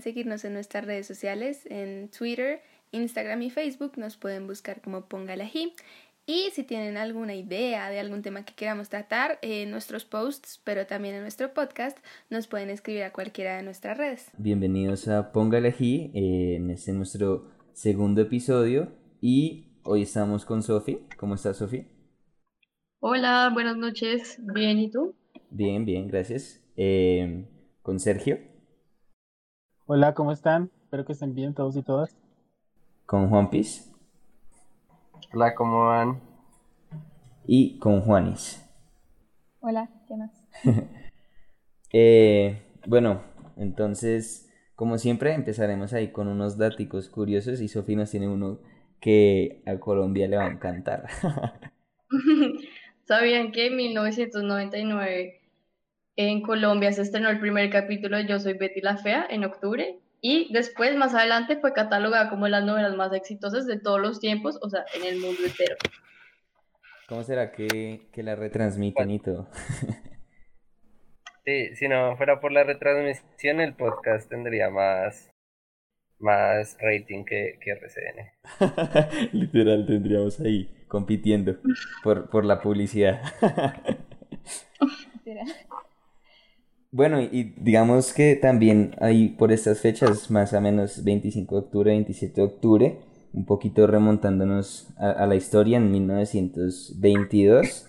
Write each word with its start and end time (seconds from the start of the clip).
Seguirnos 0.00 0.44
en 0.44 0.54
nuestras 0.54 0.84
redes 0.84 1.06
sociales, 1.06 1.66
en 1.66 2.10
Twitter, 2.10 2.62
Instagram 2.92 3.42
y 3.42 3.50
Facebook, 3.50 3.92
nos 3.96 4.16
pueden 4.16 4.46
buscar 4.46 4.80
como 4.80 5.06
Póngalají. 5.06 5.74
Y 6.26 6.50
si 6.52 6.62
tienen 6.62 6.96
alguna 6.96 7.34
idea 7.34 7.90
de 7.90 7.98
algún 7.98 8.22
tema 8.22 8.44
que 8.44 8.54
queramos 8.54 8.88
tratar 8.88 9.38
en 9.42 9.70
nuestros 9.70 10.04
posts, 10.04 10.60
pero 10.62 10.86
también 10.86 11.16
en 11.16 11.22
nuestro 11.22 11.52
podcast, 11.52 11.98
nos 12.28 12.46
pueden 12.46 12.70
escribir 12.70 13.02
a 13.02 13.12
cualquiera 13.12 13.56
de 13.56 13.62
nuestras 13.62 13.98
redes. 13.98 14.30
Bienvenidos 14.38 15.08
a 15.08 15.32
Póngalají, 15.32 16.12
eh, 16.14 16.56
en 16.56 16.70
este 16.70 16.92
nuestro 16.92 17.50
segundo 17.72 18.20
episodio. 18.20 18.92
Y 19.20 19.72
hoy 19.82 20.02
estamos 20.02 20.44
con 20.44 20.62
Sofi. 20.62 21.00
¿Cómo 21.16 21.34
estás, 21.34 21.56
Sofi? 21.56 21.86
Hola, 23.00 23.50
buenas 23.52 23.76
noches. 23.76 24.38
Bien, 24.38 24.78
¿y 24.78 24.90
tú? 24.90 25.14
Bien, 25.50 25.84
bien, 25.84 26.06
gracias. 26.06 26.62
Eh, 26.76 27.44
con 27.82 27.98
Sergio. 27.98 28.49
Hola, 29.92 30.14
¿cómo 30.14 30.30
están? 30.30 30.70
Espero 30.84 31.04
que 31.04 31.14
estén 31.14 31.34
bien 31.34 31.52
todos 31.52 31.76
y 31.76 31.82
todas. 31.82 32.16
Con 33.06 33.28
Juan 33.28 33.50
Piz. 33.50 33.90
Hola, 35.34 35.52
¿cómo 35.56 35.86
van? 35.86 36.20
Y 37.44 37.76
con 37.80 38.00
Juanis. 38.00 38.64
Hola, 39.58 39.90
¿qué 40.06 40.14
más? 40.14 40.30
Eh, 41.92 42.62
bueno, 42.86 43.22
entonces, 43.56 44.48
como 44.76 44.96
siempre, 44.96 45.34
empezaremos 45.34 45.92
ahí 45.92 46.12
con 46.12 46.28
unos 46.28 46.56
datos 46.56 47.08
curiosos 47.08 47.60
y 47.60 47.66
Sofía 47.66 47.96
nos 47.96 48.12
tiene 48.12 48.28
uno 48.28 48.60
que 49.00 49.60
a 49.66 49.80
Colombia 49.80 50.28
le 50.28 50.36
va 50.36 50.44
a 50.44 50.52
encantar. 50.52 51.08
¿Sabían 53.08 53.50
que 53.50 53.66
en 53.66 53.76
1999 53.76 55.39
en 56.16 56.42
Colombia 56.42 56.92
se 56.92 57.02
estrenó 57.02 57.30
el 57.30 57.40
primer 57.40 57.70
capítulo 57.70 58.16
de 58.16 58.26
Yo 58.26 58.38
Soy 58.38 58.54
Betty 58.54 58.80
la 58.80 58.96
Fea 58.96 59.26
en 59.28 59.44
octubre 59.44 59.98
y 60.20 60.52
después, 60.52 60.94
más 60.96 61.14
adelante, 61.14 61.56
fue 61.56 61.72
catalogada 61.72 62.28
como 62.28 62.46
las 62.46 62.64
novelas 62.64 62.94
más 62.94 63.12
exitosas 63.14 63.66
de 63.66 63.80
todos 63.80 64.00
los 64.00 64.20
tiempos, 64.20 64.58
o 64.60 64.68
sea, 64.68 64.84
en 64.94 65.06
el 65.06 65.18
mundo 65.18 65.40
entero. 65.44 65.76
¿Cómo 67.08 67.22
será 67.22 67.52
que, 67.52 68.08
que 68.12 68.22
la 68.22 68.36
retransmiten 68.36 69.10
y 69.10 69.18
todo? 69.18 69.48
Sí, 71.42 71.74
si 71.74 71.88
no 71.88 72.18
fuera 72.18 72.38
por 72.38 72.52
la 72.52 72.64
retransmisión, 72.64 73.60
el 73.60 73.74
podcast 73.74 74.28
tendría 74.28 74.68
más, 74.68 75.30
más 76.18 76.76
rating 76.78 77.24
que, 77.24 77.58
que 77.62 77.70
RCN. 77.70 79.30
Literal, 79.32 79.86
tendríamos 79.86 80.38
ahí 80.40 80.84
compitiendo 80.86 81.56
por, 82.04 82.28
por 82.28 82.44
la 82.44 82.60
publicidad. 82.60 83.22
Bueno, 86.92 87.20
y 87.20 87.54
digamos 87.56 88.12
que 88.12 88.34
también 88.34 88.96
hay 89.00 89.28
por 89.28 89.52
estas 89.52 89.80
fechas, 89.80 90.28
más 90.30 90.52
o 90.52 90.60
menos 90.60 91.04
25 91.04 91.54
de 91.54 91.60
octubre, 91.60 91.90
27 91.92 92.34
de 92.34 92.42
octubre, 92.42 92.98
un 93.32 93.46
poquito 93.46 93.86
remontándonos 93.86 94.88
a, 94.98 95.24
la 95.26 95.36
historia, 95.36 95.76
en 95.76 95.92
1922, 95.92 97.86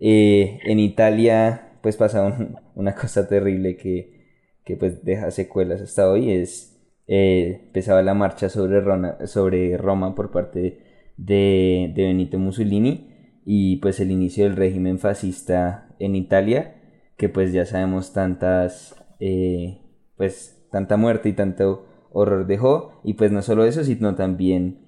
eh, 0.00 0.60
en 0.64 0.78
Italia 0.78 1.72
pues 1.82 1.96
pasa 1.96 2.36
una 2.74 2.94
cosa 2.94 3.28
terrible 3.28 3.76
que, 3.76 4.38
que, 4.64 4.76
pues 4.76 5.04
deja 5.04 5.30
secuelas 5.30 5.82
hasta 5.82 6.10
hoy, 6.10 6.30
es 6.30 6.74
eh, 7.06 7.60
empezaba 7.66 8.02
la 8.02 8.14
marcha 8.14 8.48
sobre 8.48 8.80
Roma, 8.80 9.18
sobre 9.26 9.76
Roma 9.76 10.14
por 10.14 10.30
parte 10.30 10.78
de, 11.18 11.92
de 11.94 12.02
Benito 12.02 12.38
Mussolini 12.38 13.10
y 13.44 13.76
pues 13.76 14.00
el 14.00 14.10
inicio 14.10 14.44
del 14.44 14.56
régimen 14.56 14.98
fascista 14.98 15.88
en 15.98 16.16
Italia 16.16 16.77
que 17.18 17.28
pues 17.28 17.52
ya 17.52 17.66
sabemos 17.66 18.12
tantas, 18.12 18.94
eh, 19.18 19.82
pues 20.16 20.66
tanta 20.70 20.96
muerte 20.96 21.28
y 21.28 21.32
tanto 21.32 21.84
horror 22.12 22.46
dejó, 22.46 23.00
y 23.04 23.14
pues 23.14 23.32
no 23.32 23.42
solo 23.42 23.64
eso, 23.64 23.84
sino 23.84 24.14
también 24.14 24.78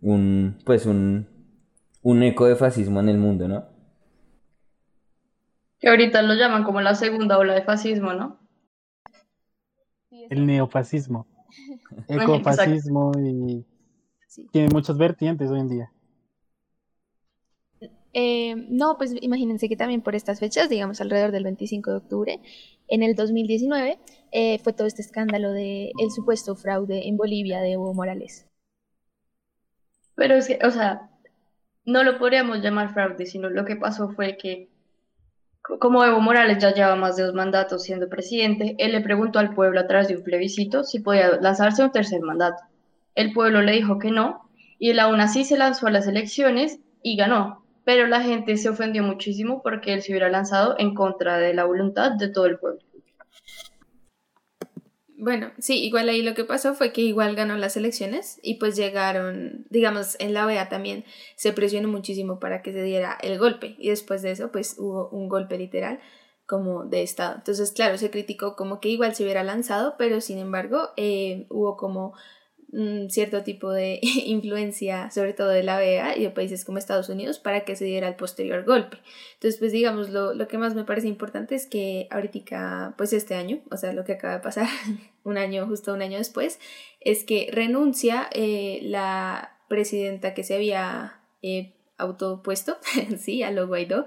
un, 0.00 0.58
pues 0.64 0.86
un, 0.86 1.28
un 2.02 2.22
eco 2.22 2.46
de 2.46 2.54
fascismo 2.54 3.00
en 3.00 3.08
el 3.08 3.18
mundo, 3.18 3.48
¿no? 3.48 3.64
Que 5.80 5.88
ahorita 5.88 6.22
lo 6.22 6.34
llaman 6.34 6.62
como 6.62 6.80
la 6.80 6.94
segunda 6.94 7.38
ola 7.38 7.54
de 7.54 7.62
fascismo, 7.62 8.14
¿no? 8.14 8.38
El 10.30 10.46
neofascismo, 10.46 11.26
ecofascismo 12.08 13.12
y 13.18 13.66
tiene 14.52 14.68
muchas 14.68 14.96
vertientes 14.96 15.50
hoy 15.50 15.58
en 15.58 15.68
día. 15.68 15.92
Eh, 18.12 18.56
no, 18.68 18.96
pues 18.98 19.14
imagínense 19.20 19.68
que 19.68 19.76
también 19.76 20.02
por 20.02 20.14
estas 20.14 20.40
fechas, 20.40 20.68
digamos 20.68 21.00
alrededor 21.00 21.30
del 21.30 21.44
25 21.44 21.90
de 21.90 21.96
octubre, 21.96 22.40
en 22.88 23.02
el 23.02 23.14
2019 23.14 23.98
eh, 24.32 24.58
fue 24.58 24.72
todo 24.72 24.86
este 24.86 25.02
escándalo 25.02 25.52
de 25.52 25.92
el 25.98 26.10
supuesto 26.10 26.56
fraude 26.56 27.06
en 27.08 27.16
Bolivia 27.16 27.60
de 27.60 27.72
Evo 27.72 27.94
Morales. 27.94 28.46
Pero 30.16 30.34
es 30.34 30.48
que, 30.48 30.58
o 30.64 30.70
sea, 30.70 31.08
no 31.84 32.02
lo 32.02 32.18
podríamos 32.18 32.60
llamar 32.60 32.92
fraude, 32.92 33.26
sino 33.26 33.48
lo 33.48 33.64
que 33.64 33.76
pasó 33.76 34.10
fue 34.10 34.36
que, 34.36 34.68
como 35.62 36.04
Evo 36.04 36.20
Morales 36.20 36.58
ya 36.58 36.74
lleva 36.74 36.96
más 36.96 37.16
de 37.16 37.22
dos 37.22 37.34
mandatos 37.34 37.84
siendo 37.84 38.08
presidente, 38.08 38.74
él 38.78 38.92
le 38.92 39.00
preguntó 39.02 39.38
al 39.38 39.54
pueblo 39.54 39.80
a 39.80 39.86
través 39.86 40.08
de 40.08 40.16
un 40.16 40.24
plebiscito 40.24 40.82
si 40.82 40.98
podía 40.98 41.40
lanzarse 41.40 41.84
un 41.84 41.92
tercer 41.92 42.20
mandato. 42.22 42.62
El 43.14 43.32
pueblo 43.32 43.62
le 43.62 43.72
dijo 43.72 43.98
que 43.98 44.10
no, 44.10 44.50
y 44.78 44.90
él 44.90 44.98
aún 44.98 45.20
así 45.20 45.44
se 45.44 45.56
lanzó 45.56 45.86
a 45.86 45.90
las 45.90 46.08
elecciones 46.08 46.80
y 47.02 47.16
ganó 47.16 47.59
pero 47.90 48.06
la 48.06 48.22
gente 48.22 48.56
se 48.56 48.68
ofendió 48.68 49.02
muchísimo 49.02 49.62
porque 49.64 49.92
él 49.92 50.00
se 50.00 50.12
hubiera 50.12 50.30
lanzado 50.30 50.76
en 50.78 50.94
contra 50.94 51.38
de 51.38 51.52
la 51.54 51.64
voluntad 51.64 52.12
de 52.12 52.28
todo 52.28 52.46
el 52.46 52.56
pueblo. 52.56 52.78
Bueno, 55.18 55.50
sí, 55.58 55.84
igual 55.84 56.08
ahí 56.08 56.22
lo 56.22 56.34
que 56.34 56.44
pasó 56.44 56.74
fue 56.74 56.92
que 56.92 57.00
igual 57.00 57.34
ganó 57.34 57.56
las 57.56 57.76
elecciones 57.76 58.38
y 58.44 58.60
pues 58.60 58.76
llegaron, 58.76 59.66
digamos, 59.70 60.16
en 60.20 60.34
la 60.34 60.46
OEA 60.46 60.68
también 60.68 61.04
se 61.34 61.52
presionó 61.52 61.88
muchísimo 61.88 62.38
para 62.38 62.62
que 62.62 62.72
se 62.72 62.84
diera 62.84 63.18
el 63.22 63.40
golpe 63.40 63.74
y 63.76 63.88
después 63.88 64.22
de 64.22 64.30
eso 64.30 64.52
pues 64.52 64.76
hubo 64.78 65.08
un 65.08 65.28
golpe 65.28 65.58
literal 65.58 65.98
como 66.46 66.84
de 66.84 67.02
Estado. 67.02 67.34
Entonces, 67.38 67.72
claro, 67.72 67.98
se 67.98 68.12
criticó 68.12 68.54
como 68.54 68.78
que 68.78 68.88
igual 68.88 69.16
se 69.16 69.24
hubiera 69.24 69.42
lanzado, 69.42 69.96
pero 69.98 70.20
sin 70.20 70.38
embargo 70.38 70.90
eh, 70.96 71.48
hubo 71.50 71.76
como 71.76 72.14
un 72.72 73.10
cierto 73.10 73.42
tipo 73.42 73.70
de 73.70 73.98
influencia, 74.02 75.10
sobre 75.10 75.32
todo 75.32 75.48
de 75.48 75.62
la 75.62 75.76
OEA 75.76 76.16
y 76.16 76.22
de 76.22 76.30
países 76.30 76.64
como 76.64 76.78
Estados 76.78 77.08
Unidos, 77.08 77.38
para 77.38 77.64
que 77.64 77.76
se 77.76 77.84
diera 77.84 78.08
el 78.08 78.14
posterior 78.14 78.64
golpe. 78.64 78.98
Entonces, 79.34 79.58
pues 79.58 79.72
digamos, 79.72 80.10
lo, 80.10 80.34
lo 80.34 80.48
que 80.48 80.58
más 80.58 80.74
me 80.74 80.84
parece 80.84 81.08
importante 81.08 81.54
es 81.54 81.66
que 81.66 82.06
ahorita, 82.10 82.94
pues 82.96 83.12
este 83.12 83.34
año, 83.34 83.60
o 83.70 83.76
sea, 83.76 83.92
lo 83.92 84.04
que 84.04 84.12
acaba 84.12 84.34
de 84.34 84.40
pasar, 84.40 84.68
un 85.24 85.38
año, 85.38 85.66
justo 85.66 85.92
un 85.92 86.02
año 86.02 86.18
después, 86.18 86.58
es 87.00 87.24
que 87.24 87.48
renuncia 87.52 88.28
eh, 88.32 88.80
la 88.82 89.56
presidenta 89.68 90.34
que 90.34 90.44
se 90.44 90.54
había 90.54 91.20
eh, 91.42 91.72
autopuesto, 91.98 92.78
sí, 93.18 93.42
a 93.42 93.50
lo 93.50 93.66
Guaidó. 93.66 94.06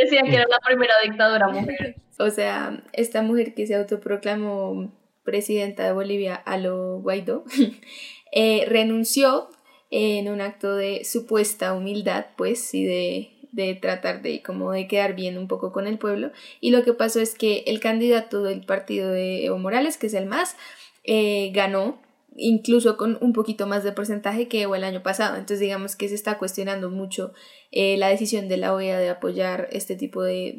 Decían 0.00 0.26
que 0.26 0.34
era 0.34 0.46
la 0.48 0.58
primera 0.64 0.94
dictadora 1.02 1.48
mujer. 1.48 1.96
O 2.18 2.30
sea, 2.30 2.82
esta 2.92 3.22
mujer 3.22 3.54
que 3.54 3.66
se 3.66 3.74
autoproclamó 3.74 4.92
presidenta 5.24 5.84
de 5.84 5.92
Bolivia, 5.92 6.34
Alo 6.34 7.00
Guaidó, 7.00 7.44
eh, 8.32 8.64
renunció 8.68 9.48
en 9.90 10.28
un 10.28 10.40
acto 10.40 10.76
de 10.76 11.04
supuesta 11.04 11.74
humildad, 11.74 12.26
pues, 12.36 12.74
y 12.74 12.84
de, 12.84 13.30
de, 13.52 13.74
tratar 13.74 14.22
de 14.22 14.42
como 14.42 14.72
de 14.72 14.86
quedar 14.86 15.14
bien 15.14 15.36
un 15.36 15.48
poco 15.48 15.72
con 15.72 15.86
el 15.86 15.98
pueblo. 15.98 16.30
Y 16.60 16.70
lo 16.70 16.84
que 16.84 16.92
pasó 16.92 17.20
es 17.20 17.34
que 17.34 17.64
el 17.66 17.80
candidato 17.80 18.42
del 18.42 18.64
partido 18.64 19.10
de 19.10 19.44
Evo 19.44 19.58
Morales, 19.58 19.98
que 19.98 20.06
es 20.06 20.14
el 20.14 20.26
MAS, 20.26 20.56
eh, 21.04 21.50
ganó 21.52 22.00
incluso 22.36 22.96
con 22.96 23.18
un 23.20 23.32
poquito 23.32 23.66
más 23.66 23.82
de 23.84 23.92
porcentaje 23.92 24.48
que 24.48 24.62
el 24.62 24.84
año 24.84 25.02
pasado. 25.02 25.34
Entonces 25.34 25.60
digamos 25.60 25.96
que 25.96 26.08
se 26.08 26.14
está 26.14 26.38
cuestionando 26.38 26.90
mucho 26.90 27.32
eh, 27.72 27.96
la 27.96 28.08
decisión 28.08 28.48
de 28.48 28.56
la 28.56 28.72
OEA 28.74 28.98
de 28.98 29.10
apoyar 29.10 29.68
este 29.72 29.96
tipo 29.96 30.22
de, 30.22 30.54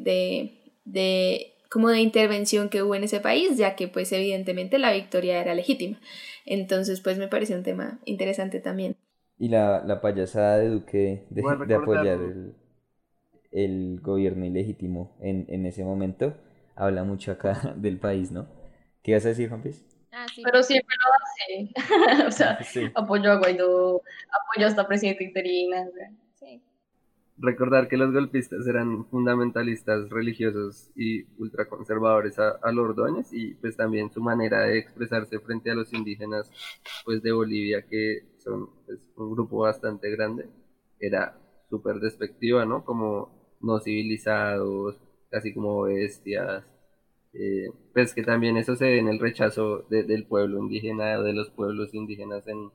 de 0.84 1.51
como 1.72 1.88
de 1.88 2.00
intervención 2.00 2.68
que 2.68 2.82
hubo 2.82 2.94
en 2.94 3.04
ese 3.04 3.20
país, 3.20 3.56
ya 3.56 3.74
que 3.76 3.88
pues 3.88 4.12
evidentemente 4.12 4.78
la 4.78 4.92
victoria 4.92 5.40
era 5.40 5.54
legítima. 5.54 5.98
Entonces 6.44 7.00
pues 7.00 7.16
me 7.16 7.28
parece 7.28 7.56
un 7.56 7.62
tema 7.62 7.98
interesante 8.04 8.60
también. 8.60 8.96
Y 9.38 9.48
la, 9.48 9.82
la 9.84 10.02
payasada 10.02 10.58
de 10.58 10.68
Duque 10.68 11.26
de, 11.30 11.42
de 11.66 11.74
apoyar 11.74 12.20
el, 12.20 12.54
el, 13.50 14.00
gobierno 14.02 14.44
ilegítimo 14.44 15.16
en, 15.20 15.46
en, 15.48 15.64
ese 15.64 15.82
momento 15.82 16.34
habla 16.76 17.04
mucho 17.04 17.32
acá 17.32 17.74
del 17.76 17.98
país, 17.98 18.30
¿no? 18.30 18.46
¿Qué 19.02 19.14
vas 19.14 19.24
a 19.24 19.30
decir, 19.30 19.48
Juan 19.48 19.62
Piz? 19.62 19.82
Ah, 20.12 20.26
sí. 20.32 20.42
Pero 20.44 20.62
siempre 20.62 20.94
lo 21.02 22.12
hace. 22.12 22.26
o 22.26 22.30
sea, 22.30 22.58
apoyó 22.94 23.32
a 23.32 23.36
Guaidó, 23.36 24.02
apoyó 24.30 24.66
a 24.66 24.68
esta 24.68 24.86
presidenta 24.86 25.24
interina. 25.24 25.88
Sí 26.34 26.62
recordar 27.38 27.88
que 27.88 27.96
los 27.96 28.12
golpistas 28.12 28.66
eran 28.66 29.06
fundamentalistas 29.06 30.10
religiosos 30.10 30.90
y 30.94 31.24
ultraconservadores 31.38 32.38
a, 32.38 32.50
a 32.62 32.70
Ordóñez 32.70 33.32
y 33.32 33.54
pues 33.54 33.76
también 33.76 34.12
su 34.12 34.20
manera 34.20 34.62
de 34.62 34.78
expresarse 34.78 35.40
frente 35.40 35.70
a 35.70 35.74
los 35.74 35.92
indígenas 35.92 36.50
pues 37.04 37.22
de 37.22 37.32
Bolivia 37.32 37.86
que 37.88 38.36
son 38.38 38.68
pues, 38.86 39.00
un 39.16 39.32
grupo 39.32 39.58
bastante 39.58 40.10
grande 40.10 40.48
era 41.00 41.36
súper 41.68 41.96
despectiva, 41.96 42.64
¿no? 42.64 42.84
Como 42.84 43.56
no 43.60 43.80
civilizados, 43.80 45.00
casi 45.30 45.54
como 45.54 45.82
bestias 45.82 46.64
eh, 47.34 47.70
pues 47.94 48.14
que 48.14 48.22
también 48.22 48.56
eso 48.58 48.76
se 48.76 48.84
ve 48.84 48.98
en 48.98 49.08
el 49.08 49.18
rechazo 49.18 49.86
del 49.88 50.26
pueblo 50.26 50.58
indígena, 50.58 51.20
de 51.22 51.32
los 51.32 51.50
pueblos 51.50 51.94
indígenas 51.94 52.46
en, 52.46 52.70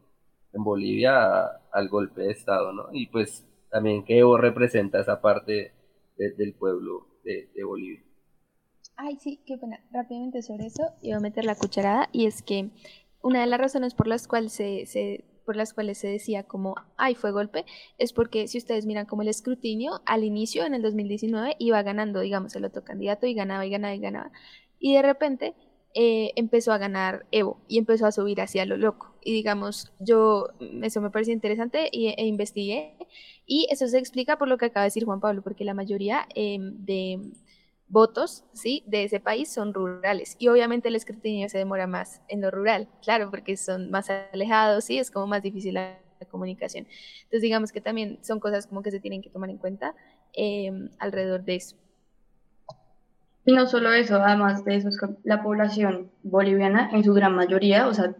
Bolivia 0.59 1.43
al 1.71 1.87
golpe 1.87 2.21
de 2.21 2.31
Estado, 2.31 2.73
¿no? 2.73 2.87
Y 2.91 3.07
pues 3.07 3.45
también 3.69 4.03
que 4.05 4.19
Evo 4.19 4.37
representa 4.37 4.99
esa 4.99 5.21
parte 5.21 5.73
del 6.17 6.53
pueblo 6.53 7.07
de, 7.23 7.63
Bolivia. 7.63 8.03
Ay, 8.95 9.17
sí, 9.19 9.41
qué 9.45 9.57
pena. 9.57 9.79
Rápidamente 9.91 10.41
sobre 10.41 10.65
eso, 10.65 10.83
iba 11.01 11.17
a 11.17 11.21
meter 11.21 11.45
la 11.45 11.55
cucharada 11.55 12.09
y 12.11 12.25
es 12.25 12.41
que 12.41 12.69
una 13.21 13.41
de 13.41 13.47
las 13.47 13.59
razones 13.59 13.93
por 13.93 14.07
las 14.07 14.27
cuales 14.27 14.53
se, 14.53 14.85
se 14.85 15.25
por 15.45 15.55
las 15.55 15.73
cuales 15.73 15.97
se 15.97 16.09
decía 16.09 16.43
como, 16.43 16.75
ay, 16.97 17.15
fue 17.15 17.31
golpe, 17.31 17.65
es 17.97 18.11
porque 18.11 18.49
si 18.49 18.57
ustedes 18.57 18.85
miran 18.85 19.05
como 19.05 19.21
el 19.21 19.29
escrutinio, 19.29 20.01
al 20.05 20.25
inicio, 20.25 20.65
en 20.65 20.73
el 20.73 20.81
2019, 20.81 21.55
iba 21.57 21.81
ganando, 21.83 22.19
digamos, 22.19 22.53
el 22.57 22.65
otro 22.65 22.83
candidato 22.83 23.27
y 23.27 23.33
ganaba 23.33 23.65
y 23.65 23.69
ganaba 23.69 23.95
y 23.95 23.99
ganaba. 23.99 24.31
Y 24.77 24.93
de 24.95 25.01
repente 25.01 25.55
eh, 25.99 26.31
empezó 26.35 26.73
a 26.73 26.77
ganar 26.77 27.25
Evo 27.31 27.59
y 27.67 27.79
empezó 27.79 28.05
a 28.05 28.11
subir 28.11 28.39
hacia 28.39 28.67
lo 28.67 28.77
loco. 28.77 29.15
Y 29.23 29.33
digamos, 29.33 29.91
yo, 29.99 30.49
eso 30.83 31.01
me 31.01 31.09
pareció 31.09 31.33
interesante 31.33 31.89
y, 31.91 32.09
e 32.09 32.25
investigué. 32.27 32.95
Y 33.47 33.67
eso 33.71 33.87
se 33.87 33.97
explica 33.97 34.37
por 34.37 34.47
lo 34.47 34.59
que 34.59 34.65
acaba 34.65 34.83
de 34.83 34.89
decir 34.89 35.05
Juan 35.05 35.19
Pablo, 35.19 35.41
porque 35.41 35.65
la 35.65 35.73
mayoría 35.73 36.27
em, 36.35 36.85
de 36.85 37.31
votos 37.87 38.43
¿sí? 38.53 38.83
de 38.85 39.05
ese 39.05 39.19
país 39.19 39.51
son 39.51 39.73
rurales. 39.73 40.35
Y 40.37 40.49
obviamente 40.49 40.89
el 40.89 40.95
escrutinio 40.95 41.49
se 41.49 41.57
demora 41.57 41.87
más 41.87 42.21
en 42.27 42.41
lo 42.41 42.51
rural, 42.51 42.87
claro, 43.01 43.31
porque 43.31 43.57
son 43.57 43.89
más 43.89 44.11
alejados, 44.31 44.83
¿sí? 44.83 44.99
es 44.99 45.09
como 45.09 45.25
más 45.25 45.41
difícil 45.41 45.73
la, 45.73 45.99
comunicación. 46.29 46.87
Entonces 47.23 47.41
digamos 47.41 47.71
que 47.71 47.81
también 47.81 48.19
son 48.23 48.39
cosas 48.39 48.67
como 48.67 48.83
que 48.83 48.91
se 48.91 48.99
tienen 48.99 49.21
que 49.21 49.29
tomar 49.29 49.49
en 49.49 49.57
cuenta 49.57 49.95
em, 50.33 50.89
alrededor 50.99 51.43
de 51.43 51.55
eso. 51.55 51.75
Y 53.47 53.53
no 53.53 53.65
solo 53.65 53.93
eso, 53.93 54.17
además 54.17 54.65
de 54.65 54.75
eso, 54.75 54.89
la 55.23 55.41
población 55.41 56.11
boliviana 56.21 56.89
en 56.91 57.05
su 57.05 57.13
gran 57.13 57.33
mayoría, 57.33 57.87
o 57.87 57.93
sea, 57.93 58.13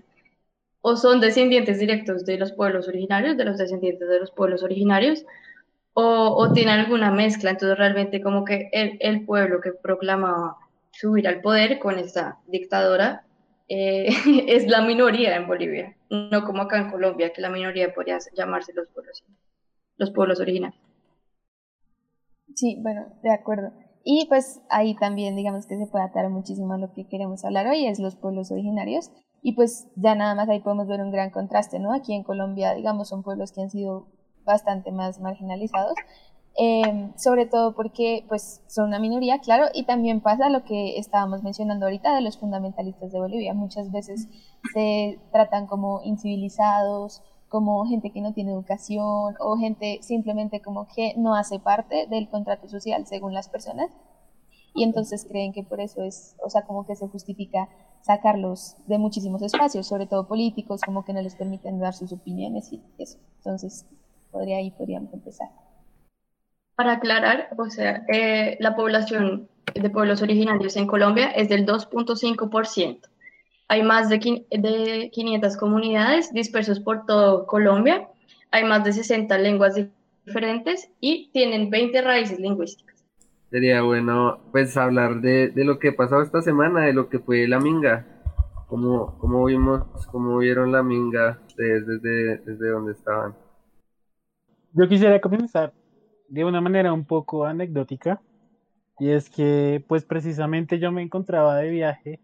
o 0.79 0.95
son 0.95 1.19
descendientes 1.19 1.79
directos 1.79 2.25
de 2.25 2.37
los 2.37 2.53
pueblos 2.53 2.87
originarios, 2.87 3.35
de 3.35 3.43
los 3.43 3.57
descendientes 3.57 4.07
de 4.07 4.21
los 4.21 4.31
pueblos 4.31 4.63
originarios, 4.63 5.25
o, 5.91 6.53
tiene 6.53 6.71
alguna 6.71 7.11
mezcla. 7.11 7.49
Entonces 7.49 7.77
realmente 7.77 8.21
como 8.21 8.45
que 8.45 8.69
el, 8.71 8.95
el, 9.01 9.25
pueblo 9.25 9.59
que 9.59 9.73
proclamaba 9.73 10.55
subir 10.91 11.27
al 11.27 11.41
poder 11.41 11.77
con 11.79 11.99
esta 11.99 12.37
dictadora 12.47 13.25
eh, 13.67 14.07
es 14.47 14.65
la 14.67 14.81
minoría 14.81 15.35
en 15.35 15.45
Bolivia, 15.45 15.97
no 16.09 16.45
como 16.45 16.61
acá 16.61 16.77
en 16.77 16.89
Colombia, 16.89 17.33
que 17.33 17.41
la 17.41 17.49
minoría 17.49 17.93
podría 17.93 18.17
llamarse 18.33 18.71
los 18.73 18.87
pueblos, 18.87 19.25
los 19.97 20.09
pueblos 20.11 20.39
originarios. 20.39 20.81
Sí, 22.55 22.77
bueno, 22.79 23.07
de 23.23 23.33
acuerdo. 23.33 23.73
Y 24.09 24.25
pues 24.27 24.61
ahí 24.69 24.95
también 24.95 25.35
digamos 25.35 25.65
que 25.65 25.77
se 25.77 25.85
puede 25.85 26.05
atar 26.05 26.29
muchísimo 26.29 26.71
a 26.71 26.77
lo 26.77 26.93
que 26.93 27.09
queremos 27.09 27.43
hablar 27.43 27.67
hoy, 27.67 27.87
es 27.87 27.99
los 27.99 28.15
pueblos 28.15 28.51
originarios. 28.51 29.11
Y 29.41 29.51
pues 29.51 29.89
ya 29.97 30.15
nada 30.15 30.33
más 30.33 30.47
ahí 30.47 30.61
podemos 30.61 30.87
ver 30.87 31.01
un 31.01 31.11
gran 31.11 31.29
contraste, 31.29 31.77
¿no? 31.77 31.93
Aquí 31.93 32.13
en 32.13 32.23
Colombia, 32.23 32.73
digamos, 32.73 33.09
son 33.09 33.21
pueblos 33.21 33.51
que 33.51 33.63
han 33.63 33.69
sido 33.69 34.07
bastante 34.45 34.93
más 34.93 35.19
marginalizados, 35.19 35.95
em, 36.55 37.11
sobre 37.17 37.47
todo 37.47 37.75
porque 37.75 38.23
pues 38.29 38.63
son 38.67 38.87
una 38.87 38.99
minoría, 38.99 39.39
claro, 39.39 39.65
y 39.73 39.83
también 39.83 40.21
pasa 40.21 40.47
lo 40.47 40.63
que 40.63 40.97
estábamos 40.97 41.43
mencionando 41.43 41.85
ahorita 41.85 42.15
de 42.15 42.21
los 42.21 42.37
fundamentalistas 42.37 43.11
de 43.11 43.19
Bolivia. 43.19 43.53
Muchas 43.53 43.91
veces 43.91 44.29
se 44.73 45.19
tratan 45.33 45.67
como 45.67 45.99
incivilizados, 46.05 47.23
como 47.49 47.85
gente 47.87 48.11
que 48.11 48.21
no 48.21 48.33
tiene 48.33 48.51
educación 48.51 49.35
o 49.39 49.57
gente 49.57 49.99
simplemente 50.01 50.61
como 50.61 50.87
que 50.93 51.13
no 51.17 51.35
hace 51.35 51.59
parte 51.59 52.07
del 52.07 52.29
contrato 52.29 52.67
social 52.67 53.05
según 53.05 53.33
las 53.33 53.49
personas 53.49 53.89
y 54.77 54.83
entonces 54.83 55.25
creen 55.27 55.53
que 55.53 55.63
por 55.63 55.81
eso 55.81 56.03
es, 56.03 56.35
o 56.39 56.51
sea, 56.51 56.61
como 56.61 56.85
que 56.85 56.95
se 56.95 57.07
justifica 57.07 57.67
sacarlos 58.01 58.75
de 58.85 58.99
muchísimos 58.99 59.41
espacios, 59.41 59.87
sobre 59.87 60.05
todo 60.05 60.27
políticos, 60.27 60.81
como 60.85 61.03
que 61.03 61.13
no 61.13 61.21
les 61.21 61.35
permiten 61.35 61.79
dar 61.79 61.95
sus 61.95 62.13
opiniones 62.13 62.71
y 62.71 62.83
eso. 62.99 63.17
Entonces, 63.37 63.87
podría 64.31 64.57
ahí 64.57 64.69
podríamos 64.69 65.11
empezar. 65.13 65.47
Para 66.75 66.93
aclarar, 66.93 67.49
o 67.57 67.69
sea, 67.71 68.05
eh, 68.07 68.55
la 68.59 68.75
población 68.75 69.49
de 69.73 69.89
pueblos 69.89 70.21
originarios 70.21 70.77
en 70.77 70.85
Colombia 70.85 71.31
es 71.31 71.49
del 71.49 71.65
2.5%. 71.65 73.09
Hay 73.69 73.83
más 73.83 74.09
de, 74.09 74.45
de 74.49 75.09
500 75.11 75.57
comunidades 75.57 76.31
dispersos 76.33 76.79
por 76.79 77.05
todo 77.05 77.45
Colombia. 77.45 78.07
Hay 78.51 78.63
más 78.63 78.83
de 78.83 78.93
60 78.93 79.37
lenguas 79.37 79.75
diferentes 80.25 80.89
y 81.01 81.29
tienen 81.31 81.69
20 81.69 82.01
raíces 82.01 82.39
lingüísticas. 82.39 83.05
Sería 83.49 83.81
bueno, 83.81 84.39
pues, 84.51 84.75
hablar 84.77 85.21
de, 85.21 85.49
de 85.49 85.65
lo 85.65 85.79
que 85.79 85.91
pasó 85.91 86.21
esta 86.21 86.41
semana, 86.41 86.85
de 86.85 86.93
lo 86.93 87.09
que 87.09 87.19
fue 87.19 87.47
la 87.47 87.59
minga. 87.59 88.05
¿Cómo, 88.67 89.17
cómo 89.19 89.45
vimos, 89.45 89.83
cómo 90.11 90.37
vieron 90.39 90.71
la 90.73 90.83
minga 90.83 91.39
desde, 91.55 91.99
desde, 91.99 92.37
desde 92.39 92.69
donde 92.69 92.91
estaban? 92.91 93.35
Yo 94.73 94.87
quisiera 94.89 95.21
comenzar 95.21 95.73
de 96.27 96.43
una 96.43 96.59
manera 96.59 96.91
un 96.91 97.05
poco 97.05 97.45
anecdótica, 97.45 98.21
y 98.99 99.11
es 99.11 99.29
que 99.29 99.83
pues 99.87 100.03
precisamente 100.03 100.79
yo 100.79 100.91
me 100.91 101.01
encontraba 101.01 101.55
de 101.57 101.69
viaje 101.69 102.19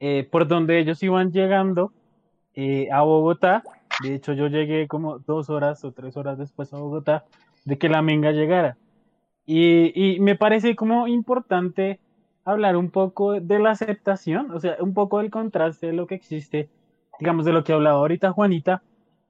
eh, 0.00 0.28
por 0.30 0.46
donde 0.46 0.78
ellos 0.78 1.02
iban 1.02 1.32
llegando 1.32 1.92
eh, 2.54 2.88
a 2.92 3.02
Bogotá, 3.02 3.62
de 4.02 4.14
hecho 4.14 4.32
yo 4.32 4.48
llegué 4.48 4.88
como 4.88 5.18
dos 5.18 5.50
horas 5.50 5.84
o 5.84 5.92
tres 5.92 6.16
horas 6.16 6.38
después 6.38 6.72
a 6.72 6.78
Bogotá 6.78 7.24
de 7.64 7.78
que 7.78 7.88
la 7.88 8.02
Minga 8.02 8.32
llegara. 8.32 8.76
Y, 9.46 9.92
y 9.94 10.20
me 10.20 10.36
parece 10.36 10.74
como 10.74 11.06
importante 11.06 12.00
hablar 12.44 12.76
un 12.76 12.90
poco 12.90 13.40
de 13.40 13.58
la 13.58 13.70
aceptación, 13.70 14.50
o 14.50 14.60
sea, 14.60 14.76
un 14.80 14.94
poco 14.94 15.18
del 15.18 15.30
contraste 15.30 15.88
de 15.88 15.92
lo 15.92 16.06
que 16.06 16.14
existe, 16.14 16.68
digamos, 17.18 17.44
de 17.44 17.52
lo 17.52 17.64
que 17.64 17.72
hablaba 17.72 17.98
ahorita 17.98 18.32
Juanita, 18.32 18.82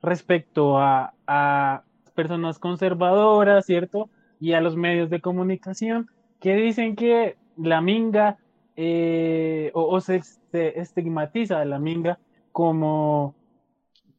respecto 0.02 0.78
a, 0.78 1.14
a 1.26 1.82
personas 2.14 2.58
conservadoras, 2.58 3.66
¿cierto? 3.66 4.10
Y 4.40 4.52
a 4.52 4.60
los 4.60 4.76
medios 4.76 5.10
de 5.10 5.20
comunicación 5.20 6.08
que 6.40 6.54
dicen 6.56 6.96
que 6.96 7.36
la 7.56 7.80
minga 7.80 8.38
eh, 8.76 9.70
o, 9.72 10.00
se, 10.00 10.20
estigmatiza 10.56 11.60
a 11.60 11.64
la 11.64 11.78
minga 11.78 12.18
como, 12.52 13.34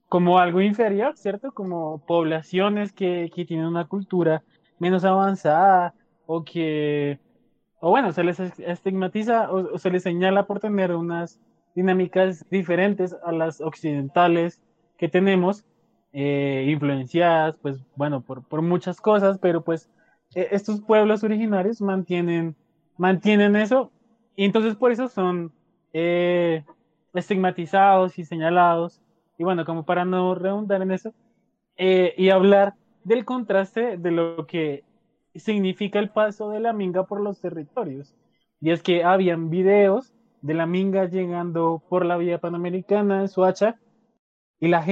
como 0.10 0.40
algo 0.40 0.62
inferior, 0.62 1.18
¿cierto? 1.18 1.52
Como 1.52 2.06
poblaciones 2.06 2.94
que, 2.94 3.32
que 3.34 3.46
tienen 3.46 3.66
una 3.68 3.88
cultura 3.88 4.44
menos 4.80 5.04
avanzada 5.06 5.94
o 6.26 6.44
que, 6.44 7.20
o 7.80 7.90
bueno, 7.90 8.12
se 8.12 8.24
les 8.24 8.40
estigmatiza 8.40 9.52
o 9.52 9.78
se 9.78 9.90
les 9.90 10.04
señala 10.04 10.46
por 10.46 10.60
tener 10.60 10.94
unas 10.94 11.40
dinámicas 11.76 12.46
diferentes 12.50 13.16
a 13.24 13.32
las 13.32 13.62
occidentales 13.62 14.62
que 14.98 15.08
tenemos 15.08 15.64
eh, 16.14 16.66
influenciadas, 16.70 17.56
pues 17.62 17.86
bueno, 17.96 18.22
por, 18.22 18.44
por, 18.44 18.62
muchas 18.62 19.00
cosas, 19.00 19.38
pero 19.38 19.64
pues 19.64 19.90
e, 20.34 20.48
estos 20.52 20.82
pueblos 20.82 21.24
originarios 21.24 21.82
mantienen, 21.82 22.56
mantienen 22.98 23.56
eso 23.56 23.92
y 24.36 24.46
entonces 24.46 24.76
por 24.76 24.92
eso 24.92 25.08
son 25.08 25.52
eh, 26.00 26.64
estigmatizados 27.16 28.20
y 28.20 28.26
señalados. 28.26 29.02
Y 29.40 29.44
bueno, 29.44 29.66
como 29.66 29.84
para 29.84 30.06
no 30.06 30.36
redundar 30.36 30.84
en 30.84 30.92
eso, 30.92 31.12
eh, 31.76 32.14
y 32.18 32.30
hablar 32.30 32.76
del 33.04 33.26
contraste 33.26 33.98
de 33.98 34.12
lo 34.12 34.46
que 34.46 34.84
significa 35.34 35.98
el 35.98 36.10
paso 36.10 36.50
de 36.52 36.60
la 36.60 36.74
minga 36.74 37.06
por 37.06 37.20
los 37.22 37.42
territorios. 37.42 38.14
Y 38.62 38.72
es 38.72 38.84
que 38.84 39.04
habían 39.04 39.50
videos 39.50 40.14
de 40.42 40.54
la 40.54 40.68
minga 40.68 41.06
llegando 41.06 41.82
por 41.90 42.06
la 42.06 42.18
vía 42.18 42.40
panamericana 42.40 43.22
en 43.22 43.28
Suacha 43.28 43.80
y 44.60 44.68
la 44.68 44.86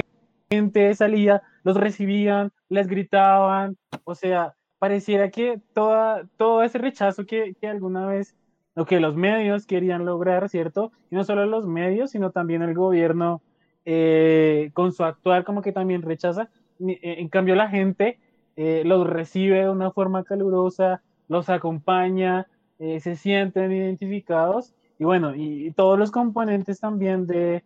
gente 0.49 0.95
salía, 0.95 1.43
los 1.63 1.77
recibían, 1.77 2.51
les 2.69 2.87
gritaban, 2.87 3.77
o 4.05 4.15
sea, 4.15 4.55
pareciera 4.79 5.29
que 5.29 5.61
toda, 5.73 6.27
todo 6.37 6.63
ese 6.63 6.79
rechazo 6.79 7.25
que, 7.25 7.53
que 7.61 7.67
alguna 7.67 8.07
vez, 8.07 8.35
lo 8.75 8.85
que 8.85 8.99
los 8.99 9.15
medios 9.15 9.65
querían 9.65 10.05
lograr, 10.05 10.49
¿cierto? 10.49 10.91
Y 11.09 11.15
no 11.15 11.23
solo 11.23 11.45
los 11.45 11.65
medios, 11.65 12.11
sino 12.11 12.31
también 12.31 12.61
el 12.61 12.73
gobierno 12.73 13.41
eh, 13.85 14.71
con 14.73 14.91
su 14.91 15.03
actuar 15.03 15.43
como 15.43 15.61
que 15.61 15.71
también 15.71 16.01
rechaza. 16.01 16.49
Eh, 16.79 16.99
en 17.01 17.29
cambio 17.29 17.55
la 17.55 17.69
gente 17.69 18.19
eh, 18.55 18.83
los 18.85 19.07
recibe 19.07 19.59
de 19.59 19.69
una 19.69 19.91
forma 19.91 20.23
calurosa, 20.23 21.01
los 21.27 21.49
acompaña, 21.49 22.47
se 22.77 23.15
sienten 23.15 23.71
identificados 23.71 24.75
y 24.99 25.05
bueno, 25.05 25.33
y 25.33 25.71
todos 25.71 25.97
los 25.97 26.11
componentes 26.11 26.81
también 26.81 27.25
de, 27.25 27.63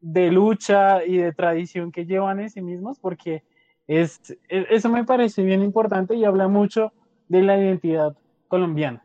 de 0.00 0.30
lucha 0.30 1.04
y 1.04 1.18
de 1.18 1.32
tradición 1.32 1.92
que 1.92 2.06
llevan 2.06 2.40
en 2.40 2.50
sí 2.50 2.62
mismos, 2.62 2.98
porque 2.98 3.42
es, 3.86 4.20
e, 4.48 4.66
eso 4.70 4.88
me 4.88 5.04
parece 5.04 5.42
bien 5.42 5.62
importante 5.62 6.14
y 6.14 6.24
habla 6.24 6.48
mucho 6.48 6.92
de 7.28 7.42
la 7.42 7.58
identidad 7.58 8.16
colombiana. 8.48 9.04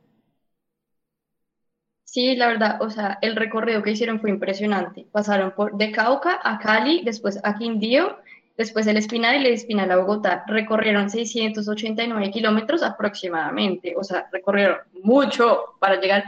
Sí, 2.16 2.34
la 2.38 2.48
verdad, 2.48 2.82
o 2.82 2.90
sea, 2.90 3.20
el 3.22 3.36
recorrido 3.36 3.84
que 3.84 3.92
hicieron 3.92 4.22
fue 4.22 4.30
impresionante. 4.30 5.06
Pasaron 5.12 5.52
por 5.52 5.76
de 5.76 5.92
Cauca 5.92 6.40
a 6.42 6.60
Cali, 6.60 7.02
después 7.04 7.42
a 7.44 7.58
Quindío, 7.58 8.18
después 8.58 8.88
el 8.88 8.96
Espinal 8.96 9.36
y 9.36 9.48
el 9.48 9.54
Espinal 9.54 9.92
a 9.92 9.98
Bogotá. 9.98 10.46
Recorrieron 10.48 11.10
689 11.10 12.32
kilómetros 12.32 12.84
aproximadamente, 12.84 13.96
o 13.98 14.04
sea, 14.06 14.30
recorrieron 14.32 14.78
mucho 15.04 15.76
para 15.82 16.00
llegar 16.00 16.24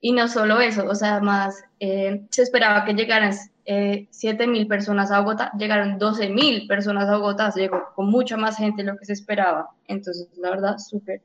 Y 0.00 0.12
no 0.12 0.28
solo 0.28 0.60
eso, 0.60 0.86
o 0.88 0.94
sea, 0.94 1.16
además 1.16 1.64
eh, 1.80 2.22
se 2.30 2.42
esperaba 2.42 2.84
que 2.84 2.94
llegaran 2.94 3.34
eh, 3.64 4.06
7.000 4.12 4.68
personas 4.68 5.10
a 5.10 5.18
Bogotá, 5.22 5.50
llegaron 5.58 5.98
12.000 5.98 6.68
personas 6.68 7.08
a 7.08 7.16
Bogotá, 7.16 7.52
llegó 7.52 7.82
con 7.96 8.06
mucha 8.10 8.36
más 8.36 8.58
gente 8.58 8.84
de 8.84 8.92
lo 8.92 8.96
que 8.96 9.06
se 9.06 9.14
esperaba. 9.14 9.70
Entonces, 9.88 10.28
la 10.38 10.50
verdad, 10.50 10.78
súper. 10.78 11.22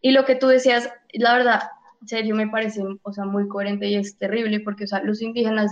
Y 0.00 0.12
lo 0.12 0.24
que 0.24 0.34
tú 0.34 0.46
decías, 0.48 0.90
la 1.12 1.34
verdad, 1.34 1.60
serio, 2.06 2.34
me 2.34 2.48
parece, 2.48 2.82
o 3.02 3.12
sea, 3.12 3.24
muy 3.24 3.48
coherente 3.48 3.88
y 3.88 3.96
es 3.96 4.16
terrible 4.18 4.60
porque, 4.60 4.84
o 4.84 4.86
sea, 4.86 5.02
los 5.02 5.22
indígenas 5.22 5.70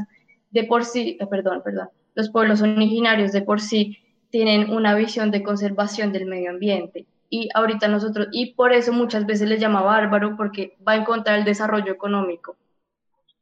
de 0.51 0.65
por 0.65 0.85
sí, 0.85 1.17
eh, 1.21 1.27
perdón, 1.27 1.62
perdón, 1.65 1.89
los 2.15 2.31
pueblos 2.31 2.62
originarios 2.62 3.33
de 3.33 3.43
por 3.43 3.61
sí 3.61 3.99
tienen 4.31 4.71
una 4.71 4.95
visión 4.95 5.31
de 5.31 5.43
conservación 5.43 6.12
del 6.12 6.27
medio 6.27 6.51
ambiente. 6.51 7.07
Y 7.29 7.49
ahorita 7.55 7.89
nosotros, 7.89 8.29
y 8.33 8.55
por 8.55 8.73
eso 8.73 8.93
muchas 8.93 9.27
veces 9.27 9.49
les 9.49 9.61
llama 9.61 9.83
bárbaro, 9.83 10.37
porque 10.37 10.77
va 10.87 10.97
en 10.97 11.05
contra 11.05 11.35
del 11.35 11.45
desarrollo 11.45 11.93
económico. 11.93 12.57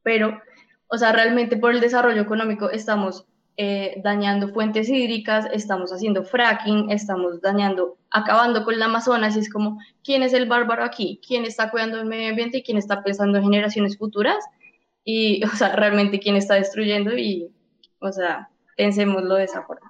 Pero, 0.03 0.41
o 0.89 0.97
sea, 0.97 1.13
realmente 1.13 1.57
por 1.57 1.73
el 1.73 1.81
desarrollo 1.81 2.23
económico 2.23 2.71
estamos 2.71 3.27
eh, 3.57 4.01
dañando 4.03 4.49
fuentes 4.49 4.89
hídricas, 4.89 5.47
estamos 5.53 5.93
haciendo 5.93 6.25
fracking, 6.25 6.91
estamos 6.91 7.41
dañando, 7.41 7.99
acabando 8.11 8.65
con 8.65 8.75
el 8.75 8.83
Amazonas, 8.83 9.37
y 9.37 9.41
es 9.41 9.53
como, 9.53 9.79
¿quién 10.03 10.23
es 10.23 10.33
el 10.33 10.47
bárbaro 10.47 10.85
aquí? 10.85 11.21
¿Quién 11.27 11.45
está 11.45 11.71
cuidando 11.71 11.99
el 11.99 12.07
medio 12.07 12.31
ambiente 12.31 12.59
y 12.59 12.63
quién 12.63 12.79
está 12.79 13.03
pensando 13.03 13.39
en 13.39 13.45
generaciones 13.45 13.99
futuras? 13.99 14.45
Y, 15.05 15.45
o 15.45 15.49
sea, 15.49 15.77
realmente 15.77 16.21
quién 16.21 16.37
está 16.37 16.55
destruyendo 16.55 17.17
y, 17.17 17.51
o 17.99 18.13
sea, 18.13 18.49
pensémoslo 18.77 19.35
de 19.35 19.45
esa 19.45 19.63
forma. 19.63 19.90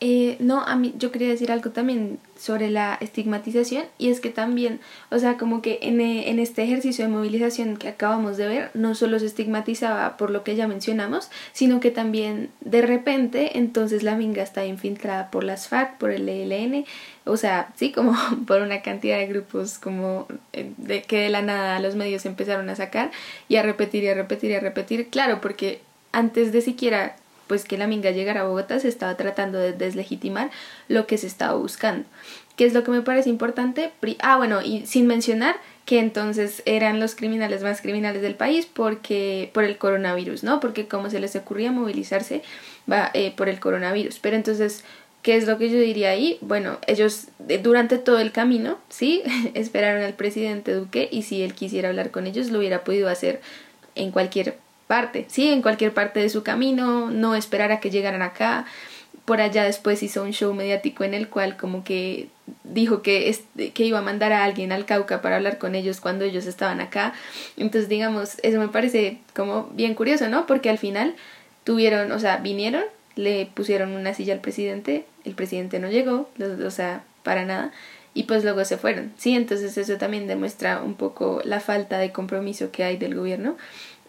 Eh, 0.00 0.36
no, 0.40 0.60
a 0.60 0.76
mí 0.76 0.94
yo 0.98 1.10
quería 1.10 1.28
decir 1.28 1.50
algo 1.50 1.70
también 1.70 2.18
sobre 2.38 2.68
la 2.68 2.98
estigmatización 3.00 3.84
y 3.96 4.10
es 4.10 4.20
que 4.20 4.28
también, 4.28 4.78
o 5.10 5.18
sea, 5.18 5.38
como 5.38 5.62
que 5.62 5.78
en, 5.80 6.02
eh, 6.02 6.28
en, 6.28 6.38
este 6.38 6.62
ejercicio 6.64 7.06
de 7.06 7.10
movilización 7.10 7.78
que 7.78 7.88
acabamos 7.88 8.36
de 8.36 8.46
ver, 8.46 8.70
no 8.74 8.94
solo 8.94 9.18
se 9.18 9.24
estigmatizaba 9.24 10.18
por 10.18 10.30
lo 10.30 10.44
que 10.44 10.54
ya 10.54 10.68
mencionamos, 10.68 11.30
sino 11.54 11.80
que 11.80 11.90
también 11.90 12.50
de 12.60 12.82
repente 12.82 13.56
entonces 13.56 14.02
la 14.02 14.16
minga 14.16 14.42
está 14.42 14.66
infiltrada 14.66 15.30
por 15.30 15.44
las 15.44 15.68
FARC, 15.68 15.96
por 15.96 16.10
el 16.10 16.28
ELN, 16.28 16.84
o 17.24 17.38
sea, 17.38 17.72
sí, 17.76 17.90
como 17.90 18.14
por 18.46 18.60
una 18.60 18.82
cantidad 18.82 19.16
de 19.16 19.28
grupos 19.28 19.78
como 19.78 20.26
eh, 20.52 20.72
de 20.76 21.04
que 21.04 21.20
de 21.20 21.30
la 21.30 21.40
nada 21.40 21.80
los 21.80 21.94
medios 21.96 22.26
empezaron 22.26 22.68
a 22.68 22.76
sacar 22.76 23.12
y 23.48 23.56
a 23.56 23.62
repetir 23.62 24.04
y 24.04 24.08
a 24.08 24.14
repetir 24.14 24.50
y 24.50 24.54
a 24.56 24.60
repetir, 24.60 25.08
claro, 25.08 25.40
porque 25.40 25.80
antes 26.12 26.52
de 26.52 26.60
siquiera 26.60 27.16
pues 27.46 27.64
que 27.64 27.78
la 27.78 27.86
minga 27.86 28.10
llegara 28.10 28.40
a 28.40 28.44
Bogotá 28.44 28.80
se 28.80 28.88
estaba 28.88 29.16
tratando 29.16 29.58
de 29.58 29.72
deslegitimar 29.72 30.50
lo 30.88 31.06
que 31.06 31.18
se 31.18 31.26
estaba 31.26 31.54
buscando. 31.54 32.06
¿Qué 32.56 32.64
es 32.64 32.72
lo 32.72 32.84
que 32.84 32.90
me 32.90 33.02
parece 33.02 33.28
importante? 33.28 33.92
Ah, 34.20 34.36
bueno, 34.36 34.62
y 34.62 34.86
sin 34.86 35.06
mencionar 35.06 35.56
que 35.84 36.00
entonces 36.00 36.62
eran 36.66 36.98
los 37.00 37.14
criminales 37.14 37.62
más 37.62 37.80
criminales 37.80 38.20
del 38.20 38.34
país 38.34 38.66
porque 38.66 39.50
por 39.54 39.64
el 39.64 39.78
coronavirus, 39.78 40.42
¿no? 40.42 40.58
Porque 40.58 40.88
como 40.88 41.08
se 41.10 41.20
les 41.20 41.36
ocurría 41.36 41.70
movilizarse 41.70 42.42
eh, 43.14 43.32
por 43.36 43.48
el 43.48 43.60
coronavirus. 43.60 44.18
Pero 44.18 44.36
entonces, 44.36 44.84
¿qué 45.22 45.36
es 45.36 45.46
lo 45.46 45.58
que 45.58 45.70
yo 45.70 45.78
diría 45.78 46.10
ahí? 46.10 46.38
Bueno, 46.40 46.78
ellos 46.86 47.28
eh, 47.48 47.58
durante 47.58 47.98
todo 47.98 48.18
el 48.18 48.32
camino, 48.32 48.78
¿sí? 48.88 49.22
Esperaron 49.54 50.02
al 50.02 50.14
presidente 50.14 50.74
Duque 50.74 51.08
y 51.12 51.22
si 51.22 51.42
él 51.42 51.54
quisiera 51.54 51.90
hablar 51.90 52.10
con 52.10 52.26
ellos 52.26 52.50
lo 52.50 52.58
hubiera 52.58 52.82
podido 52.82 53.08
hacer 53.08 53.40
en 53.94 54.10
cualquier 54.10 54.58
parte, 54.86 55.26
sí, 55.28 55.48
en 55.48 55.62
cualquier 55.62 55.92
parte 55.92 56.20
de 56.20 56.28
su 56.28 56.42
camino, 56.42 57.10
no 57.10 57.34
esperar 57.34 57.72
a 57.72 57.80
que 57.80 57.90
llegaran 57.90 58.22
acá. 58.22 58.66
Por 59.24 59.40
allá 59.40 59.64
después 59.64 60.02
hizo 60.02 60.22
un 60.22 60.32
show 60.32 60.54
mediático 60.54 61.02
en 61.02 61.12
el 61.12 61.28
cual 61.28 61.56
como 61.56 61.82
que 61.82 62.28
dijo 62.62 63.02
que, 63.02 63.36
que 63.74 63.84
iba 63.84 63.98
a 63.98 64.02
mandar 64.02 64.32
a 64.32 64.44
alguien 64.44 64.70
al 64.70 64.86
Cauca 64.86 65.20
para 65.20 65.36
hablar 65.36 65.58
con 65.58 65.74
ellos 65.74 66.00
cuando 66.00 66.24
ellos 66.24 66.46
estaban 66.46 66.80
acá. 66.80 67.12
Entonces, 67.56 67.88
digamos, 67.88 68.38
eso 68.42 68.58
me 68.60 68.68
parece 68.68 69.18
como 69.34 69.64
bien 69.72 69.94
curioso, 69.94 70.28
¿no? 70.28 70.46
Porque 70.46 70.70
al 70.70 70.78
final 70.78 71.14
tuvieron, 71.64 72.12
o 72.12 72.20
sea, 72.20 72.36
vinieron, 72.36 72.84
le 73.16 73.46
pusieron 73.46 73.92
una 73.96 74.14
silla 74.14 74.34
al 74.34 74.40
presidente, 74.40 75.04
el 75.24 75.34
presidente 75.34 75.80
no 75.80 75.90
llegó, 75.90 76.30
o 76.64 76.70
sea, 76.70 77.02
para 77.24 77.44
nada, 77.44 77.72
y 78.14 78.22
pues 78.22 78.44
luego 78.44 78.64
se 78.64 78.78
fueron, 78.78 79.12
¿sí? 79.16 79.34
Entonces 79.34 79.76
eso 79.76 79.98
también 79.98 80.26
demuestra 80.26 80.80
un 80.80 80.94
poco 80.94 81.42
la 81.44 81.60
falta 81.60 81.98
de 81.98 82.12
compromiso 82.12 82.70
que 82.70 82.84
hay 82.84 82.96
del 82.96 83.14
gobierno 83.14 83.56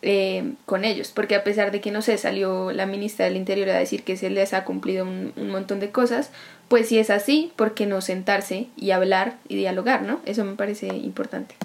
eh, 0.02 0.54
con 0.66 0.86
ellos, 0.86 1.12
porque 1.12 1.36
a 1.36 1.44
pesar 1.44 1.72
de 1.72 1.82
que 1.82 1.92
no 1.92 2.02
sé, 2.02 2.18
salió 2.18 2.72
la 2.72 2.86
ministra 2.86 3.26
del 3.26 3.36
Interior 3.36 3.70
a 3.70 3.78
decir 3.78 4.04
que 4.04 4.18
se 4.18 4.30
les 4.30 4.54
ha 4.54 4.64
cumplido 4.64 5.06
un, 5.06 5.34
montón 5.50 5.80
de 5.80 5.92
cosas, 5.92 6.32
pues 6.68 6.88
si 6.90 7.00
es 7.00 7.10
así, 7.10 7.52
¿por 7.56 7.74
qué 7.74 7.86
no 7.86 8.02
sentarse 8.02 8.68
y 8.76 8.92
hablar 8.92 9.38
y 9.48 9.56
dialogar, 9.56 10.04
no? 10.04 10.22
Eso 10.26 10.46
me 10.46 10.56
parece 10.56 10.88
importante. 10.88 11.56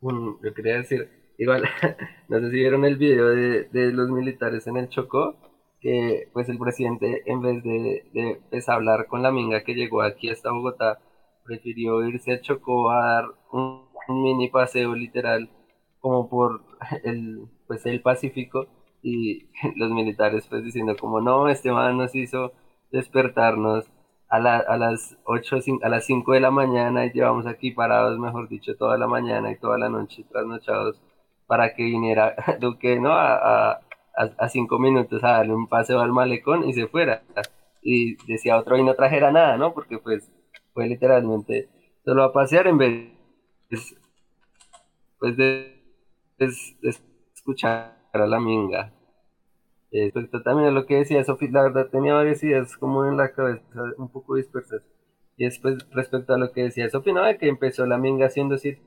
yo 0.00 0.54
quería 0.54 0.76
decir, 0.76 1.08
igual, 1.38 1.64
no 2.28 2.40
sé 2.40 2.50
si 2.50 2.56
vieron 2.56 2.84
el 2.84 2.96
video 2.96 3.28
de, 3.28 3.64
de, 3.64 3.92
los 3.92 4.10
militares 4.10 4.66
en 4.66 4.76
el 4.76 4.88
Chocó, 4.88 5.36
que 5.80 6.28
pues 6.32 6.48
el 6.48 6.58
presidente 6.58 7.22
en 7.26 7.40
vez 7.42 7.62
de, 7.62 8.04
de 8.12 8.40
pues, 8.50 8.68
hablar 8.68 9.06
con 9.06 9.22
la 9.22 9.30
minga 9.30 9.64
que 9.64 9.74
llegó 9.74 10.02
aquí 10.02 10.30
hasta 10.30 10.50
Bogotá, 10.50 10.98
prefirió 11.44 12.02
irse 12.06 12.32
a 12.32 12.40
Chocó 12.40 12.90
a 12.90 13.06
dar 13.06 13.24
un 13.52 13.83
un 14.08 14.22
mini 14.22 14.48
paseo 14.48 14.94
literal 14.94 15.50
como 16.00 16.28
por 16.28 16.62
el, 17.04 17.48
pues 17.66 17.86
el 17.86 18.02
Pacífico 18.02 18.66
y 19.02 19.46
los 19.76 19.90
militares 19.92 20.46
pues 20.48 20.64
diciendo 20.64 20.96
como 20.98 21.20
no, 21.20 21.48
este 21.48 21.72
man 21.72 21.96
nos 21.96 22.14
hizo 22.14 22.52
despertarnos 22.92 23.90
a, 24.28 24.36
a 24.38 24.76
las 24.76 25.16
8, 25.24 25.58
a 25.82 25.88
las 25.88 26.06
5 26.06 26.32
de 26.32 26.40
la 26.40 26.50
mañana 26.50 27.06
y 27.06 27.12
llevamos 27.12 27.46
aquí 27.46 27.70
parados, 27.72 28.18
mejor 28.18 28.48
dicho, 28.48 28.76
toda 28.76 28.98
la 28.98 29.06
mañana 29.06 29.52
y 29.52 29.58
toda 29.58 29.78
la 29.78 29.88
noche 29.88 30.24
trasnochados 30.30 31.00
para 31.46 31.74
que 31.74 31.84
viniera 31.84 32.34
Duque, 32.60 32.98
¿no? 33.00 33.12
A, 33.12 33.72
a, 33.72 33.80
a 34.16 34.48
cinco 34.48 34.78
minutos 34.78 35.22
a 35.24 35.32
darle 35.32 35.54
un 35.54 35.68
paseo 35.68 36.00
al 36.00 36.12
malecón 36.12 36.68
y 36.68 36.72
se 36.72 36.86
fuera. 36.86 37.22
Y 37.82 38.16
decía 38.26 38.58
otro 38.58 38.78
y 38.78 38.82
no 38.84 38.94
trajera 38.94 39.30
nada, 39.30 39.56
¿no? 39.56 39.74
Porque 39.74 39.98
pues 39.98 40.32
fue 40.72 40.86
literalmente 40.86 41.68
solo 42.04 42.24
a 42.24 42.32
pasear 42.32 42.66
en 42.66 42.78
vez 42.78 43.13
pues 45.18 45.36
de, 45.36 45.82
escuchar 47.34 47.98
a 48.12 48.26
la 48.26 48.40
minga. 48.40 48.92
respecto 49.90 50.42
también 50.42 50.68
a 50.68 50.72
lo 50.72 50.86
que 50.86 50.96
decía 50.96 51.24
Sofía, 51.24 51.50
la 51.52 51.62
verdad 51.62 51.88
tenía 51.90 52.14
varias 52.14 52.42
ideas 52.42 52.76
como 52.76 53.06
en 53.06 53.16
la 53.16 53.32
cabeza, 53.32 53.64
un 53.98 54.08
poco 54.10 54.36
dispersas. 54.36 54.82
Y 55.36 55.44
después 55.44 55.86
respecto 55.90 56.34
a 56.34 56.38
lo 56.38 56.52
que 56.52 56.64
decía 56.64 56.90
Sofía, 56.90 57.12
¿no? 57.12 57.38
que 57.38 57.48
empezó 57.48 57.86
la 57.86 57.98
minga 57.98 58.26
haciendo 58.26 58.58
7 58.58 58.80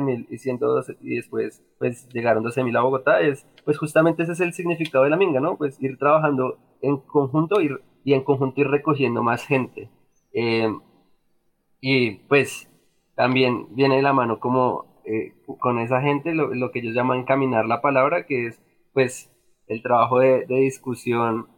mil 0.00 0.26
y 0.30 0.38
112 0.38 0.96
y 1.00 1.16
después 1.16 1.62
pues 1.78 2.08
llegaron 2.10 2.42
12 2.42 2.62
mil 2.64 2.76
a 2.76 2.82
Bogotá, 2.82 3.20
es 3.20 3.46
pues 3.64 3.78
justamente 3.78 4.22
ese 4.22 4.32
es 4.32 4.40
el 4.40 4.52
significado 4.52 5.04
de 5.04 5.10
la 5.10 5.16
minga, 5.16 5.40
¿no? 5.40 5.56
Pues 5.56 5.80
ir 5.82 5.98
trabajando 5.98 6.58
en 6.82 6.98
conjunto 6.98 7.60
ir, 7.60 7.80
y 8.04 8.14
en 8.14 8.22
conjunto 8.22 8.60
ir 8.60 8.68
recogiendo 8.68 9.22
más 9.22 9.44
gente. 9.46 9.90
Eh, 10.32 10.68
y 11.80 12.12
pues 12.28 12.68
también 13.14 13.74
viene 13.74 13.96
de 13.96 14.02
la 14.02 14.12
mano 14.12 14.40
como 14.40 15.02
eh, 15.04 15.34
con 15.58 15.78
esa 15.78 16.00
gente 16.00 16.34
lo, 16.34 16.54
lo, 16.54 16.70
que 16.70 16.80
ellos 16.80 16.94
llaman 16.94 17.24
caminar 17.24 17.66
la 17.66 17.80
palabra, 17.80 18.26
que 18.26 18.46
es 18.46 18.60
pues 18.92 19.30
el 19.66 19.82
trabajo 19.82 20.20
de, 20.20 20.44
discusión 20.46 21.48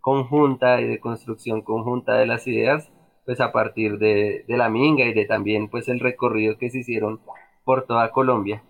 conjunta 0.00 0.80
y 0.80 0.86
de 0.86 1.00
construcción 1.00 1.62
conjunta 1.62 2.14
de 2.14 2.26
las 2.26 2.46
ideas, 2.46 2.90
pues 3.24 3.40
a 3.40 3.52
partir 3.52 3.98
de, 3.98 4.44
de 4.46 4.56
la 4.56 4.68
minga 4.68 5.04
y 5.04 5.14
de 5.14 5.24
también 5.26 5.68
pues 5.68 5.88
el 5.88 6.00
recorrido 6.00 6.58
que 6.58 6.70
se 6.70 6.78
hicieron 6.78 7.20
por 7.64 7.86
toda 7.86 8.10
Colombia. 8.12 8.62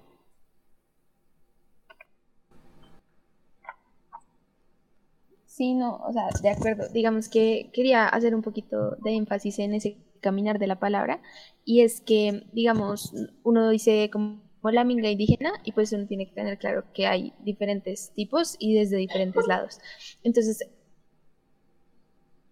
Sí, 5.47 5.75
no, 5.75 5.97
o 5.97 6.13
sea, 6.13 6.29
de 6.43 6.49
acuerdo. 6.49 6.89
Digamos 6.89 7.29
que 7.29 7.71
quería 7.75 8.09
hacer 8.09 8.35
un 8.35 8.41
poquito 8.41 8.97
de 9.03 9.15
énfasis 9.15 9.59
en 9.59 9.75
ese 9.75 9.99
caminar 10.21 10.59
de 10.59 10.67
la 10.67 10.79
palabra, 10.79 11.21
y 11.65 11.81
es 11.81 12.01
que, 12.01 12.45
digamos, 12.53 13.13
uno 13.43 13.71
dice 13.71 14.11
como 14.11 14.41
la 14.65 14.85
minga 14.85 15.11
indígena 15.11 15.53
y 15.65 15.73
pues 15.73 15.93
uno 15.93 16.07
tiene 16.07 16.27
que 16.27 16.35
tener 16.35 16.59
claro 16.59 16.85
que 16.93 17.07
hay 17.07 17.33
diferentes 17.41 18.13
tipos 18.15 18.57
y 18.59 18.75
desde 18.75 18.97
diferentes 18.99 19.47
lados. 19.47 19.79
Entonces, 20.23 20.69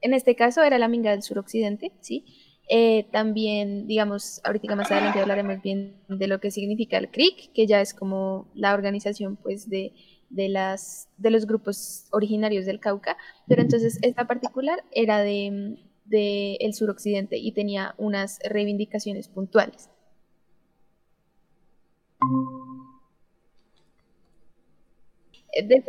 en 0.01 0.15
este 0.15 0.35
caso 0.35 0.63
era 0.63 0.79
la 0.79 0.89
minga 0.89 1.11
del 1.11 1.23
suroccidente, 1.23 1.93
¿sí? 2.01 2.25
Eh, 2.71 3.07
también, 3.11 3.87
digamos, 3.87 4.41
ahorita 4.45 4.77
más 4.77 4.91
adelante 4.91 5.21
hablaremos 5.21 5.63
bien 5.63 5.97
de 6.09 6.27
lo 6.27 6.39
que 6.39 6.51
significa 6.51 6.99
el 6.99 7.11
CRIC, 7.11 7.53
que 7.53 7.67
ya 7.67 7.81
es 7.81 7.95
como 7.95 8.47
la 8.55 8.75
organización 8.75 9.37
pues 9.37 9.71
de, 9.71 9.93
de, 10.29 10.49
las, 10.49 11.09
de 11.17 11.31
los 11.31 11.47
grupos 11.47 12.07
originarios 12.11 12.67
del 12.67 12.79
Cauca, 12.79 13.17
pero 13.47 13.63
entonces 13.63 13.99
esta 14.03 14.27
particular 14.27 14.85
era 14.93 15.23
de, 15.23 15.79
del 16.09 16.75
suroccidente 16.75 17.37
y 17.37 17.53
tenía 17.53 17.95
unas 17.99 18.39
reivindicaciones 18.45 19.29
puntuales. 19.29 19.91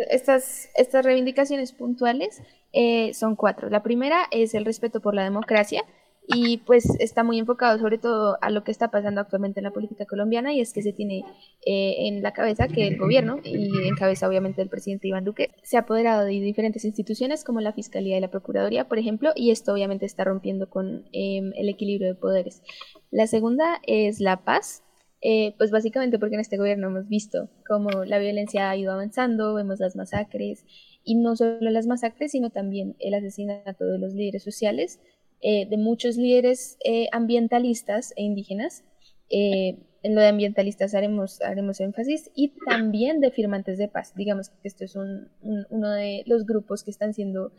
estas, 0.10 0.70
estas 0.76 1.06
reivindicaciones 1.06 1.74
puntuales 1.74 2.42
eh, 2.74 3.14
son 3.14 3.36
cuatro. 3.36 3.70
La 3.70 3.84
primera 3.84 4.28
es 4.32 4.54
el 4.54 4.66
respeto 4.66 5.00
por 5.00 5.14
la 5.14 5.24
democracia 5.24 5.84
y 6.32 6.58
pues 6.58 6.86
está 7.00 7.24
muy 7.24 7.40
enfocado 7.40 7.80
sobre 7.80 7.98
todo 7.98 8.38
a 8.42 8.52
lo 8.52 8.64
que 8.64 8.72
está 8.72 8.92
pasando 8.92 9.20
actualmente 9.20 9.60
en 9.60 9.64
la 9.64 9.72
política 9.72 10.06
colombiana 10.06 10.54
y 10.54 10.62
es 10.62 10.74
que 10.74 10.84
se 10.84 10.94
tiene 10.94 11.24
eh, 11.66 12.08
en 12.08 12.22
la 12.22 12.34
cabeza 12.34 12.68
que 12.68 12.88
el 12.88 12.98
gobierno 12.98 13.40
y 13.44 13.88
en 13.88 13.96
cabeza 13.96 14.28
obviamente 14.28 14.62
el 14.62 14.70
presidente 14.70 15.08
Iván 15.08 15.26
Duque 15.26 15.50
se 15.64 15.78
ha 15.78 15.82
apoderado 15.82 16.26
de 16.26 16.32
diferentes 16.32 16.86
instituciones 16.86 17.44
como 17.44 17.62
la 17.62 17.74
Fiscalía 17.74 18.16
y 18.16 18.22
la 18.22 18.30
Procuraduría, 18.30 18.88
por 18.88 19.00
ejemplo, 19.00 19.32
y 19.36 19.50
esto 19.50 19.74
obviamente 19.74 20.06
está 20.06 20.24
rompiendo 20.24 20.70
con 20.70 21.06
em, 21.14 21.52
el 21.56 21.68
equilibrio 21.68 22.10
de 22.10 22.16
poderes. 22.16 22.62
La 23.10 23.26
segunda 23.26 23.80
es 23.88 24.20
la 24.20 24.44
paz. 24.44 24.84
Eh, 25.22 25.54
pues 25.58 25.70
básicamente 25.70 26.18
porque 26.18 26.36
en 26.36 26.40
este 26.40 26.56
gobierno 26.56 26.88
hemos 26.88 27.10
visto 27.10 27.50
cómo 27.68 28.06
la 28.06 28.20
violencia 28.20 28.70
ha 28.70 28.78
ido 28.78 28.94
avanzando, 28.94 29.54
vemos 29.54 29.82
las 29.82 29.98
masacres, 29.98 30.64
y 31.04 31.16
no 31.16 31.36
solo 31.36 31.70
las 31.72 31.88
masacres, 31.88 32.32
sino 32.32 32.52
también 32.52 32.96
el 33.00 33.14
asesinato 33.14 33.84
de 33.84 34.00
los 34.00 34.14
líderes 34.14 34.44
sociales, 34.44 35.02
eh, 35.42 35.68
de 35.70 35.78
muchos 35.78 36.18
líderes 36.18 36.78
eh, 36.84 37.08
ambientalistas 37.12 38.14
e 38.16 38.24
indígenas. 38.24 38.84
Eh, 39.30 39.78
en 40.02 40.16
lo 40.16 40.22
de 40.22 40.28
ambientalistas 40.28 40.96
haremos, 40.96 41.42
haremos 41.42 41.80
énfasis 41.82 42.32
y 42.34 42.54
también 42.66 43.20
de 43.20 43.32
firmantes 43.32 43.78
de 43.78 43.90
paz. 43.90 44.14
Digamos 44.16 44.50
que 44.50 44.68
esto 44.68 44.86
es 44.86 44.96
uno 44.96 45.92
de 45.92 46.24
los 46.26 46.46
grupos 46.46 46.84
que 46.84 46.92
están 46.92 47.14
siendo 47.14 47.52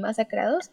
masacrados. 0.00 0.70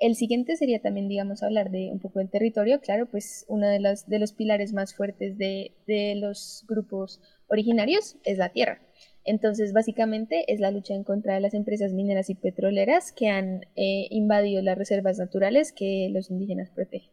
El 0.00 0.16
siguiente 0.16 0.56
sería 0.56 0.80
también, 0.80 1.08
digamos, 1.08 1.42
hablar 1.42 1.70
de 1.70 1.90
un 1.92 2.00
poco 2.00 2.20
del 2.20 2.30
territorio. 2.30 2.80
Claro, 2.80 3.06
pues 3.06 3.44
uno 3.48 3.68
de 3.68 3.80
los, 3.80 4.06
de 4.06 4.18
los 4.18 4.32
pilares 4.32 4.72
más 4.72 4.94
fuertes 4.94 5.36
de, 5.36 5.72
de 5.86 6.14
los 6.16 6.64
grupos 6.66 7.20
originarios 7.48 8.16
es 8.24 8.38
la 8.38 8.48
tierra. 8.48 8.80
Entonces, 9.24 9.72
básicamente 9.72 10.52
es 10.52 10.60
la 10.60 10.70
lucha 10.70 10.94
en 10.94 11.04
contra 11.04 11.34
de 11.34 11.40
las 11.40 11.54
empresas 11.54 11.92
mineras 11.92 12.28
y 12.28 12.34
petroleras 12.34 13.12
que 13.12 13.28
han 13.28 13.62
eh, 13.76 14.08
invadido 14.10 14.62
las 14.62 14.76
reservas 14.76 15.18
naturales 15.18 15.72
que 15.72 16.08
los 16.12 16.30
indígenas 16.30 16.70
protegen. 16.70 17.10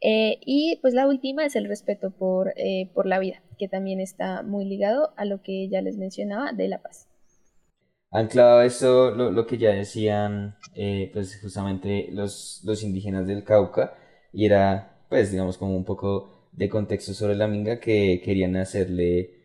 Eh, 0.00 0.38
y 0.44 0.78
pues 0.82 0.94
la 0.94 1.06
última 1.06 1.44
es 1.44 1.56
el 1.56 1.66
respeto 1.66 2.10
por, 2.10 2.52
eh, 2.56 2.90
por, 2.94 3.06
la 3.06 3.18
vida, 3.18 3.42
que 3.58 3.68
también 3.68 4.00
está 4.00 4.42
muy 4.42 4.64
ligado 4.64 5.12
a 5.16 5.24
lo 5.24 5.42
que 5.42 5.68
ya 5.68 5.82
les 5.82 5.96
mencionaba 5.96 6.52
de 6.52 6.68
la 6.68 6.82
paz. 6.82 7.08
Anclado 8.10 8.58
a 8.58 8.66
eso, 8.66 9.10
lo, 9.10 9.30
lo 9.30 9.46
que 9.46 9.58
ya 9.58 9.70
decían, 9.70 10.56
pues 11.12 11.40
justamente 11.40 12.08
los, 12.12 12.62
los 12.64 12.82
indígenas 12.82 13.26
del 13.26 13.44
Cauca, 13.44 13.94
y 14.32 14.46
era, 14.46 15.02
pues 15.08 15.32
digamos, 15.32 15.58
como 15.58 15.76
un 15.76 15.84
poco 15.84 16.48
de 16.52 16.68
contexto 16.68 17.12
sobre 17.12 17.34
la 17.34 17.48
minga 17.48 17.80
que 17.80 18.20
querían 18.24 18.56
hacerle 18.56 19.35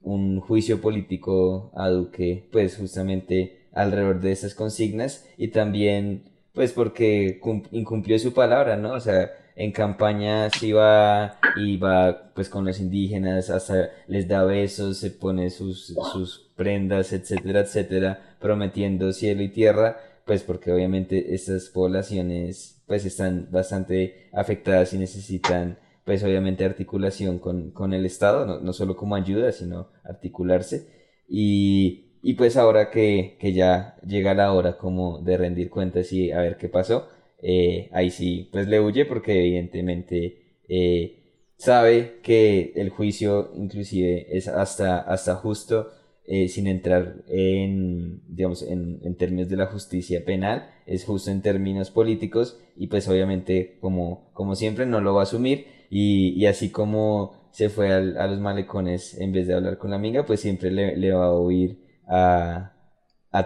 un 0.00 0.40
juicio 0.40 0.80
político 0.80 1.70
a 1.74 1.88
Duque, 1.88 2.48
pues 2.52 2.76
justamente 2.76 3.68
alrededor 3.72 4.20
de 4.20 4.32
esas 4.32 4.54
consignas 4.54 5.26
y 5.36 5.48
también 5.48 6.24
pues 6.52 6.72
porque 6.72 7.40
incumplió 7.70 8.18
su 8.18 8.32
palabra, 8.32 8.76
¿no? 8.76 8.92
O 8.92 9.00
sea, 9.00 9.30
en 9.54 9.72
campañas 9.72 10.62
iba, 10.62 11.38
iba 11.56 12.32
pues 12.34 12.48
con 12.48 12.64
los 12.64 12.80
indígenas, 12.80 13.50
hasta 13.50 13.90
les 14.06 14.26
da 14.28 14.44
besos, 14.44 14.98
se 14.98 15.10
pone 15.10 15.50
sus, 15.50 15.94
sus 16.12 16.50
prendas, 16.56 17.12
etcétera, 17.12 17.60
etcétera, 17.60 18.36
prometiendo 18.40 19.12
cielo 19.12 19.42
y 19.42 19.48
tierra, 19.48 19.98
pues 20.24 20.42
porque 20.42 20.72
obviamente 20.72 21.34
estas 21.34 21.66
poblaciones 21.66 22.82
pues 22.86 23.04
están 23.04 23.48
bastante 23.50 24.28
afectadas 24.32 24.92
y 24.94 24.98
necesitan 24.98 25.78
pues 26.08 26.24
obviamente 26.24 26.64
articulación 26.64 27.38
con, 27.38 27.70
con 27.70 27.92
el 27.92 28.06
Estado, 28.06 28.46
no, 28.46 28.60
no, 28.60 28.72
solo 28.72 28.96
como 28.96 29.14
ayuda, 29.14 29.52
sino 29.52 29.90
articularse. 30.04 30.88
Y, 31.28 32.14
y 32.22 32.32
pues 32.32 32.56
ahora 32.56 32.90
que, 32.90 33.36
que, 33.38 33.52
ya 33.52 33.98
llega 34.06 34.32
la 34.32 34.54
hora 34.54 34.78
como 34.78 35.18
de 35.18 35.36
rendir 35.36 35.68
cuentas 35.68 36.10
y 36.14 36.32
a 36.32 36.40
ver 36.40 36.56
qué 36.56 36.70
pasó, 36.70 37.08
eh, 37.42 37.90
ahí 37.92 38.10
sí, 38.10 38.48
pues 38.50 38.68
le 38.68 38.80
huye 38.80 39.04
porque 39.04 39.38
evidentemente 39.38 40.62
eh, 40.66 41.42
sabe 41.58 42.20
que 42.22 42.72
el 42.76 42.88
juicio 42.88 43.52
inclusive 43.54 44.34
es 44.34 44.48
hasta, 44.48 45.00
hasta 45.00 45.34
justo 45.34 45.90
eh, 46.24 46.48
sin 46.48 46.68
entrar 46.68 47.16
en, 47.28 48.22
digamos, 48.28 48.62
en, 48.62 49.00
en, 49.04 49.14
términos 49.16 49.50
de 49.50 49.56
la 49.56 49.66
justicia 49.66 50.24
penal, 50.24 50.70
es 50.86 51.04
justo 51.04 51.30
en 51.30 51.42
términos 51.42 51.90
políticos 51.90 52.58
y 52.78 52.86
pues 52.86 53.06
obviamente 53.08 53.76
como, 53.82 54.30
como 54.32 54.54
siempre 54.54 54.86
no 54.86 55.02
lo 55.02 55.12
va 55.12 55.20
a 55.20 55.24
asumir 55.24 55.76
y, 55.90 56.44
así 56.46 56.70
como 56.70 57.48
se 57.52 57.70
fue 57.70 57.92
a 57.92 58.26
los 58.26 58.40
malecones 58.40 59.18
en 59.18 59.32
vez 59.32 59.46
de 59.46 59.54
hablar 59.54 59.78
con 59.78 59.90
la 59.90 59.96
amiga, 59.96 60.24
pues 60.26 60.40
siempre 60.40 60.70
le, 60.70 61.12
va 61.12 61.26
a 61.26 61.32
oír 61.32 61.78
a, 62.06 62.74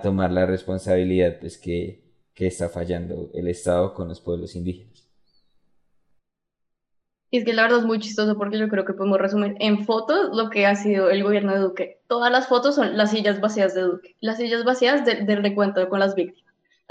tomar 0.03 0.33
la 0.33 0.47
responsabilidad 0.47 1.39
pues 1.41 1.59
que, 1.59 2.03
que 2.35 2.47
está 2.47 2.69
fallando 2.69 3.31
el 3.35 3.49
Estado 3.49 3.95
con 3.95 4.09
los 4.09 4.21
pueblos 4.21 4.57
indígenas. 4.57 5.09
Y 7.31 7.39
es 7.39 7.45
que 7.45 7.55
la 7.55 7.63
verdad 7.63 7.79
es 7.79 7.87
muy 7.87 7.99
chistoso 7.99 8.37
porque 8.37 8.59
yo 8.59 8.69
creo 8.69 8.85
que 8.85 8.93
podemos 8.93 9.19
resumir 9.19 9.55
en 9.59 9.87
fotos 9.87 10.37
lo 10.37 10.51
que 10.51 10.67
ha 10.67 10.75
sido 10.75 11.09
el 11.09 11.23
gobierno 11.23 11.55
de 11.55 11.61
Duque. 11.61 12.03
Todas 12.07 12.31
las 12.31 12.47
fotos 12.47 12.75
son 12.75 12.99
las 12.99 13.11
sillas 13.11 13.41
vacías 13.41 13.75
de 13.75 13.83
Duque, 13.83 14.17
las 14.21 14.37
sillas 14.37 14.65
vacías 14.65 15.05
del 15.07 15.43
recuento 15.43 15.89
con 15.89 16.01
las 16.01 16.15
víctimas 16.15 16.42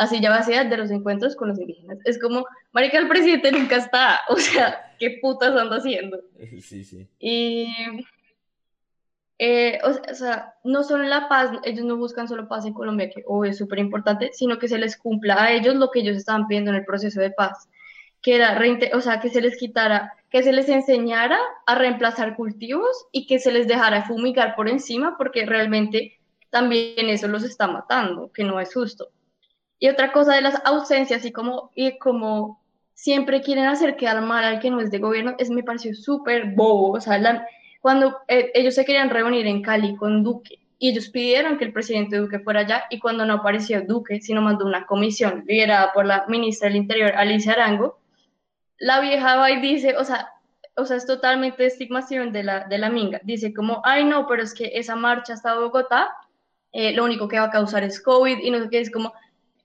así 0.02 0.20
ya 0.20 0.32
vacía 0.32 0.64
de 0.64 0.78
los 0.78 0.90
encuentros 0.90 1.36
con 1.36 1.50
los 1.50 1.60
indígenas. 1.60 2.00
Es 2.06 2.20
como, 2.20 2.46
marica, 2.72 2.98
el 2.98 3.08
presidente 3.08 3.52
nunca 3.52 3.76
está, 3.76 4.20
o 4.30 4.36
sea, 4.36 4.96
¿qué 5.00 5.20
putas 5.22 5.56
anda 5.56 5.78
haciendo? 5.78 6.20
Sí, 6.62 6.84
sí. 6.84 7.08
Y, 7.20 7.68
eh, 9.38 9.80
o, 9.84 10.16
sea, 10.16 10.56
no 10.64 10.84
solo 10.84 11.04
la 11.04 11.30
paz, 11.30 11.52
ellos 11.64 11.86
no 11.86 11.98
buscan 11.98 12.28
solo 12.28 12.48
paz 12.48 12.66
en 12.66 12.74
Colombia, 12.74 13.12
que 13.12 13.24
es 13.48 13.58
súper 13.58 13.78
importante, 13.78 14.32
sino 14.34 14.58
que 14.58 14.68
se 14.68 14.80
les 14.80 14.98
cumpla 14.98 15.44
a 15.44 15.52
ellos 15.52 15.76
lo 15.76 15.92
que 15.92 16.00
ellos 16.00 16.18
estaban 16.18 16.48
pidiendo 16.48 16.72
en 16.72 16.78
el 16.78 16.86
proceso 16.86 17.22
de 17.22 17.30
paz, 17.30 17.70
que 18.24 18.36
era, 18.36 18.60
o 18.94 19.02
sea, 19.02 19.20
que 19.20 19.30
se 19.30 19.42
les 19.42 19.58
quitara, 19.58 20.14
que 20.32 20.42
se 20.42 20.52
les 20.52 20.68
enseñara 20.68 21.40
a 21.68 21.76
reemplazar 21.76 22.36
cultivos 22.36 23.08
y 23.12 23.28
que 23.28 23.38
se 23.38 23.52
les 23.52 23.68
dejara 23.68 24.06
fumigar 24.06 24.56
por 24.56 24.68
encima, 24.68 25.16
porque 25.18 25.46
realmente 25.46 26.20
también 26.50 27.10
eso 27.10 27.28
los 27.28 27.44
está 27.44 27.68
matando, 27.68 28.32
que 28.32 28.44
no 28.44 28.60
es 28.60 28.74
justo. 28.74 29.10
Y 29.82 29.89
otra 29.89 30.12
cosa 30.12 30.36
de 30.36 30.41
las 30.41 30.62
ausencias 30.63 31.26
y 31.26 31.32
como, 31.32 31.72
y 31.74 31.98
como 31.98 32.62
siempre 32.94 33.41
quieren 33.41 33.65
hacer 33.65 33.96
quedar 33.96 34.22
mal 34.22 34.44
al 34.44 34.60
que 34.60 34.70
no 34.70 34.80
es 34.80 34.91
de 34.91 35.00
gobierno, 35.00 35.34
es 35.39 35.50
me 35.50 35.63
pareció 35.63 35.96
súper 35.96 36.52
bobo. 36.52 36.91
O 36.91 37.02
sea, 37.02 37.48
cuando 37.82 38.20
eh, 38.28 38.52
ellos 38.54 38.76
se 38.76 38.86
querían 38.86 39.10
reunir 39.10 39.48
en 39.48 39.63
Cali 39.63 39.96
con 39.96 40.24
Duque 40.24 40.60
y 40.78 40.89
ellos 40.91 41.10
pidieron 41.10 41.58
que 41.58 41.65
el 41.65 41.74
presidente 41.74 42.17
Duque 42.17 42.38
fuera 42.38 42.60
allá 42.60 42.84
y 42.91 43.00
cuando 43.00 43.26
no 43.26 43.34
apareció 43.34 43.82
Duque, 43.82 44.22
sino 44.22 44.44
mandó 44.44 44.67
una 44.67 44.86
comisión 44.86 45.46
liderada 45.48 45.91
por 45.94 46.06
la 46.06 46.26
ministra 46.28 46.67
del 46.67 46.78
Interior, 46.78 47.13
Alicia 47.15 47.54
Arango, 47.54 47.98
la 48.78 49.00
vieja 49.00 49.36
va 49.36 49.50
y 49.50 49.62
dice, 49.62 49.98
o 49.98 50.04
sea, 50.04 50.30
o 50.78 50.86
sea, 50.86 50.98
es 50.98 51.08
totalmente 51.08 51.65
estigmación 51.65 52.32
de 52.32 52.44
la, 52.44 52.65
de 52.65 52.78
la 52.78 52.91
minga. 52.91 53.20
Dice 53.24 53.52
como, 53.52 53.82
ay 53.84 54.06
no, 54.06 54.28
pero 54.28 54.44
es 54.44 54.54
que 54.54 54.74
esa 54.76 54.96
marcha 54.96 55.34
hasta 55.34 55.56
Bogotá, 55.56 56.12
eh, 56.72 56.94
lo 56.94 57.04
único 57.04 57.28
que 57.28 57.39
va 57.39 57.46
a 57.46 57.52
causar 57.52 57.84
es 57.84 58.00
COVID 58.00 58.38
y 58.38 58.52
no 58.52 58.60
sé 58.62 58.70
qué, 58.70 58.80
es 58.80 58.91
como, 58.91 59.12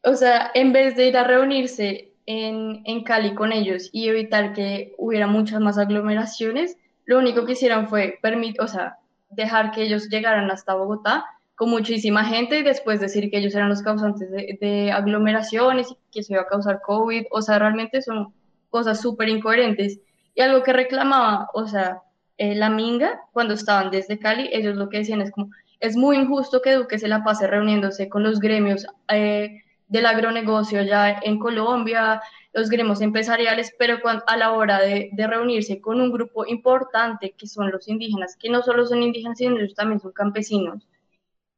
o 0.07 0.15
sea, 0.15 0.51
en 0.55 0.73
vez 0.73 0.97
de 0.97 1.09
ir 1.09 1.17
a 1.17 1.25
reunirse 1.25 2.13
en, 2.27 2.83
en 2.85 3.03
Cali 3.03 3.35
con 3.35 3.53
ellos 3.53 3.91
y 3.93 4.09
evitar 4.09 4.53
que 4.53 4.95
hubiera 4.99 5.27
muchas 5.27 5.61
más 5.61 5.79
aglomeraciones, 5.79 6.77
lo 7.05 7.19
único 7.19 7.45
que 7.45 7.53
hicieron 7.53 7.89
fue 7.89 8.19
permitir, 8.23 8.61
o 8.61 8.69
sea, 8.69 8.99
dejar 9.31 9.73
que 9.73 9.83
ellos 9.83 10.09
llegaran 10.09 10.51
hasta 10.51 10.75
Bogotá 10.75 11.25
con 11.57 11.71
muchísima 11.71 12.25
gente 12.25 12.59
y 12.59 12.63
después 12.63 13.01
decir 13.01 13.31
que 13.31 13.39
ellos 13.39 13.55
eran 13.55 13.69
los 13.69 13.83
causantes 13.83 14.31
de, 14.31 14.93
aglomeraciones 14.93 15.91
y 15.91 15.97
que 16.13 16.23
se 16.23 16.35
iba 16.35 16.43
a 16.43 16.47
causar 16.47 16.81
COVID. 16.83 17.25
O 17.31 17.43
sea, 17.43 17.59
realmente 17.59 18.03
son 18.03 18.33
cosas 18.71 19.01
súper 19.01 19.29
incoherentes. 19.29 19.99
Y 20.35 20.43
algo 20.43 20.63
que 20.63 20.73
reclamaba, 20.73 21.49
o 21.55 21.67
sea, 21.67 22.03
eh, 22.39 22.55
la 22.55 22.69
Minga, 22.71 23.23
cuando 23.33 23.55
estaban 23.55 23.91
desde 23.91 24.19
Cali, 24.19 24.51
ellos 24.53 24.77
lo 24.77 24.89
que 24.89 24.99
decían 24.99 25.23
es 25.23 25.33
como, 25.33 25.51
es 25.81 25.97
muy 25.97 26.17
injusto 26.17 26.61
que 26.61 26.75
Duque 26.75 26.99
se 26.99 27.09
la 27.09 27.25
pase 27.25 27.47
reuniéndose 27.47 28.09
con 28.09 28.23
los 28.23 28.39
gremios 28.39 28.87
eh, 29.09 29.63
del 29.89 30.07
agronegocio 30.07 30.83
ya 30.83 31.21
en 31.23 31.39
Colombia, 31.39 32.21
los 32.53 32.71
gremios 32.71 33.01
empresariales, 33.01 33.73
pero 33.79 34.01
cuando, 34.01 34.25
a 34.27 34.37
la 34.37 34.53
hora 34.53 34.81
de, 34.81 35.11
reunirse 35.17 35.81
con 35.81 36.01
un 36.01 36.11
grupo 36.11 36.47
importante 36.47 37.35
que 37.37 37.47
son 37.47 37.71
los 37.71 37.87
indígenas, 37.89 38.37
que 38.37 38.51
no 38.51 38.63
solo 38.63 38.87
son 38.87 39.03
indígenas, 39.03 39.39
sino 39.39 39.57
ellos 39.57 39.75
también 39.75 40.01
son 40.01 40.13
campesinos, 40.13 40.89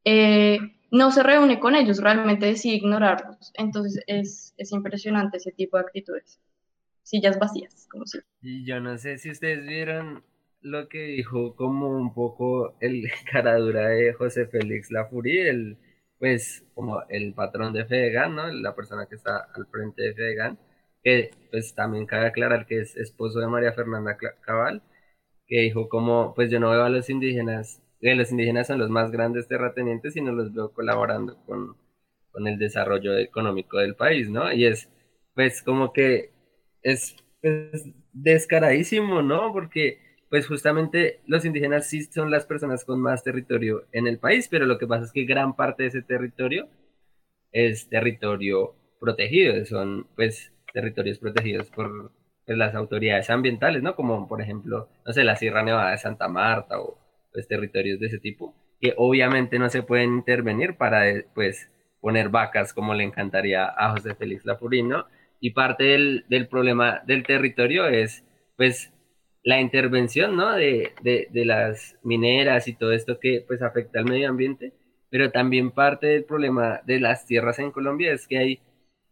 eh, 0.04 0.58
no 0.90 1.10
se 1.10 1.22
reúne 1.22 1.60
con 1.60 1.74
ellos, 1.74 1.98
realmente 2.02 2.46
decide 2.46 2.76
ignorarlos. 2.76 3.52
Entonces 3.54 4.02
es, 4.06 4.54
es 4.56 4.72
impresionante 4.72 5.36
ese 5.36 5.52
tipo 5.52 5.76
de 5.76 5.84
actitudes. 5.84 6.40
Sillas 7.02 7.38
vacías, 7.38 7.86
como 7.90 8.06
si. 8.06 8.18
Y 8.42 8.64
yo 8.64 8.80
no 8.80 8.98
sé 8.98 9.18
si 9.18 9.30
ustedes 9.30 9.66
vieron 9.66 10.22
lo 10.60 10.88
que 10.88 11.04
dijo 11.04 11.54
como 11.54 11.88
un 11.88 12.12
poco 12.12 12.74
el 12.80 13.04
caradura 13.30 13.88
de 13.88 14.12
José 14.12 14.46
Félix 14.46 14.90
Lafurí, 14.90 15.38
el 15.38 15.78
pues 16.18 16.64
como 16.74 17.02
el 17.08 17.34
patrón 17.34 17.72
de 17.72 17.84
Fedegan, 17.86 18.34
¿no? 18.34 18.48
La 18.48 18.74
persona 18.74 19.06
que 19.06 19.14
está 19.16 19.48
al 19.54 19.66
frente 19.66 20.02
de 20.02 20.14
Fedegan, 20.14 20.58
que 21.02 21.30
pues 21.50 21.74
también 21.74 22.06
cabe 22.06 22.26
aclarar 22.26 22.66
que 22.66 22.80
es 22.80 22.96
esposo 22.96 23.40
de 23.40 23.48
María 23.48 23.72
Fernanda 23.72 24.16
Cabal, 24.42 24.82
que 25.46 25.60
dijo 25.62 25.88
como, 25.88 26.34
pues 26.34 26.50
yo 26.50 26.60
no 26.60 26.70
veo 26.70 26.84
a 26.84 26.90
los 26.90 27.10
indígenas, 27.10 27.82
que 28.00 28.14
los 28.14 28.30
indígenas 28.32 28.66
son 28.68 28.78
los 28.78 28.90
más 28.90 29.10
grandes 29.10 29.48
terratenientes 29.48 30.16
y 30.16 30.20
no 30.22 30.32
los 30.32 30.52
veo 30.54 30.72
colaborando 30.72 31.36
con, 31.46 31.76
con 32.30 32.46
el 32.46 32.58
desarrollo 32.58 33.16
económico 33.18 33.78
del 33.78 33.96
país, 33.96 34.28
¿no? 34.30 34.52
Y 34.52 34.66
es, 34.66 34.88
pues, 35.34 35.62
como 35.62 35.92
que 35.92 36.32
es 36.82 37.16
pues, 37.40 37.86
descaradísimo, 38.12 39.22
¿no? 39.22 39.52
Porque, 39.52 40.00
pues, 40.30 40.46
justamente 40.46 41.20
los 41.26 41.44
indígenas 41.44 41.88
sí 41.88 42.02
son 42.04 42.30
las 42.30 42.46
personas 42.46 42.84
con 42.84 43.00
más 43.00 43.24
territorio 43.24 43.84
en 43.92 44.06
el 44.06 44.18
país, 44.18 44.48
pero 44.48 44.66
lo 44.66 44.78
que 44.78 44.86
pasa 44.86 45.04
es 45.04 45.12
que 45.12 45.24
gran 45.24 45.56
parte 45.56 45.84
de 45.84 45.88
ese 45.90 46.02
territorio 46.02 46.68
es 47.52 47.88
territorio 47.88 48.74
protegido, 49.00 49.64
son, 49.64 50.06
pues, 50.16 50.52
territorios 50.72 51.18
protegidos 51.18 51.70
por 51.70 52.12
pues, 52.46 52.58
las 52.58 52.74
autoridades 52.74 53.30
ambientales, 53.30 53.82
¿no? 53.82 53.94
Como, 53.94 54.28
por 54.28 54.42
ejemplo, 54.42 54.88
no 55.06 55.12
sé, 55.12 55.24
la 55.24 55.36
Sierra 55.36 55.62
Nevada 55.62 55.92
de 55.92 55.98
Santa 55.98 56.28
Marta 56.28 56.80
o, 56.80 56.98
pues, 57.32 57.48
territorios 57.48 58.00
de 58.00 58.06
ese 58.06 58.18
tipo, 58.18 58.54
que 58.80 58.94
obviamente 58.96 59.58
no 59.58 59.68
se 59.70 59.82
pueden 59.82 60.14
intervenir 60.14 60.76
para, 60.76 61.04
pues, 61.34 61.70
poner 62.00 62.28
vacas 62.28 62.72
como 62.72 62.94
le 62.94 63.04
encantaría 63.04 63.66
a 63.66 63.92
José 63.92 64.14
Félix 64.14 64.44
Lafurín, 64.44 64.88
¿no? 64.88 65.06
Y 65.40 65.50
parte 65.50 65.84
del, 65.84 66.24
del, 66.28 66.48
problema 66.48 67.02
del 67.06 67.22
territorio 67.24 67.86
es, 67.86 68.24
pues, 68.56 68.92
la 69.48 69.62
intervención, 69.62 70.36
¿no? 70.36 70.52
De, 70.52 70.92
de, 71.02 71.44
las 71.46 71.96
mineras 72.02 72.68
y 72.68 72.74
todo 72.74 72.92
esto 72.92 73.18
que, 73.18 73.42
pues, 73.46 73.62
afecta 73.62 73.98
al 73.98 74.04
medio 74.04 74.28
ambiente, 74.28 74.74
pero 75.08 75.30
también 75.30 75.70
parte 75.70 76.06
del 76.08 76.24
problema 76.24 76.82
de 76.84 77.00
las 77.00 77.24
tierras 77.24 77.58
en 77.58 77.70
Colombia 77.70 78.12
es 78.12 78.28
que 78.28 78.36
hay, 78.36 78.60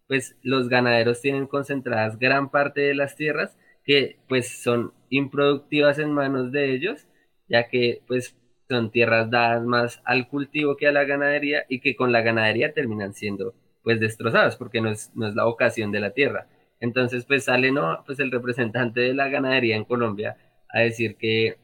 pues, 0.07 0.37
los 0.42 0.68
ganaderos 0.68 1.22
tienen 1.22 1.46
concentradas 1.46 2.18
gran 2.18 2.51
parte 2.51 2.83
de 2.83 2.94
las 2.94 3.16
tierras 3.16 3.57
que, 3.83 4.18
pues, 4.29 4.62
son 4.62 4.92
improductivas 5.09 5.99
en 5.99 6.12
manos 6.12 6.53
de 6.53 6.75
ellos, 6.75 7.07
ya 7.49 7.68
que, 7.68 8.03
pues, 8.07 8.37
son 8.68 8.90
tierras 8.90 9.31
dadas 9.31 9.64
más 9.64 10.03
al 10.05 10.29
cultivo 10.29 10.77
que 10.77 10.87
a 10.88 10.92
la 10.92 11.05
ganadería 11.05 11.64
y 11.70 11.81
que 11.81 11.96
con 11.96 12.12
la 12.12 12.20
ganadería 12.20 12.75
terminan 12.75 13.14
siendo 13.14 13.55
pues 13.83 14.01
destrozadas 14.01 14.57
porque 14.57 14.81
no 14.83 14.90
es, 14.90 15.12
no 15.14 15.29
es 15.29 15.35
la 15.35 15.44
vocación 15.44 15.92
de 15.92 16.01
la 16.01 16.11
tierra. 16.11 16.49
Entonces 16.87 17.25
pues 17.27 17.44
sale 17.44 17.72
no 17.72 18.03
pues 18.07 18.20
el 18.20 18.31
representante 18.31 19.01
de 19.01 19.14
la 19.14 19.29
ganadería 19.29 19.77
en 19.77 19.85
Colombia 19.85 20.37
a 20.68 20.81
decir 20.81 21.16
que 21.16 21.59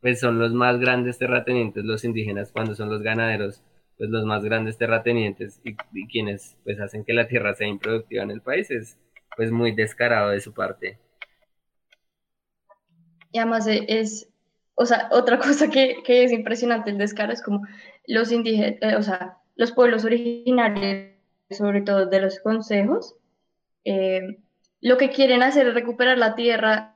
pues 0.00 0.20
son 0.20 0.38
los 0.38 0.52
más 0.52 0.78
grandes 0.78 1.18
terratenientes 1.18 1.84
los 1.84 2.04
indígenas 2.04 2.52
cuando 2.52 2.74
son 2.76 2.88
los 2.88 3.02
ganaderos 3.02 3.62
pues 3.96 4.10
los 4.10 4.24
más 4.24 4.44
grandes 4.44 4.78
terratenientes 4.78 5.60
y, 5.64 5.74
quienes 6.06 6.56
pues 6.62 6.80
hacen 6.80 7.04
que 7.04 7.12
la 7.12 7.26
tierra 7.26 7.54
sea 7.54 7.66
improductiva 7.66 8.22
en 8.22 8.30
el 8.30 8.40
país 8.40 8.70
es 8.70 8.96
pues 9.36 9.50
muy 9.50 9.72
descarado 9.72 10.30
de 10.30 10.40
su 10.40 10.54
parte. 10.54 10.98
Y 13.32 13.38
además 13.38 13.66
es 13.66 14.28
o 14.76 14.86
sea, 14.86 15.08
otra 15.12 15.38
cosa 15.38 15.68
que, 15.68 16.02
que, 16.04 16.24
es 16.24 16.32
impresionante 16.32 16.90
el 16.90 16.98
descaro 16.98 17.32
es 17.32 17.42
como 17.42 17.62
los 18.06 18.32
indígenas, 18.32 18.78
eh, 18.80 18.96
o 18.96 19.02
sea, 19.02 19.38
los 19.56 19.72
pueblos 19.72 20.04
originarios, 20.04 21.12
sobre 21.50 21.82
todo 21.82 22.06
de 22.06 22.20
los 22.20 22.38
consejos, 22.40 23.16
eh, 23.84 24.38
lo 24.80 24.96
que 24.96 25.10
quieren 25.10 25.42
hacer 25.42 25.68
es 25.68 25.74
recuperar 25.74 26.18
la 26.18 26.34
tierra 26.34 26.94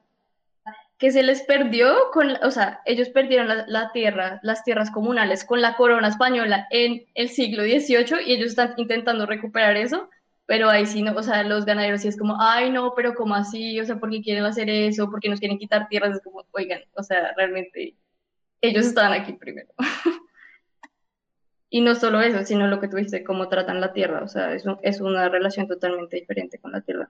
que 0.99 1.11
se 1.11 1.23
les 1.23 1.42
perdió 1.42 2.11
con, 2.12 2.31
o 2.45 2.51
sea, 2.51 2.81
ellos 2.85 3.09
perdieron 3.09 3.49
la, 3.49 3.64
la, 3.66 3.90
tierra, 3.92 4.38
las 4.42 4.62
tierras 4.62 4.90
comunales 4.90 5.45
con 5.45 5.61
la 5.61 5.75
corona 5.75 6.09
española 6.09 6.68
en 6.71 7.07
el 7.14 7.29
siglo 7.29 7.64
XVIII 7.64 8.23
y 8.25 8.35
ellos 8.35 8.51
están 8.51 8.75
intentando 8.77 9.27
recuperar 9.27 9.77
eso 9.77 10.09
pero 10.47 10.68
ahí 10.68 10.87
sí, 10.87 11.03
no, 11.03 11.14
o 11.14 11.23
sea, 11.23 11.45
los 11.45 11.64
ganaderos 11.64 12.03
sí 12.03 12.09
es 12.09 12.18
como, 12.18 12.37
ay, 12.38 12.71
no, 12.71 12.95
pero 12.95 13.14
¿cómo 13.14 13.35
así? 13.35 13.81
O 13.81 13.85
sea, 13.87 13.97
¿por 13.97 14.11
qué 14.11 14.21
quieren 14.21 14.45
hacer 14.45 14.68
eso? 14.68 15.11
¿Por 15.11 15.21
qué 15.21 15.29
nos 15.29 15.38
quieren 15.38 15.59
quitar 15.59 15.88
tierras? 15.88 16.16
Es 16.16 16.23
como, 16.23 16.45
oigan, 16.53 16.81
o 16.95 17.03
sea, 17.03 17.33
realmente 17.37 17.97
ellos 18.61 18.87
estaban 18.87 19.12
aquí 19.12 19.33
primero. 19.35 19.68
y 21.71 21.81
no 21.81 21.95
solo 21.95 22.21
eso, 22.21 22.45
sino 22.45 22.66
lo 22.66 22.81
que 22.81 22.88
tú 22.88 22.97
dices, 22.97 23.23
cómo 23.27 23.49
tratan 23.49 23.81
la 23.81 23.92
tierra, 23.92 24.23
o 24.23 24.29
sea, 24.29 24.53
es, 24.53 24.66
un, 24.66 24.79
es 24.83 25.01
una 25.01 25.29
relación 25.29 25.68
totalmente 25.68 26.16
diferente 26.16 26.59
con 26.59 26.73
la 26.73 26.81
tierra. 26.83 27.09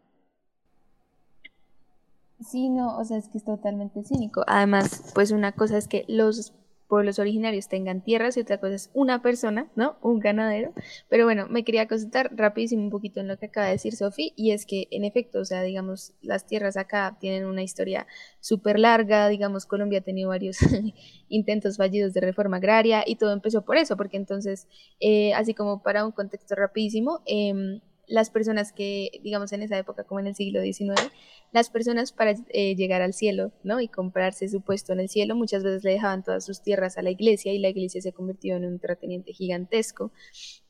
Sí, 2.42 2.68
no, 2.68 2.98
o 2.98 3.04
sea, 3.04 3.18
es 3.18 3.28
que 3.28 3.38
es 3.38 3.44
totalmente 3.44 4.02
cínico. 4.04 4.44
Además, 4.46 5.12
pues 5.14 5.30
una 5.30 5.52
cosa 5.52 5.78
es 5.78 5.88
que 5.88 6.04
los 6.08 6.54
pueblos 6.92 7.18
originarios 7.18 7.68
tengan 7.68 8.02
tierras 8.02 8.36
y 8.36 8.40
otra 8.40 8.58
cosa 8.60 8.74
es 8.74 8.90
una 8.92 9.22
persona, 9.22 9.70
¿no? 9.76 9.96
Un 10.02 10.20
ganadero. 10.20 10.74
Pero 11.08 11.24
bueno, 11.24 11.46
me 11.48 11.64
quería 11.64 11.88
consultar 11.88 12.30
rapidísimo 12.36 12.82
un 12.82 12.90
poquito 12.90 13.20
en 13.20 13.28
lo 13.28 13.38
que 13.38 13.46
acaba 13.46 13.66
de 13.66 13.72
decir 13.72 13.96
Sofi 13.96 14.34
y 14.36 14.50
es 14.50 14.66
que 14.66 14.88
en 14.90 15.04
efecto, 15.04 15.40
o 15.40 15.44
sea, 15.46 15.62
digamos, 15.62 16.12
las 16.20 16.46
tierras 16.46 16.76
acá 16.76 17.16
tienen 17.18 17.46
una 17.46 17.62
historia 17.62 18.06
súper 18.40 18.78
larga, 18.78 19.28
digamos, 19.28 19.64
Colombia 19.64 20.00
ha 20.00 20.02
tenido 20.02 20.28
varios 20.28 20.58
intentos 21.28 21.78
fallidos 21.78 22.12
de 22.12 22.20
reforma 22.20 22.58
agraria 22.58 23.04
y 23.06 23.16
todo 23.16 23.32
empezó 23.32 23.64
por 23.64 23.78
eso, 23.78 23.96
porque 23.96 24.18
entonces, 24.18 24.68
eh, 25.00 25.32
así 25.32 25.54
como 25.54 25.82
para 25.82 26.04
un 26.04 26.12
contexto 26.12 26.54
rapidísimo, 26.56 27.22
eh, 27.24 27.80
las 28.06 28.28
personas 28.28 28.72
que, 28.72 29.10
digamos, 29.22 29.52
en 29.52 29.62
esa 29.62 29.78
época, 29.78 30.04
como 30.04 30.20
en 30.20 30.26
el 30.26 30.34
siglo 30.34 30.60
XIX, 30.60 31.10
las 31.52 31.68
personas 31.68 32.12
para 32.12 32.34
eh, 32.48 32.74
llegar 32.74 33.02
al 33.02 33.12
cielo, 33.12 33.52
¿no? 33.62 33.80
Y 33.80 33.88
comprarse 33.88 34.48
su 34.48 34.62
puesto 34.62 34.92
en 34.92 35.00
el 35.00 35.08
cielo, 35.08 35.36
muchas 35.36 35.62
veces 35.62 35.84
le 35.84 35.92
dejaban 35.92 36.24
todas 36.24 36.44
sus 36.44 36.62
tierras 36.62 36.96
a 36.96 37.02
la 37.02 37.10
iglesia 37.10 37.52
y 37.52 37.58
la 37.58 37.68
iglesia 37.68 38.00
se 38.00 38.12
convirtió 38.12 38.56
en 38.56 38.64
un 38.64 38.78
terrateniente 38.78 39.32
gigantesco. 39.32 40.12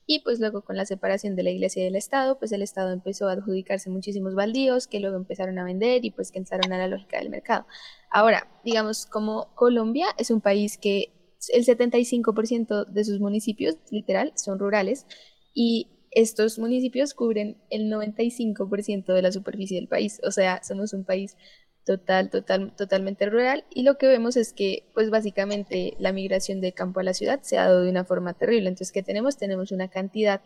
Y 0.05 0.21
pues 0.25 0.40
luego 0.40 0.62
con 0.62 0.77
la 0.77 0.85
separación 0.85 1.37
de 1.37 1.45
la 1.45 1.51
iglesia 1.51 1.83
y 1.83 1.85
del 1.85 1.95
Estado, 1.95 2.37
pues 2.38 2.51
el 2.51 2.62
Estado 2.62 2.92
empezó 2.92 3.29
a 3.29 3.33
adjudicarse 3.33 3.88
muchísimos 3.88 4.35
baldíos 4.35 4.88
que 4.88 4.99
luego 4.99 5.16
empezaron 5.16 5.59
a 5.61 5.64
vender 5.64 6.05
y 6.05 6.11
pues 6.11 6.33
que 6.33 6.40
entraron 6.40 6.73
a 6.73 6.79
la 6.79 6.88
lógica 6.88 7.18
del 7.18 7.31
mercado. 7.31 7.66
Ahora, 8.11 8.49
digamos, 8.64 9.07
como 9.07 9.55
Colombia 9.55 10.09
es 10.18 10.33
un 10.33 10.40
país 10.40 10.77
que 10.77 11.12
el 11.53 11.64
75% 11.64 12.87
de 12.87 13.05
sus 13.05 13.21
municipios, 13.21 13.77
literal, 13.90 14.33
son 14.35 14.59
rurales 14.59 15.07
y 15.55 15.91
estos 16.12 16.59
municipios 16.59 17.14
cubren 17.14 17.57
el 17.70 17.90
95% 17.90 19.12
de 19.12 19.22
la 19.22 19.33
superficie 19.33 19.79
del 19.79 19.88
país, 19.88 20.20
o 20.25 20.31
sea, 20.31 20.62
somos 20.62 20.92
un 20.92 21.05
país 21.05 21.37
total, 21.85 22.31
total, 22.31 22.75
totalmente 22.77 23.27
rural 23.27 23.64
y 23.70 23.83
lo 23.83 23.98
que 23.98 24.07
vemos 24.07 24.37
es 24.37 24.53
que 24.53 24.85
pues 24.94 25.11
básicamente 25.11 25.94
la 25.98 26.12
migración 26.12 26.61
de 26.61 26.72
campo 26.72 27.01
a 27.01 27.03
la 27.03 27.14
ciudad 27.14 27.40
se 27.42 27.59
ha 27.59 27.64
dado 27.64 27.83
de 27.83 27.90
una 27.90 28.05
forma 28.05 28.35
terrible, 28.35 28.68
entonces 28.68 28.92
¿qué 28.92 29.03
tenemos? 29.03 29.37
Tenemos 29.37 29.72
una 29.72 29.88
cantidad 29.88 30.42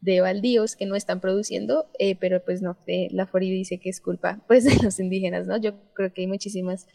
de 0.00 0.20
baldíos 0.20 0.76
que 0.76 0.86
no 0.86 0.94
están 0.94 1.20
produciendo, 1.20 1.86
eh, 1.98 2.14
pero 2.14 2.44
pues 2.44 2.62
no, 2.62 2.78
eh, 2.86 3.08
la 3.10 3.26
FORI 3.26 3.50
dice 3.50 3.78
que 3.78 3.90
es 3.90 4.00
culpa 4.00 4.40
pues 4.46 4.64
de 4.64 4.76
los 4.82 4.98
indígenas, 5.00 5.46
¿no? 5.46 5.56
Yo 5.56 5.74
creo 5.94 6.12
que 6.12 6.22
hay 6.22 6.26
muchísimas 6.26 6.86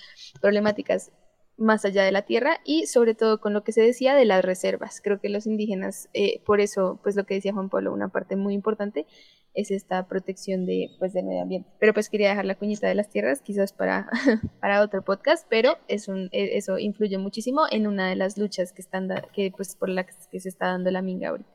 problemáticas 0.41 1.11
más 1.57 1.85
allá 1.85 2.03
de 2.03 2.11
la 2.11 2.23
tierra 2.23 2.57
y 2.65 2.87
sobre 2.87 3.13
todo 3.13 3.39
con 3.39 3.53
lo 3.53 3.63
que 3.63 3.71
se 3.71 3.81
decía 3.81 4.15
de 4.15 4.25
las 4.25 4.43
reservas. 4.43 5.01
Creo 5.01 5.19
que 5.19 5.29
los 5.29 5.45
indígenas, 5.45 6.09
eh, 6.13 6.41
por 6.45 6.61
eso, 6.61 6.99
pues 7.03 7.15
lo 7.15 7.25
que 7.25 7.35
decía 7.35 7.53
Juan 7.53 7.69
Pablo, 7.69 7.93
una 7.93 8.09
parte 8.09 8.35
muy 8.35 8.53
importante 8.53 9.05
es 9.53 9.69
esta 9.69 10.07
protección 10.07 10.65
de, 10.65 10.89
pues, 10.97 11.13
del 11.13 11.25
medio 11.25 11.43
ambiente. 11.43 11.69
Pero 11.79 11.93
pues 11.93 12.09
quería 12.09 12.29
dejar 12.29 12.45
la 12.45 12.55
cuñita 12.55 12.87
de 12.87 12.95
las 12.95 13.09
tierras, 13.09 13.41
quizás 13.41 13.71
para, 13.71 14.09
para 14.59 14.81
otro 14.81 15.03
podcast, 15.03 15.45
pero 15.47 15.77
es 15.87 16.07
un, 16.07 16.29
e, 16.31 16.57
eso 16.57 16.79
influye 16.79 17.19
muchísimo 17.19 17.65
en 17.69 17.85
una 17.85 18.09
de 18.09 18.15
las 18.15 18.37
luchas 18.37 18.73
que 18.73 18.81
están, 18.81 19.09
que, 19.31 19.51
pues, 19.55 19.75
por 19.75 19.89
la 19.89 20.05
que 20.05 20.39
se 20.39 20.49
está 20.49 20.67
dando 20.67 20.89
la 20.89 21.03
minga 21.03 21.29
ahorita. 21.29 21.51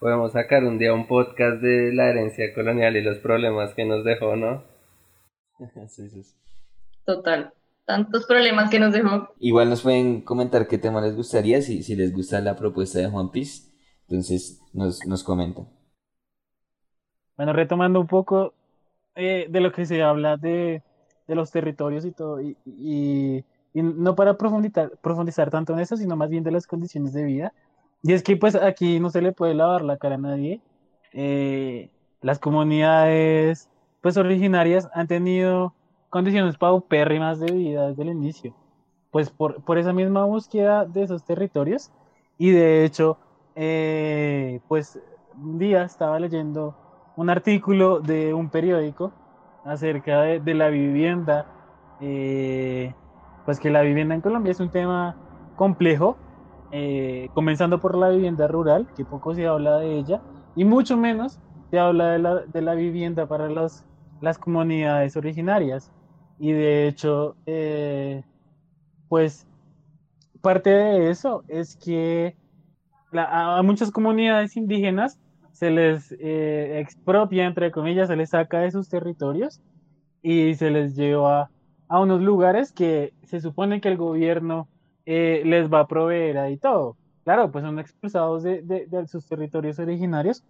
Podemos 0.00 0.32
sacar 0.32 0.64
un 0.64 0.78
día 0.78 0.92
un 0.92 1.06
podcast 1.06 1.62
de 1.62 1.92
la 1.94 2.10
herencia 2.10 2.52
colonial 2.52 2.96
y 2.96 3.02
los 3.02 3.18
problemas 3.18 3.72
que 3.74 3.84
nos 3.84 4.04
dejó, 4.04 4.34
¿no? 4.34 4.64
sí, 5.88 6.08
sí. 6.08 6.22
Total 7.04 7.52
tantos 7.84 8.26
problemas 8.26 8.70
que 8.70 8.78
nos 8.78 8.92
dejó. 8.92 9.28
Igual 9.38 9.68
nos 9.68 9.82
pueden 9.82 10.22
comentar 10.22 10.68
qué 10.68 10.78
tema 10.78 11.00
les 11.00 11.16
gustaría, 11.16 11.62
si, 11.62 11.82
si 11.82 11.96
les 11.96 12.12
gusta 12.12 12.40
la 12.40 12.56
propuesta 12.56 12.98
de 12.98 13.08
Juan 13.08 13.30
Piz, 13.30 13.72
entonces 14.08 14.60
nos, 14.72 15.04
nos 15.06 15.24
comentan. 15.24 15.68
Bueno, 17.36 17.52
retomando 17.52 18.00
un 18.00 18.06
poco 18.06 18.54
eh, 19.14 19.46
de 19.48 19.60
lo 19.60 19.72
que 19.72 19.86
se 19.86 20.02
habla 20.02 20.36
de, 20.36 20.82
de 21.26 21.34
los 21.34 21.50
territorios 21.50 22.04
y 22.04 22.12
todo, 22.12 22.40
y, 22.40 22.56
y, 22.64 23.44
y, 23.72 23.82
no 23.82 24.14
para 24.14 24.36
profundizar, 24.36 24.92
profundizar 25.02 25.50
tanto 25.50 25.72
en 25.72 25.80
eso, 25.80 25.96
sino 25.96 26.16
más 26.16 26.28
bien 26.28 26.44
de 26.44 26.52
las 26.52 26.66
condiciones 26.66 27.12
de 27.12 27.24
vida. 27.24 27.52
Y 28.02 28.12
es 28.12 28.22
que 28.22 28.36
pues 28.36 28.54
aquí 28.56 29.00
no 29.00 29.10
se 29.10 29.22
le 29.22 29.32
puede 29.32 29.54
lavar 29.54 29.82
la 29.82 29.96
cara 29.96 30.16
a 30.16 30.18
nadie. 30.18 30.60
Eh, 31.12 31.90
las 32.20 32.38
comunidades 32.38 33.68
pues 34.00 34.16
originarias 34.16 34.88
han 34.94 35.06
tenido 35.06 35.74
condiciones 36.12 36.58
paupérrimas 36.58 37.40
de 37.40 37.50
vida 37.50 37.88
desde 37.88 38.02
el 38.02 38.10
inicio. 38.10 38.54
Pues 39.10 39.30
por, 39.30 39.62
por 39.64 39.78
esa 39.78 39.94
misma 39.94 40.24
búsqueda 40.26 40.84
de 40.84 41.04
esos 41.04 41.24
territorios. 41.24 41.90
Y 42.36 42.50
de 42.50 42.84
hecho, 42.84 43.16
eh, 43.56 44.60
pues 44.68 45.00
un 45.42 45.58
día 45.58 45.84
estaba 45.84 46.20
leyendo 46.20 46.76
un 47.16 47.30
artículo 47.30 48.00
de 48.00 48.34
un 48.34 48.50
periódico 48.50 49.10
acerca 49.64 50.20
de, 50.20 50.40
de 50.40 50.54
la 50.54 50.68
vivienda. 50.68 51.46
Eh, 52.00 52.94
pues 53.46 53.58
que 53.58 53.70
la 53.70 53.80
vivienda 53.80 54.14
en 54.14 54.20
Colombia 54.20 54.52
es 54.52 54.60
un 54.60 54.70
tema 54.70 55.16
complejo, 55.56 56.18
eh, 56.72 57.30
comenzando 57.32 57.80
por 57.80 57.96
la 57.96 58.10
vivienda 58.10 58.46
rural, 58.48 58.86
que 58.94 59.06
poco 59.06 59.34
se 59.34 59.46
habla 59.46 59.78
de 59.78 59.96
ella, 59.96 60.20
y 60.54 60.64
mucho 60.66 60.98
menos 60.98 61.40
se 61.70 61.78
habla 61.78 62.10
de 62.10 62.18
la, 62.18 62.34
de 62.40 62.60
la 62.60 62.74
vivienda 62.74 63.26
para 63.26 63.48
los, 63.48 63.86
las 64.20 64.38
comunidades 64.38 65.16
originarias. 65.16 65.90
Y 66.42 66.50
de 66.50 66.88
hecho, 66.88 67.36
eh, 67.46 68.24
pues 69.08 69.46
parte 70.40 70.70
de 70.70 71.08
eso 71.08 71.44
es 71.46 71.76
que 71.76 72.34
a 73.12 73.62
muchas 73.62 73.92
comunidades 73.92 74.56
indígenas 74.56 75.20
se 75.52 75.70
les 75.70 76.10
eh, 76.18 76.80
expropia, 76.80 77.46
entre 77.46 77.70
comillas, 77.70 78.08
se 78.08 78.16
les 78.16 78.30
saca 78.30 78.58
de 78.58 78.72
sus 78.72 78.88
territorios 78.88 79.60
y 80.20 80.56
se 80.56 80.72
les 80.72 80.96
lleva 80.96 81.48
a 81.86 82.00
unos 82.00 82.20
lugares 82.20 82.72
que 82.72 83.12
se 83.22 83.40
supone 83.40 83.80
que 83.80 83.90
el 83.90 83.96
gobierno 83.96 84.66
eh, 85.06 85.42
les 85.44 85.72
va 85.72 85.78
a 85.78 85.86
proveer 85.86 86.38
ahí 86.38 86.56
todo. 86.56 86.96
Claro, 87.22 87.52
pues 87.52 87.62
son 87.62 87.78
expulsados 87.78 88.42
de, 88.42 88.62
de, 88.62 89.06
sus 89.06 89.28
territorios 89.28 89.78
originarios 89.78 90.42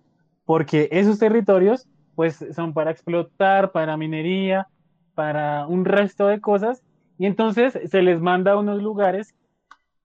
porque 0.46 0.88
esos 0.90 1.18
territorios 1.18 1.87
pues 2.14 2.42
son 2.57 2.72
para 2.72 2.92
explotar, 2.92 3.72
para 3.72 3.98
minería, 3.98 4.68
para 5.14 5.66
un 5.66 5.85
resto 5.85 6.27
de 6.27 6.40
cosas 6.40 6.83
y 7.18 7.27
entonces 7.27 7.79
se 7.88 8.03
les 8.03 8.20
manda 8.20 8.53
a 8.53 8.57
unos 8.59 8.83
lugares, 8.83 9.35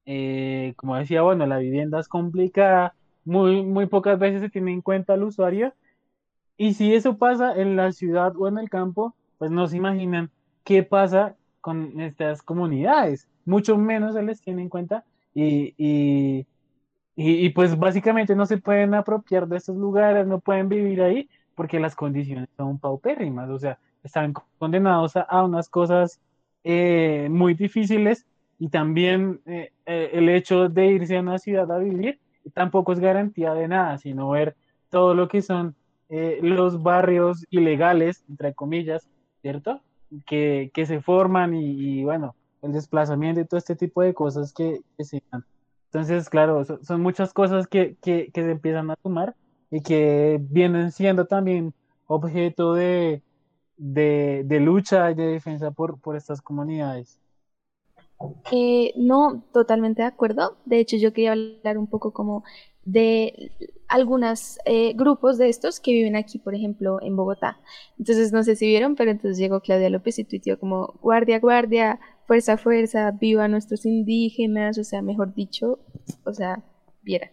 eh, 0.06 0.74
como 0.76 0.96
decía, 0.96 1.22
bueno, 1.22 1.46
la 1.46 1.58
vivienda 1.58 2.00
es 2.00 2.08
complicada, 2.08 2.94
muy, 3.26 3.64
muy 3.64 3.88
pocas 3.88 4.20
veces 4.20 4.42
se 4.42 4.50
tiene 4.50 4.72
en 4.72 4.82
cuenta 4.82 5.14
al 5.14 5.24
usuario. 5.24 5.74
Y 6.58 6.74
si 6.74 6.94
eso 6.94 7.18
pasa 7.18 7.56
en 7.60 7.76
la 7.76 7.92
ciudad 7.92 8.34
o 8.38 8.48
en 8.48 8.58
el 8.58 8.70
campo, 8.70 9.16
pues 9.38 9.52
no 9.52 9.68
se 9.68 9.78
imaginan 9.78 10.32
qué 10.64 10.84
pasa 10.84 11.36
con 11.62 12.00
estas 12.02 12.42
comunidades. 12.42 13.28
Mucho 13.46 13.78
menos 13.78 14.14
se 14.14 14.24
les 14.24 14.42
tiene 14.42 14.62
en 14.62 14.70
cuenta 14.70 15.04
y, 15.34 15.74
y, 15.78 16.46
y, 17.16 17.50
pues 17.50 17.78
básicamente 17.78 18.36
no 18.36 18.46
se 18.46 18.58
pueden 18.58 18.94
apropiar 18.94 19.48
de 19.48 19.58
estos 19.58 19.76
lugares, 19.76 20.26
no 20.28 20.40
pueden 20.40 20.70
vivir 20.70 21.02
ahí 21.02 21.30
porque 21.56 21.80
las 21.80 21.96
condiciones 21.96 22.50
son 22.56 22.80
paupérrimas, 22.80 23.50
o 23.50 23.60
sea, 23.60 23.80
están 24.08 24.34
condenados 24.58 25.16
a, 25.16 25.44
unas 25.44 25.70
cosas 25.70 26.20
eh, 26.64 27.28
muy 27.30 27.54
difíciles 27.54 28.26
y 28.60 28.70
también 28.70 29.40
eh, 29.46 29.72
eh, 29.86 30.10
el 30.14 30.30
hecho 30.30 30.68
de 30.68 30.88
irse 30.88 31.18
a 31.18 31.22
una 31.22 31.38
ciudad 31.38 31.72
a 31.72 31.78
vivir 31.78 32.20
tampoco 32.54 32.94
es 32.94 33.00
garantía 33.00 33.54
de 33.54 33.68
nada, 33.68 33.98
sino 33.98 34.30
ver 34.30 34.56
todo 34.90 35.14
lo 35.14 35.28
que 35.28 35.42
son 35.42 35.76
eh, 36.10 36.40
los 36.42 36.82
barrios 36.82 37.46
ilegales, 37.50 38.24
entre 38.30 38.54
comillas, 38.54 39.08
¿cierto? 39.42 39.82
Que, 40.26 40.72
se 40.74 41.02
forman 41.02 41.54
y, 41.54 42.04
bueno, 42.04 42.36
el 42.62 42.72
desplazamiento 42.72 43.42
y 43.42 43.46
todo 43.46 43.58
este 43.58 43.76
tipo 43.76 44.02
de 44.02 44.14
cosas 44.14 44.54
que, 44.54 44.80
se 45.00 45.22
dan. 45.32 45.44
Entonces, 45.92 46.30
claro, 46.30 46.64
son, 46.82 47.02
muchas 47.02 47.34
cosas 47.34 47.68
que, 47.68 47.98
se 48.04 48.32
empiezan 48.36 48.90
a 48.92 48.96
tomar 48.96 49.36
y 49.70 49.82
que 49.82 50.40
vienen 50.42 50.92
siendo 50.92 51.26
también 51.26 51.74
objeto 52.06 52.74
de, 52.74 53.22
de, 53.78 54.60
lucha 54.60 55.12
y 55.12 55.16
de 55.16 55.28
defensa 55.28 55.72
por, 55.72 56.00
por 56.00 56.16
estas 56.16 56.42
comunidades. 56.42 57.20
Eh, 58.52 58.94
no, 58.96 59.44
totalmente 59.54 60.02
de 60.02 60.08
acuerdo. 60.08 60.58
De 60.66 60.80
hecho, 60.80 60.98
yo 60.98 61.14
quería 61.14 61.34
hablar 61.34 61.78
un 61.78 61.88
poco 61.88 62.12
como 62.12 62.44
de 62.84 63.52
algunos 63.88 64.60
eh, 64.66 64.94
grupos 64.94 65.38
de 65.38 65.50
estos 65.50 65.80
que 65.80 65.92
viven 65.92 66.16
aquí, 66.16 66.40
por 66.40 66.56
ejemplo, 66.56 67.00
en 67.02 67.16
Bogotá. 67.16 67.60
Entonces, 68.00 68.32
no 68.32 68.44
sé 68.44 68.56
si 68.56 68.66
vieron, 68.66 68.96
pero 68.96 69.12
entonces 69.12 69.38
llegó 69.38 69.62
Claudia 69.62 69.90
López 69.90 70.18
y 70.20 70.24
tuiteó 70.24 70.60
como, 70.60 70.98
guardia, 71.02 71.40
guardia, 71.40 72.00
fuerza, 72.26 72.58
fuerza, 72.58 73.12
viva 73.12 73.48
nuestros 73.48 73.86
indígenas, 73.86 74.78
o 74.78 74.84
sea, 74.84 75.02
mejor 75.02 75.34
dicho, 75.34 75.80
o 76.26 76.34
sea, 76.34 76.64
viera. 77.04 77.32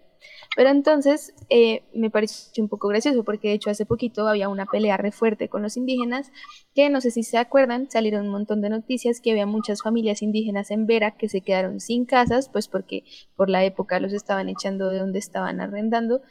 Pero 0.57 0.71
entonces 0.71 1.35
eh, 1.49 1.83
me 1.95 2.11
pareció 2.11 2.63
un 2.63 2.69
poco 2.69 2.89
gracioso 2.89 3.25
porque 3.25 3.49
de 3.49 3.55
hecho 3.55 3.71
hace 3.71 3.87
poquito 3.87 4.29
había 4.29 4.49
una 4.49 4.67
pelea 4.67 4.97
re 4.97 5.13
fuerte 5.13 5.49
con 5.49 5.63
los 5.63 5.77
indígenas 5.77 6.31
que 6.75 6.91
no 6.91 7.01
sé 7.01 7.11
si 7.11 7.23
se 7.23 7.39
acuerdan, 7.39 7.91
salieron 7.91 8.27
un 8.27 8.33
montón 8.33 8.61
de 8.61 8.71
noticias 8.71 9.21
que 9.21 9.33
había 9.33 9.47
muchas 9.47 9.83
familias 9.83 10.23
indígenas 10.23 10.71
en 10.71 10.87
Vera 10.87 11.17
que 11.17 11.29
se 11.29 11.41
quedaron 11.41 11.81
sin 11.81 12.05
casas 12.05 12.49
pues 12.49 12.69
porque 12.69 13.05
por 13.37 13.51
la 13.51 13.65
época 13.65 14.01
los 14.01 14.13
estaban 14.13 14.49
echando 14.49 14.91
de 14.91 14.99
donde 14.99 15.19
estaban 15.19 15.61
arrendando 15.61 16.23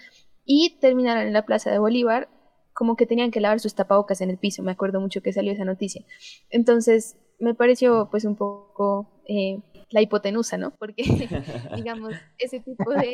y 0.45 0.77
terminaron 0.79 1.27
en 1.27 1.33
la 1.33 1.45
Plaza 1.45 1.71
de 1.71 1.79
Bolívar 1.79 2.29
como 2.73 2.95
que 2.95 3.05
tenían 3.05 3.31
que 3.31 3.39
lavar 3.39 3.59
sus 3.59 3.75
tapabocas 3.75 4.21
en 4.21 4.29
el 4.29 4.37
piso, 4.37 4.63
me 4.63 4.71
acuerdo 4.71 4.99
mucho 4.99 5.21
que 5.21 5.31
salió 5.31 5.51
esa 5.51 5.63
noticia. 5.63 6.03
Entonces 6.49 7.17
me 7.43 7.53
pareció 7.53 8.07
pues 8.09 8.25
un 8.25 8.35
poco... 8.35 9.09
Eh, 9.27 9.59
la 9.93 10.01
hipotenusa, 10.01 10.57
¿no? 10.57 10.71
Porque, 10.71 11.03
digamos, 11.75 12.15
ese 12.39 12.59
tipo 12.59 12.91
de, 12.91 13.13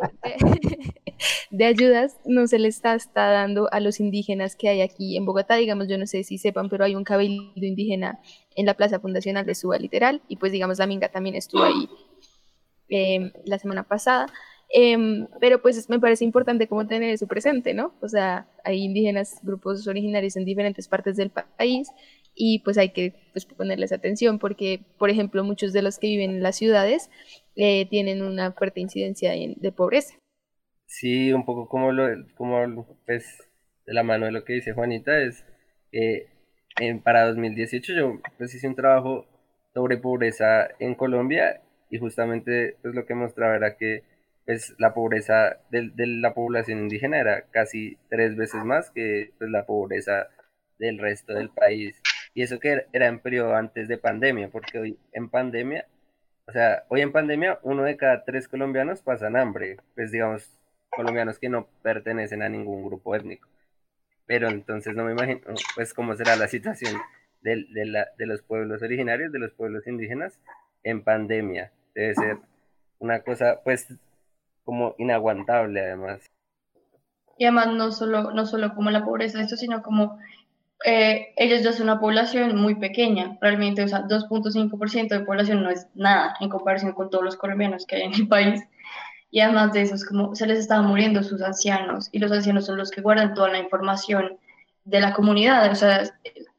de, 1.51 1.65
ayudas 1.65 2.17
no 2.25 2.47
se 2.47 2.57
le 2.57 2.69
está, 2.69 2.95
está, 2.95 3.29
dando 3.29 3.71
a 3.71 3.79
los 3.81 3.99
indígenas 3.99 4.55
que 4.55 4.69
hay 4.69 4.81
aquí 4.81 5.17
en 5.17 5.25
Bogotá. 5.25 5.55
Digamos, 5.55 5.87
yo 5.89 5.97
no 5.97 6.07
sé 6.07 6.23
si 6.23 6.37
sepan, 6.37 6.69
pero 6.69 6.85
hay 6.85 6.95
un 6.95 7.03
cabildo 7.03 7.51
indígena 7.55 8.19
en 8.55 8.65
la 8.65 8.75
Plaza 8.75 8.99
Fundacional 8.99 9.45
de 9.45 9.55
Suba, 9.55 9.77
literal, 9.77 10.21
y 10.27 10.37
pues, 10.37 10.51
digamos, 10.51 10.79
la 10.79 10.87
Minga 10.87 11.09
también 11.09 11.35
estuvo 11.35 11.63
ahí 11.63 11.89
em, 12.87 13.31
la 13.45 13.59
semana 13.59 13.83
pasada. 13.83 14.27
Em, 14.71 15.27
pero 15.41 15.63
pues 15.63 15.89
me 15.89 15.99
parece 15.99 16.23
importante 16.23 16.67
como 16.67 16.85
tener 16.85 17.09
eso 17.09 17.25
presente, 17.25 17.73
¿no? 17.73 17.95
O 18.01 18.07
sea, 18.07 18.47
hay 18.63 18.83
indígenas, 18.83 19.39
grupos 19.41 19.87
originarios 19.87 20.37
en 20.37 20.45
diferentes 20.45 20.87
partes 20.87 21.17
del 21.17 21.31
país 21.31 21.89
y 22.41 22.59
pues 22.59 22.77
hay 22.77 22.91
que 22.93 23.13
pues, 23.33 23.45
ponerles 23.45 23.91
atención 23.91 24.39
porque, 24.39 24.79
por 24.97 25.09
ejemplo, 25.09 25.43
muchos 25.43 25.73
de 25.73 25.81
los 25.81 25.99
que 25.99 26.07
viven 26.07 26.31
en 26.31 26.41
las 26.41 26.55
ciudades 26.55 27.11
eh, 27.57 27.85
tienen 27.89 28.21
una 28.23 28.53
fuerte 28.53 28.79
incidencia 28.79 29.33
de 29.33 29.71
pobreza. 29.73 30.15
Sí, 30.85 31.33
un 31.33 31.43
poco 31.43 31.67
como 31.67 31.91
lo, 31.91 32.07
como 32.35 32.97
pues, 33.05 33.25
de 33.85 33.93
la 33.93 34.03
mano 34.03 34.25
de 34.25 34.31
lo 34.31 34.45
que 34.45 34.53
dice 34.53 34.71
Juanita, 34.71 35.21
es 35.21 35.43
en, 35.91 37.01
para 37.01 37.25
2018 37.25 37.93
yo 37.93 38.21
pues 38.37 38.55
hice 38.55 38.67
un 38.67 38.75
trabajo 38.75 39.25
sobre 39.73 39.97
pobreza 39.97 40.69
en 40.79 40.95
Colombia 40.95 41.61
y 41.89 41.97
justamente 41.97 42.77
pues 42.81 42.95
lo 42.95 43.05
que 43.05 43.15
mostraba 43.15 43.55
era 43.57 43.75
que 43.75 44.03
pues 44.45 44.75
la 44.77 44.93
pobreza 44.93 45.59
de, 45.71 45.91
de 45.93 46.07
la 46.07 46.33
población 46.33 46.79
indígena 46.79 47.19
era 47.19 47.43
casi 47.51 47.97
tres 48.09 48.37
veces 48.37 48.63
más 48.63 48.91
que 48.91 49.33
pues, 49.37 49.49
la 49.51 49.65
pobreza 49.65 50.29
del 50.79 50.97
resto 50.97 51.33
del 51.33 51.49
país. 51.49 52.01
Y 52.33 52.43
eso 52.43 52.59
que 52.59 52.85
era 52.93 53.07
en 53.07 53.19
periodo 53.19 53.55
antes 53.55 53.87
de 53.87 53.97
pandemia, 53.97 54.49
porque 54.49 54.79
hoy 54.79 54.99
en 55.13 55.29
pandemia, 55.29 55.87
o 56.47 56.51
sea, 56.51 56.83
hoy 56.89 57.01
en 57.01 57.11
pandemia 57.11 57.59
uno 57.63 57.83
de 57.83 57.97
cada 57.97 58.23
tres 58.23 58.47
colombianos 58.47 59.01
pasan 59.01 59.35
hambre, 59.35 59.77
pues 59.95 60.11
digamos, 60.11 60.49
colombianos 60.89 61.39
que 61.39 61.49
no 61.49 61.67
pertenecen 61.81 62.41
a 62.41 62.49
ningún 62.49 62.83
grupo 62.83 63.15
étnico. 63.15 63.47
Pero 64.25 64.49
entonces 64.49 64.95
no 64.95 65.05
me 65.05 65.13
imagino, 65.13 65.41
pues, 65.75 65.93
cómo 65.93 66.15
será 66.15 66.35
la 66.35 66.47
situación 66.47 66.93
de, 67.41 67.65
de, 67.71 67.85
la, 67.85 68.09
de 68.17 68.25
los 68.27 68.41
pueblos 68.41 68.81
originarios, 68.83 69.31
de 69.31 69.39
los 69.39 69.53
pueblos 69.53 69.87
indígenas 69.87 70.39
en 70.83 71.03
pandemia. 71.03 71.71
Debe 71.95 72.13
ser 72.15 72.37
una 72.99 73.21
cosa, 73.21 73.61
pues, 73.63 73.87
como 74.63 74.93
inaguantable 74.99 75.81
además. 75.81 76.29
Y 77.37 77.45
además 77.45 77.67
no 77.73 77.91
solo, 77.91 78.31
no 78.31 78.45
solo 78.45 78.75
como 78.75 78.91
la 78.91 79.05
pobreza, 79.05 79.41
esto, 79.41 79.55
sino 79.55 79.81
como 79.81 80.19
eh, 80.85 81.33
ellos 81.35 81.63
ya 81.63 81.73
son 81.73 81.83
una 81.83 81.99
población 81.99 82.55
muy 82.55 82.75
pequeña, 82.75 83.37
realmente, 83.41 83.83
o 83.83 83.87
sea, 83.87 84.03
2.5% 84.07 85.09
de 85.09 85.19
población 85.25 85.63
no 85.63 85.69
es 85.69 85.87
nada 85.93 86.35
en 86.39 86.49
comparación 86.49 86.93
con 86.93 87.09
todos 87.09 87.23
los 87.23 87.35
colombianos 87.35 87.85
que 87.85 87.97
hay 87.97 88.01
en 88.03 88.13
el 88.13 88.27
país. 88.27 88.61
Y 89.31 89.41
además 89.41 89.73
de 89.73 89.81
eso, 89.81 89.95
es 89.95 90.05
como 90.05 90.35
se 90.35 90.47
les 90.47 90.59
estaban 90.59 90.87
muriendo 90.87 91.21
sus 91.23 91.41
ancianos, 91.41 92.09
y 92.11 92.19
los 92.19 92.31
ancianos 92.31 92.65
son 92.65 92.77
los 92.77 92.91
que 92.91 93.01
guardan 93.01 93.33
toda 93.33 93.49
la 93.49 93.59
información 93.59 94.37
de 94.85 95.01
la 95.01 95.13
comunidad, 95.13 95.71
o 95.71 95.75
sea, 95.75 96.03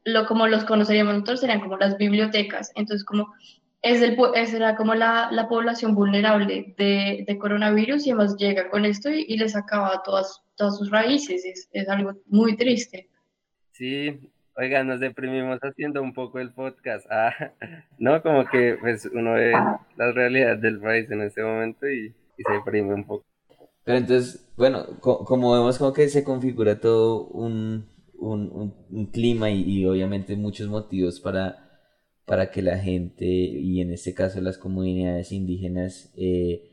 lo 0.05 0.25
como 0.25 0.47
los 0.47 0.63
conoceríamos 0.63 1.13
nosotros 1.13 1.41
serían 1.41 1.59
como 1.59 1.77
las 1.77 1.97
bibliotecas, 1.97 2.71
entonces 2.75 3.03
como 3.03 3.33
es 3.81 4.01
el, 4.01 4.17
era 4.35 4.75
como 4.75 4.93
la, 4.93 5.29
la 5.31 5.47
población 5.47 5.95
vulnerable 5.95 6.75
de, 6.77 7.25
de, 7.27 7.37
coronavirus 7.39 8.05
y 8.05 8.11
además 8.11 8.37
llega 8.37 8.69
con 8.69 8.85
esto 8.85 9.09
y, 9.09 9.25
y 9.27 9.37
les 9.37 9.55
acaba 9.55 10.03
todas, 10.03 10.41
todas 10.55 10.77
sus 10.77 10.91
raíces, 10.91 11.43
es, 11.45 11.67
es 11.73 11.89
algo 11.89 12.13
muy 12.27 12.55
triste. 12.55 13.09
Sí, 13.81 14.15
oiga, 14.55 14.83
nos 14.83 14.99
deprimimos 14.99 15.57
haciendo 15.63 16.03
un 16.03 16.13
poco 16.13 16.37
el 16.37 16.53
podcast. 16.53 17.03
Ah, 17.09 17.33
no, 17.97 18.21
como 18.21 18.45
que 18.45 18.77
pues 18.79 19.09
uno 19.11 19.33
ve 19.33 19.53
la 19.97 20.11
realidad 20.11 20.55
del 20.57 20.79
país 20.79 21.09
en 21.09 21.21
este 21.21 21.41
momento 21.41 21.89
y, 21.89 22.13
se 22.37 22.53
deprime 22.53 22.93
un 22.93 23.07
poco. 23.07 23.25
Pero 23.83 23.97
entonces, 23.97 24.47
bueno, 24.55 24.85
como 24.99 25.53
vemos 25.53 25.79
como 25.79 25.93
que 25.93 26.09
se 26.09 26.23
configura 26.23 26.79
todo 26.79 27.25
un, 27.29 27.87
un, 28.19 29.09
clima 29.11 29.49
y, 29.49 29.83
obviamente 29.87 30.35
muchos 30.35 30.67
motivos 30.67 31.19
para, 31.19 31.81
para 32.25 32.51
que 32.51 32.61
la 32.61 32.77
gente, 32.77 33.25
y 33.25 33.81
en 33.81 33.91
este 33.91 34.13
caso 34.13 34.41
las 34.41 34.59
comunidades 34.59 35.31
indígenas, 35.31 36.13
eh, 36.17 36.69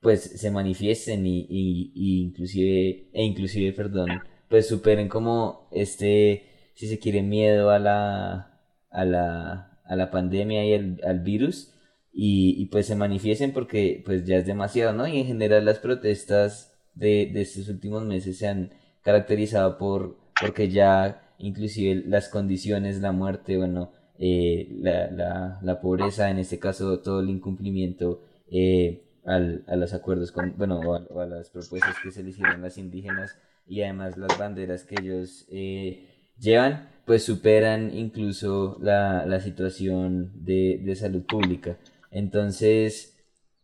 pues 0.00 0.22
se 0.22 0.50
manifiesten 0.50 1.24
y, 1.24 1.46
y, 1.48 2.22
inclusive, 2.24 3.10
e 3.12 3.22
inclusive, 3.22 3.72
perdón, 3.72 4.08
pues 4.48 4.66
superen 4.66 5.08
como 5.08 5.68
este 5.70 6.47
si 6.78 6.86
se 6.86 7.00
quiere, 7.00 7.22
miedo 7.22 7.70
a 7.70 7.80
la, 7.80 8.60
a 8.90 9.04
la, 9.04 9.80
a 9.84 9.96
la 9.96 10.10
pandemia 10.12 10.64
y 10.64 10.74
al 11.02 11.18
virus 11.18 11.74
y, 12.12 12.66
pues 12.66 12.86
se 12.86 12.94
manifiesten 12.94 13.52
porque 13.52 14.00
pues 14.04 14.24
ya 14.24 14.36
es 14.36 14.46
demasiado, 14.46 14.92
¿no? 14.92 15.08
Y 15.08 15.18
en 15.18 15.26
general 15.26 15.64
las 15.64 15.80
protestas 15.80 16.72
de, 16.94 17.30
de 17.32 17.40
estos 17.42 17.68
últimos 17.68 18.04
meses 18.04 18.38
se 18.38 18.46
han 18.46 18.70
caracterizado 19.02 19.76
por 19.76 20.18
porque 20.40 20.68
ya 20.68 21.34
inclusive 21.38 22.04
las 22.06 22.28
condiciones, 22.28 23.00
la 23.00 23.10
muerte, 23.10 23.56
bueno, 23.56 23.90
eh, 24.20 24.68
la, 24.80 25.10
la, 25.10 25.58
la, 25.60 25.80
pobreza, 25.80 26.30
en 26.30 26.38
este 26.38 26.60
caso 26.60 27.00
todo 27.00 27.20
el 27.20 27.30
incumplimiento, 27.30 28.22
eh, 28.52 29.02
al, 29.24 29.64
a 29.66 29.74
los 29.74 29.94
acuerdos 29.94 30.30
con, 30.30 30.56
bueno, 30.56 30.78
o 30.80 31.20
a, 31.20 31.26
las 31.26 31.50
propuestas 31.50 31.96
que 32.02 32.12
se 32.12 32.22
le 32.22 32.30
hicieron 32.30 32.54
a 32.54 32.58
las 32.58 32.78
indígenas 32.78 33.36
y 33.66 33.82
además 33.82 34.16
las 34.16 34.38
banderas 34.38 34.84
que 34.84 34.96
ellos 35.00 35.46
eh, 35.50 36.07
llevan, 36.38 36.88
pues 37.04 37.24
superan 37.24 37.96
incluso 37.96 38.78
la, 38.80 39.26
la 39.26 39.40
situación 39.40 40.32
de, 40.44 40.80
de, 40.84 40.96
salud 40.96 41.24
pública. 41.24 41.78
Entonces, 42.10 43.16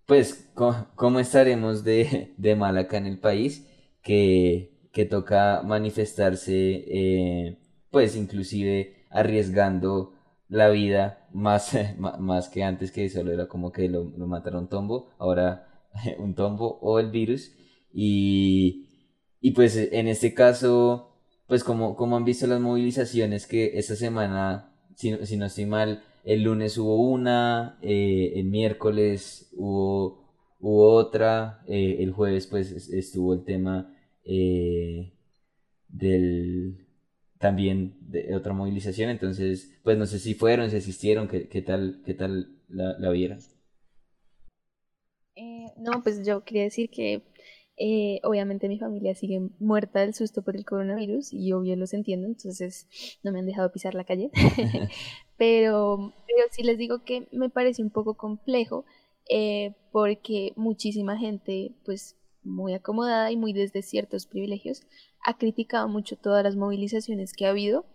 pues, 0.06 0.50
¿cómo, 0.54 1.20
estaremos 1.20 1.84
de, 1.84 2.34
de, 2.37 2.56
mal 2.56 2.78
acá 2.78 2.96
en 2.98 3.06
el 3.06 3.18
país? 3.18 3.66
Que, 4.02 4.88
que 4.92 5.04
toca 5.06 5.62
manifestarse, 5.64 6.84
eh, 6.87 7.58
pues 7.90 8.16
inclusive 8.16 9.04
arriesgando 9.10 10.14
la 10.48 10.68
vida 10.68 11.26
más, 11.32 11.76
más 11.98 12.48
que 12.48 12.62
antes 12.64 12.92
que 12.92 13.08
solo 13.08 13.32
era 13.32 13.48
como 13.48 13.72
que 13.72 13.88
lo, 13.88 14.04
lo 14.16 14.26
mataron 14.26 14.68
tombo, 14.68 15.10
ahora 15.18 15.68
un 16.18 16.34
tombo 16.34 16.78
o 16.80 16.98
el 16.98 17.10
virus. 17.10 17.52
Y, 17.92 18.88
y 19.40 19.52
pues 19.52 19.76
en 19.76 20.08
este 20.08 20.34
caso, 20.34 21.13
pues 21.46 21.64
como, 21.64 21.96
como 21.96 22.16
han 22.16 22.24
visto 22.24 22.46
las 22.46 22.61
movilizaciones 22.61 23.46
que 23.46 23.78
esta 23.78 23.96
semana, 23.96 24.72
si, 24.96 25.14
si 25.26 25.37
no 25.37 25.46
estoy 25.46 25.66
mal, 25.66 26.02
el 26.24 26.42
lunes 26.42 26.78
hubo 26.78 26.96
una, 27.11 27.78
eh, 27.83 28.33
el 28.37 28.46
miércoles 28.46 29.50
hubo, 29.52 30.24
hubo 30.61 30.94
otra, 30.94 31.62
eh, 31.68 31.96
el 32.00 32.12
jueves 32.12 32.46
pues 32.46 32.72
estuvo 32.90 33.35
el 33.35 33.44
tema 33.44 33.94
eh, 34.24 35.12
del 35.88 36.87
también 37.38 37.98
de 38.00 38.35
otra 38.35 38.54
movilización, 38.54 39.11
entonces, 39.11 39.70
pues 39.83 39.98
no 39.98 40.07
sé 40.07 40.18
si 40.18 40.33
fueron, 40.33 40.70
si 40.70 40.76
asistieron, 40.76 41.28
qué, 41.28 41.46
qué 41.48 41.61
tal, 41.61 42.00
qué 42.07 42.14
tal 42.14 42.57
la, 42.68 42.98
la 42.98 43.11
vieron. 43.11 43.38
Eh, 45.37 45.66
no, 45.76 46.02
pues 46.02 46.24
yo 46.24 46.42
quería 46.42 46.62
decir 46.62 46.88
que 46.88 47.22
eh, 47.76 48.20
obviamente 48.22 48.68
mi 48.68 48.78
familia 48.78 49.14
sigue 49.14 49.40
muerta 49.58 50.00
del 50.00 50.14
susto 50.14 50.42
por 50.42 50.56
el 50.56 50.64
coronavirus 50.64 51.32
y 51.32 51.52
obvio 51.52 51.76
los 51.76 51.92
entiendo, 51.92 52.26
entonces 52.26 52.87
no 53.22 53.32
me 53.32 53.40
han 53.40 53.46
dejado 53.46 53.72
pisar 53.72 53.94
la 53.94 54.04
calle. 54.04 54.30
pero, 55.37 56.12
pero 56.26 56.42
sí 56.50 56.62
les 56.62 56.78
digo 56.78 57.04
que 57.04 57.28
me 57.32 57.50
parece 57.50 57.82
un 57.82 57.90
poco 57.90 58.14
complejo 58.14 58.84
eh, 59.28 59.74
porque 59.90 60.52
muchísima 60.56 61.18
gente, 61.18 61.74
pues 61.84 62.16
muy 62.42 62.74
acomodada 62.74 63.30
y 63.30 63.37
muy 63.37 63.52
desde 63.52 63.82
ciertos 63.82 64.26
privilegios, 64.26 64.82
ha 65.24 65.38
criticado 65.38 65.88
mucho 65.88 66.16
todas 66.16 66.44
las 66.44 66.56
movilizaciones 66.56 67.32
que 67.32 67.46
ha 67.46 67.50
habido 67.50 67.87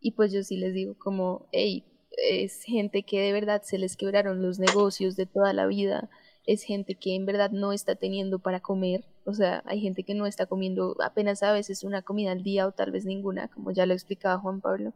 y 0.00 0.12
pues 0.12 0.32
yo 0.32 0.42
sí 0.42 0.56
les 0.56 0.74
digo 0.74 0.96
como, 0.98 1.48
hey, 1.52 1.84
es 2.16 2.62
gente 2.62 3.04
que 3.04 3.20
de 3.20 3.32
verdad 3.32 3.62
se 3.62 3.78
les 3.78 3.96
quebraron 3.96 4.42
los 4.42 4.58
negocios 4.58 5.16
de 5.16 5.26
toda 5.26 5.52
la 5.52 5.66
vida, 5.66 6.08
es 6.48 6.62
gente 6.62 6.94
que 6.94 7.14
en 7.14 7.26
verdad 7.26 7.50
no 7.50 7.74
está 7.74 7.94
teniendo 7.94 8.38
para 8.38 8.60
comer, 8.60 9.04
o 9.26 9.34
sea, 9.34 9.62
hay 9.66 9.82
gente 9.82 10.02
que 10.02 10.14
no 10.14 10.26
está 10.26 10.46
comiendo 10.46 10.96
apenas 11.04 11.42
a 11.42 11.52
veces 11.52 11.84
una 11.84 12.00
comida 12.00 12.32
al 12.32 12.42
día 12.42 12.66
o 12.66 12.72
tal 12.72 12.90
vez 12.90 13.04
ninguna, 13.04 13.48
como 13.48 13.70
ya 13.70 13.84
lo 13.84 13.92
explicaba 13.92 14.40
Juan 14.40 14.62
Pablo, 14.62 14.94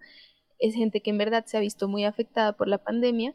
es 0.59 0.75
gente 0.75 1.03
que 1.03 1.11
en 1.11 1.19
verdad 1.19 1.45
se 1.45 1.59
ha 1.59 1.61
visto 1.61 1.88
muy 1.88 2.05
afectada 2.07 2.55
por 2.55 2.69
la 2.69 2.79
pandemia 2.79 3.35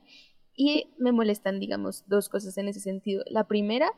y 0.55 0.89
me 0.97 1.11
molestan, 1.11 1.59
digamos, 1.59 2.05
dos 2.07 2.27
cosas 2.27 2.57
en 2.57 2.67
ese 2.67 2.79
sentido. 2.79 3.23
La 3.27 3.43
primera 3.43 3.91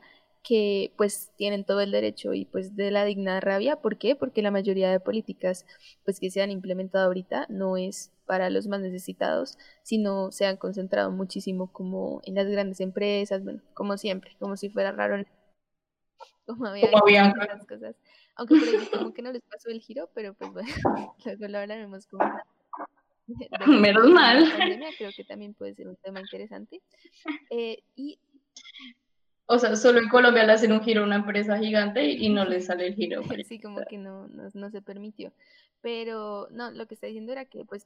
que 0.44 0.94
pues 0.98 1.32
tienen 1.36 1.66
todo 1.66 1.82
el 1.82 1.92
derecho 1.92 2.34
y 2.34 2.46
pues 2.46 2.76
de 2.76 2.92
la 2.92 3.06
digna 3.06 3.40
rabia. 3.40 3.78
¿Por 3.78 3.98
qué? 3.98 4.16
Porque 4.16 4.42
la 4.42 4.52
mayoría 4.52 4.90
de 4.92 5.00
políticas 5.00 5.66
pues 6.06 6.20
que 6.20 6.32
se 6.32 6.42
han 6.42 6.52
implementado 6.52 7.06
ahorita 7.06 7.46
no 7.50 7.78
es 7.78 8.12
para 8.26 8.50
los 8.50 8.68
más 8.68 8.82
necesitados, 8.82 9.58
sino 9.84 10.32
se 10.32 10.46
han 10.46 10.58
concentrado 10.58 11.12
muchísimo 11.12 11.72
como 11.72 12.22
en 12.26 12.36
las 12.36 12.48
grandes 12.48 12.80
empresas, 12.80 13.44
bueno, 13.44 13.62
como 13.74 13.98
siempre, 13.98 14.36
como 14.40 14.56
si 14.56 14.70
fuera 14.70 14.92
raro 14.92 15.18
como 16.46 16.68
había 16.68 16.90
las 16.92 17.66
cosas. 17.66 17.96
Aunque 18.36 18.56
por 18.56 18.68
ahí 18.68 18.88
como 18.92 19.14
que 19.14 19.22
no 19.22 19.32
les 19.32 19.42
pasó 19.44 19.70
el 19.70 19.82
giro, 19.82 20.10
pero 20.14 20.34
pues 20.34 20.52
bueno, 20.54 20.70
luego 21.26 21.48
lo 21.48 21.58
hablaremos 21.60 22.08
como 22.08 22.24
Menos 23.68 24.10
mal. 24.10 24.52
creo 24.98 25.12
que 25.16 25.24
también 25.24 25.54
puede 25.54 25.76
ser 25.76 25.88
un 25.88 25.96
tema 25.98 26.20
interesante. 26.20 26.82
Eh, 27.50 27.84
y 27.96 28.18
o 29.52 29.58
sea, 29.58 29.76
solo 29.76 30.00
en 30.00 30.10
Colombia 30.10 30.44
le 30.44 30.54
hacen 30.54 30.72
un 30.72 30.82
giro 30.82 31.02
a 31.02 31.06
una 31.06 31.16
empresa 31.16 31.58
gigante 31.58 32.06
y, 32.06 32.30
no 32.30 32.46
le 32.46 32.62
sale 32.62 32.86
el 32.86 32.94
giro. 32.94 33.24
Sí, 33.48 33.60
como 33.60 33.80
que 33.90 33.98
no, 33.98 34.28
no, 34.28 34.70
se 34.70 34.82
permitió. 34.84 35.34
Pero 35.82 36.48
no, 36.52 36.70
lo 36.70 36.86
que 36.86 36.94
está 36.94 37.08
diciendo 37.08 37.32
era 37.32 37.46
que 37.46 37.66
pues 37.66 37.84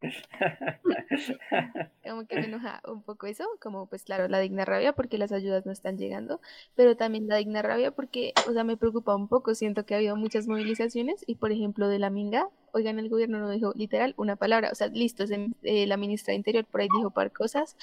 como 2.06 2.26
que 2.26 2.36
me 2.36 2.46
enoja 2.46 2.80
un 2.88 3.02
poco 3.02 3.26
eso, 3.26 3.44
como 3.60 3.86
pues 3.86 4.04
claro, 4.04 4.26
la 4.28 4.40
digna 4.40 4.64
rabia 4.64 4.94
porque 4.94 5.18
las 5.18 5.32
ayudas 5.32 5.66
no 5.66 5.72
están 5.72 5.98
llegando, 5.98 6.40
pero 6.74 6.96
también 6.96 7.28
la 7.28 7.36
digna 7.36 7.60
rabia 7.60 7.90
porque, 7.90 8.32
o 8.48 8.52
sea, 8.52 8.64
me 8.64 8.78
preocupa 8.78 9.14
un 9.14 9.28
poco, 9.28 9.54
siento 9.54 9.84
que 9.84 9.94
ha 9.94 9.98
habido 9.98 10.16
muchas 10.16 10.46
movilizaciones 10.46 11.24
y 11.26 11.34
por 11.34 11.52
ejemplo 11.52 11.88
de 11.88 11.98
la 11.98 12.08
Minga, 12.08 12.48
oigan, 12.72 12.98
el 12.98 13.10
gobierno 13.10 13.38
no 13.38 13.50
dijo 13.50 13.72
literal 13.74 14.14
una 14.16 14.36
palabra, 14.36 14.70
o 14.70 14.74
sea, 14.74 14.88
listo, 14.88 15.24
eh, 15.62 15.86
la 15.86 15.96
ministra 15.96 16.32
de 16.32 16.36
Interior 16.36 16.64
por 16.64 16.80
ahí 16.80 16.88
dijo 16.96 17.10
par 17.10 17.32
cosas, 17.32 17.76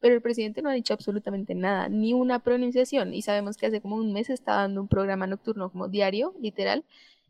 pero 0.00 0.14
el 0.14 0.22
presidente 0.22 0.62
no 0.62 0.70
ha 0.70 0.74
dicho 0.74 0.94
absolutamente 0.94 1.54
nada, 1.54 1.88
ni 1.88 2.12
una 2.12 2.38
pronunciación, 2.40 3.14
y 3.14 3.22
sabemos 3.22 3.56
que 3.56 3.66
hace 3.66 3.80
como 3.80 3.96
un 3.96 4.12
mes 4.12 4.30
está 4.30 4.54
dando 4.54 4.80
un 4.80 4.88
programa 4.88 5.26
nocturno 5.26 5.70
como 5.70 5.88
diario, 5.88 6.34
literal, 6.40 6.84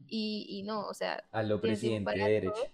y, 0.09 0.47
y 0.49 0.63
no, 0.63 0.87
o 0.87 0.95
sea... 0.95 1.25
A 1.33 1.43
lo 1.43 1.61
presidente 1.61 2.11
de 2.13 2.25
derecho. 2.25 2.71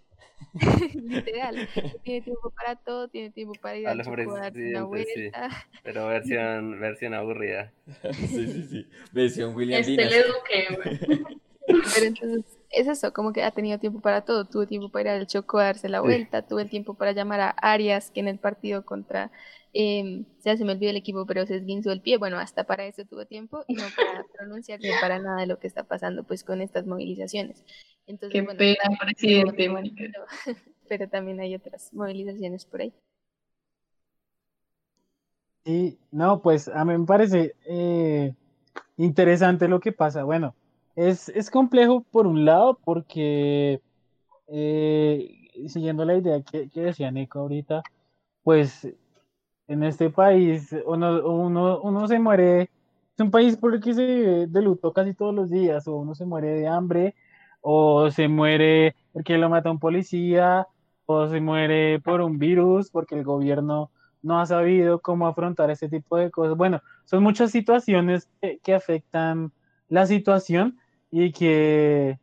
literal, 0.95 1.69
tiene 2.03 2.21
tiempo 2.21 2.51
para 2.51 2.77
todo, 2.77 3.09
tiene 3.09 3.31
tiempo 3.31 3.55
para 3.61 3.77
ir 3.77 3.89
a, 3.89 3.93
a 3.93 3.95
una 3.95 4.85
vuelta. 4.85 5.11
Sí, 5.15 5.31
pero 5.83 6.07
versión, 6.09 6.81
versión 6.81 7.15
aburrida. 7.15 7.73
sí, 8.13 8.47
sí, 8.47 8.63
sí, 8.65 8.87
versión 9.13 9.55
William 9.55 9.81
Este 9.81 9.97
le 9.97 10.19
eduqué, 10.19 11.25
Pero 11.67 12.07
entonces 12.07 12.59
es 12.71 12.89
eso, 12.89 13.13
como 13.13 13.33
que 13.33 13.43
ha 13.43 13.51
tenido 13.51 13.79
tiempo 13.79 14.01
para 14.01 14.23
todo. 14.23 14.45
Tuvo 14.45 14.67
tiempo 14.67 14.89
para 14.91 15.15
ir 15.15 15.21
al 15.21 15.27
Choco 15.27 15.59
a 15.59 15.65
darse 15.65 15.89
la 15.89 16.01
vuelta, 16.01 16.43
tuvo 16.43 16.61
el 16.61 16.69
tiempo 16.69 16.95
para 16.95 17.13
llamar 17.13 17.41
a 17.41 17.51
Arias, 17.51 18.11
que 18.11 18.21
en 18.21 18.29
el 18.29 18.39
partido 18.39 18.85
contra, 18.85 19.31
eh, 19.75 20.23
ya 20.45 20.57
se 20.57 20.65
me 20.65 20.73
olvidó 20.73 20.91
el 20.91 20.97
equipo, 20.97 21.27
pero 21.27 21.45
se 21.47 21.57
esguinzó 21.57 21.91
el 21.91 22.01
pie. 22.01 22.17
Bueno, 22.17 22.39
hasta 22.39 22.63
para 22.65 22.87
eso 22.87 23.05
tuvo 23.05 23.27
tiempo 23.27 23.65
y 23.67 23.75
no 23.75 23.83
para 23.97 24.25
pronunciarse 24.33 24.89
para 25.01 25.19
nada 25.19 25.41
de 25.41 25.47
lo 25.49 25.59
que 25.59 25.67
está 25.67 25.83
pasando 25.83 26.23
pues 26.23 26.45
con 26.45 26.61
estas 26.61 26.87
movilizaciones. 26.87 27.65
Entonces, 28.07 28.41
Qué 28.41 28.55
pena, 28.55 28.99
presidente, 29.01 29.93
Pero, 29.97 30.25
pero, 30.89 31.09
también 31.09 31.41
hay 31.41 31.57
otras 31.57 31.93
movilizaciones 31.93 32.65
por 32.65 32.83
ahí. 32.83 32.93
Sí, 35.65 35.99
no, 36.13 36.41
pues 36.41 36.69
a 36.69 36.85
mí 36.85 36.97
me 36.97 37.07
parece 37.07 37.57
eh, 37.67 38.33
interesante 38.97 39.67
lo 39.67 39.81
que 39.81 39.93
pasa. 39.93 40.23
Bueno, 40.23 40.55
es, 40.95 41.31
es 41.31 41.51
complejo 41.51 42.05
por 42.13 42.29
un 42.29 42.45
lado 42.45 42.79
porque, 42.85 43.81
eh, 44.47 45.49
siguiendo 45.67 46.05
la 46.05 46.17
idea 46.17 46.43
que, 46.43 46.69
que, 46.69 46.81
decía 46.83 47.11
Nico 47.11 47.41
ahorita, 47.41 47.83
pues 48.43 48.87
en 49.69 49.83
este 49.83 50.11
país 50.11 50.75
uno, 50.87 51.27
uno, 51.27 51.81
uno 51.81 52.09
se 52.09 52.19
muere, 52.19 52.63
es 52.63 53.21
un 53.21 53.31
país 53.31 53.57
por 53.57 53.75
el 53.75 53.81
que 53.81 53.95
se 53.95 54.07
vive 54.07 54.47
de 54.47 54.63
luto 54.63 54.93
casi 54.93 55.15
todos 55.15 55.35
los 55.35 55.51
días, 55.51 55.87
o 55.89 55.97
uno 55.97 56.15
se 56.15 56.27
muere 56.27 56.49
de 56.49 56.69
hambre, 56.69 57.15
o 57.61 58.11
se 58.11 58.29
muere 58.29 58.95
porque 59.13 59.39
lo 59.39 59.49
mata 59.49 59.71
un 59.71 59.79
policía, 59.79 60.67
o 61.07 61.29
se 61.29 61.41
muere 61.41 62.01
por 62.01 62.21
un 62.21 62.39
virus 62.39 62.91
porque 62.91 63.15
el 63.15 63.25
gobierno 63.25 63.91
no 64.23 64.41
ha 64.41 64.47
sabido 64.47 65.01
cómo 65.01 65.27
afrontar 65.27 65.71
ese 65.71 65.89
tipo 65.89 66.17
de 66.17 66.31
cosas. 66.31 66.57
Bueno, 66.57 66.81
son 67.05 67.23
muchas 67.23 67.51
situaciones 67.51 68.29
que, 68.41 68.59
que 68.61 68.75
afectan 68.75 69.53
la 69.89 70.07
situación 70.07 70.79
y 71.11 71.33
que 71.33 72.19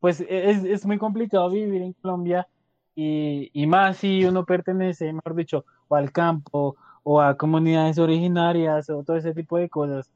pues 0.00 0.20
e-, 0.20 0.50
es, 0.50 0.64
es 0.64 0.86
muy 0.86 0.98
complicado 0.98 1.50
vivir 1.50 1.82
en 1.82 1.92
Colombia 1.94 2.48
y, 2.94 3.50
y, 3.54 3.66
más 3.66 3.98
si 3.98 4.24
uno 4.24 4.44
pertenece, 4.44 5.12
mejor 5.12 5.34
dicho, 5.34 5.64
al 5.96 6.12
campo 6.12 6.76
o 7.02 7.20
a 7.20 7.36
comunidades 7.36 7.98
originarias 7.98 8.88
o 8.90 9.02
todo 9.02 9.16
ese 9.16 9.34
tipo 9.34 9.58
de 9.58 9.68
cosas. 9.68 10.10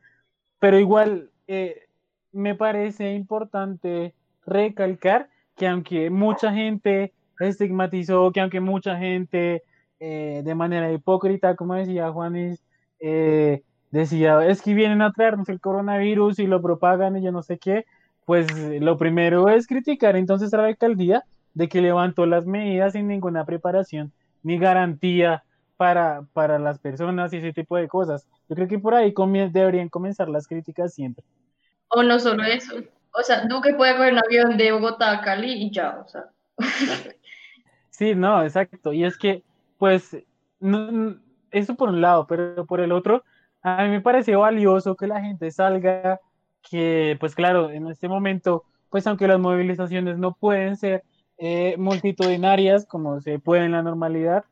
Pero 0.59 0.79
igual 0.79 1.31
eh, 1.47 1.87
me 2.33 2.55
parece 2.55 3.15
importante 3.15 4.15
recalcar 4.47 5.29
que 5.57 5.67
aunque 5.69 6.11
mucha 6.11 6.53
gente 6.53 7.13
estigmatizó, 7.41 8.31
que 8.33 8.41
aunque 8.41 8.61
mucha 8.61 8.97
gente 8.97 9.63
eh, 10.01 10.43
de 10.45 10.55
manera 10.55 10.93
hipócrita, 10.93 11.57
como 11.57 11.75
decía 11.75 12.11
Juanis, 12.11 12.63
eh, 13.01 13.63
decía, 13.91 14.47
es 14.47 14.63
que 14.63 14.75
vienen 14.75 15.03
a 15.03 15.13
traernos 15.13 15.49
el 15.49 15.61
coronavirus 15.61 16.39
y 16.39 16.47
lo 16.47 16.63
propagan 16.63 17.17
y 17.17 17.23
yo 17.23 17.33
no 17.33 17.43
sé 17.43 17.59
qué, 17.59 17.87
pues 18.25 18.47
lo 18.81 18.97
primero 18.99 19.49
es 19.49 19.67
criticar 19.67 20.17
entonces 20.17 20.53
a 20.53 20.59
la 20.59 20.67
alcaldía 20.67 21.25
de 21.55 21.69
que 21.69 21.81
levantó 21.81 22.27
las 22.27 22.45
medidas 22.45 22.93
sin 22.93 23.09
ninguna 23.09 23.45
preparación 23.47 24.13
ni 24.43 24.59
garantía 24.59 25.45
para, 25.77 26.23
para 26.33 26.59
las 26.59 26.79
personas 26.79 27.33
y 27.33 27.39
ese 27.39 27.53
tipo 27.53 27.77
de 27.77 27.89
cosas. 27.89 28.27
Yo 28.49 28.57
creo 28.57 28.69
que 28.69 28.79
por 28.79 28.95
ahí 28.95 29.15
deberían 29.51 29.89
comenzar 29.89 30.29
las 30.29 30.47
críticas 30.47 30.95
siempre. 30.95 31.25
O 31.89 32.03
no 32.03 32.19
solo 32.19 32.43
eso. 32.45 32.75
O 33.13 33.23
sea, 33.23 33.47
Duque 33.47 33.75
puede 33.75 33.97
coger 33.97 34.13
un 34.13 34.19
avión 34.19 34.57
de 34.57 34.73
Bogotá 34.73 35.13
a 35.13 35.21
Cali 35.23 35.53
y 35.53 35.71
ya, 35.71 36.03
o 36.05 36.09
sea. 36.09 36.25
sí, 37.91 38.15
no, 38.15 38.43
exacto. 38.43 38.93
Y 38.93 39.05
es 39.05 39.17
que, 39.17 39.43
pues, 39.79 40.17
eso 41.51 41.75
por 41.75 41.89
un 41.89 42.01
lado, 42.01 42.27
pero 42.27 42.67
por 42.67 42.81
el 42.81 42.93
otro, 42.93 43.25
a 43.63 43.85
mí 43.85 43.91
me 43.91 44.01
parece 44.01 44.37
valioso 44.37 44.97
que 44.97 45.07
la 45.07 45.21
gente 45.21 45.51
salga, 45.51 46.21
que 46.69 47.17
pues 47.21 47.35
claro, 47.35 47.71
en 47.71 47.87
este 47.89 48.09
momento, 48.09 48.65
pues 48.91 49.07
aunque 49.07 49.29
las 49.29 49.39
movilizaciones 49.39 50.19
no 50.19 50.35
pueden 50.35 50.77
ser 50.77 51.03
eh, 51.39 51.77
multitudinarias 51.79 52.87
como 52.87 53.21
se 53.21 53.39
puede 53.39 53.65
en 53.65 53.73
la 53.73 53.83
normalidad, 53.83 54.45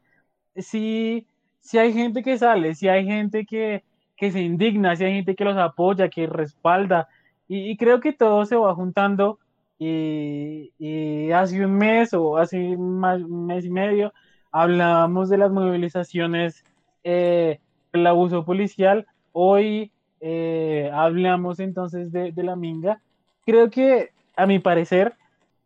sí, 0.56 1.26
sí 1.60 1.78
hay 1.78 1.92
gente 1.92 2.22
que 2.22 2.38
sale, 2.38 2.74
sí 2.74 2.88
hay 2.88 3.04
gente 3.06 3.46
que, 3.46 3.84
que 4.16 4.30
se 4.32 4.40
indigna, 4.40 4.96
sí 4.96 5.04
hay 5.04 5.14
gente 5.14 5.34
que 5.34 5.44
los 5.44 5.56
apoya, 5.56 6.08
que 6.08 6.26
respalda, 6.26 7.08
y, 7.46 7.76
creo 7.76 8.00
que 8.00 8.12
todo 8.14 8.46
se 8.46 8.56
va 8.56 8.74
juntando 8.74 9.38
y, 9.78 10.72
y, 10.78 11.30
hace 11.32 11.64
un 11.64 11.76
mes 11.76 12.14
o 12.14 12.38
hace 12.38 12.76
más, 12.78 13.20
un 13.20 13.46
mes 13.46 13.66
y 13.66 13.70
medio 13.70 14.12
hablábamos 14.54 15.28
de 15.28 15.36
las 15.36 15.50
movilizaciones, 15.50 16.64
eh, 17.02 17.58
el 17.92 18.06
abuso 18.06 18.44
policial, 18.44 19.06
hoy 19.32 19.90
eh, 20.20 20.90
hablamos 20.94 21.58
entonces 21.58 22.12
de, 22.12 22.30
de, 22.30 22.42
la 22.44 22.54
minga. 22.54 23.02
Creo 23.44 23.68
que 23.68 24.10
a 24.36 24.46
mi 24.46 24.60
parecer 24.60 25.14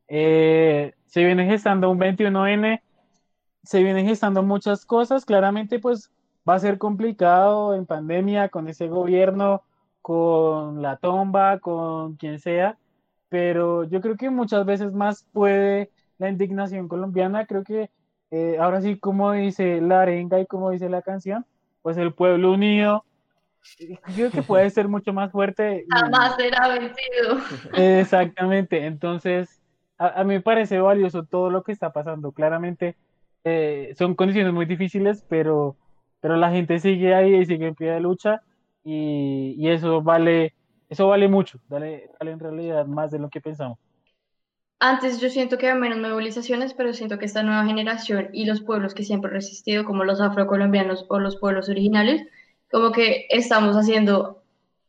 eh, 0.08 0.94
se 1.04 1.22
viene 1.22 1.44
gestando 1.44 1.90
un 1.90 2.00
21N, 2.00 2.80
se 3.62 3.82
vienen 3.82 4.06
gestando 4.06 4.42
muchas 4.42 4.84
cosas, 4.84 5.24
claramente 5.24 5.78
pues 5.78 6.10
va 6.48 6.54
a 6.54 6.58
ser 6.58 6.78
complicado 6.78 7.74
en 7.74 7.86
pandemia 7.86 8.48
con 8.48 8.68
ese 8.68 8.88
gobierno, 8.88 9.62
con 10.00 10.80
la 10.80 10.96
tomba, 10.96 11.58
con 11.58 12.16
quien 12.16 12.38
sea, 12.38 12.78
pero 13.28 13.84
yo 13.84 14.00
creo 14.00 14.16
que 14.16 14.30
muchas 14.30 14.64
veces 14.64 14.92
más 14.92 15.26
puede 15.32 15.90
la 16.18 16.28
indignación 16.28 16.88
colombiana, 16.88 17.46
creo 17.46 17.64
que 17.64 17.90
eh, 18.30 18.56
ahora 18.60 18.80
sí, 18.80 18.98
como 18.98 19.32
dice 19.32 19.80
la 19.80 20.02
arenga 20.02 20.40
y 20.40 20.46
como 20.46 20.70
dice 20.70 20.88
la 20.88 21.02
canción, 21.02 21.46
pues 21.82 21.96
el 21.96 22.12
pueblo 22.12 22.52
unido, 22.52 23.04
creo 24.14 24.30
que 24.30 24.42
puede 24.42 24.68
ser 24.70 24.88
mucho 24.88 25.12
más 25.12 25.30
fuerte. 25.30 25.84
Jamás 25.90 26.36
será 26.36 26.68
vencido. 26.68 27.38
Exactamente, 27.74 28.86
entonces 28.86 29.60
a, 29.98 30.22
mí 30.24 30.34
me 30.34 30.40
parece 30.40 30.78
valioso 30.78 31.24
todo 31.24 31.50
lo 31.50 31.62
que 31.62 31.72
está 31.72 31.92
pasando. 31.92 32.32
Claramente 32.32 32.96
eh, 33.44 33.94
son 33.98 34.14
condiciones 34.14 34.52
muy 34.52 34.66
difíciles, 34.66 35.24
pero, 35.28 35.76
pero 36.20 36.36
la 36.36 36.50
gente 36.50 36.78
sigue 36.78 37.14
ahí 37.14 37.36
y 37.36 37.46
sigue 37.46 37.68
en 37.68 37.74
pie 37.74 37.90
de 37.92 38.00
lucha 38.00 38.42
y, 38.84 39.54
y 39.58 39.68
eso 39.70 40.02
vale, 40.02 40.54
eso 40.88 41.08
vale 41.08 41.28
mucho, 41.28 41.60
vale, 41.68 42.10
vale 42.20 42.32
en 42.32 42.40
realidad 42.40 42.86
más 42.86 43.10
de 43.10 43.18
lo 43.20 43.30
que 43.30 43.40
pensamos. 43.40 43.78
Antes 44.80 45.20
yo 45.20 45.28
siento 45.30 45.58
que 45.58 45.68
hay 45.68 45.78
menos 45.78 45.98
movilizaciones, 45.98 46.74
pero 46.74 46.92
siento 46.92 47.18
que 47.18 47.24
esta 47.26 47.42
nueva 47.42 47.64
generación 47.64 48.30
y 48.32 48.44
los 48.44 48.60
pueblos 48.62 48.94
que 48.94 49.04
siempre 49.04 49.28
han 49.30 49.34
resistido, 49.36 49.84
como 49.84 50.04
los 50.04 50.20
afrocolombianos 50.20 51.04
o 51.08 51.18
los 51.18 51.36
pueblos 51.36 51.68
originales, 51.68 52.22
como 52.70 52.92
que 52.92 53.26
estamos 53.30 53.76
haciendo 53.76 54.42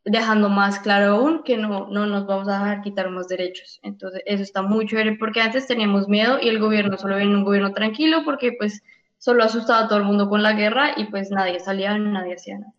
dejando 0.06 0.50
más 0.50 0.80
claro 0.80 1.16
aún 1.16 1.43
que 1.43 1.58
no, 1.58 1.88
no 1.88 2.06
nos 2.06 2.26
vamos 2.26 2.47
a 2.47 2.60
dejar 2.60 2.82
quitar 2.82 3.10
más 3.10 3.28
derechos. 3.28 3.80
Entonces, 3.84 4.22
eso 4.26 4.43
está 4.43 4.62
muy 4.62 4.88
chévere 4.88 5.18
porque 5.18 5.41
antes 5.41 5.68
teníamos 5.68 6.08
miedo 6.08 6.38
y 6.41 6.50
el 6.50 6.60
gobierno 6.60 6.97
solo 6.97 7.18
viene 7.18 7.36
un 7.36 7.43
gobierno 7.43 7.74
tranquilo 7.74 8.24
porque 8.26 8.54
pues 8.58 8.82
solo 9.18 9.43
asustaba 9.43 9.86
a 9.86 9.88
todo 9.88 10.00
el 10.00 10.06
mundo 10.06 10.30
con 10.30 10.43
la 10.43 10.54
guerra 10.54 10.91
y 10.97 11.06
pues 11.06 11.32
nadie 11.32 11.60
salía, 11.60 11.97
nadie 11.97 12.36
hacía 12.36 12.60
nada. 12.60 12.74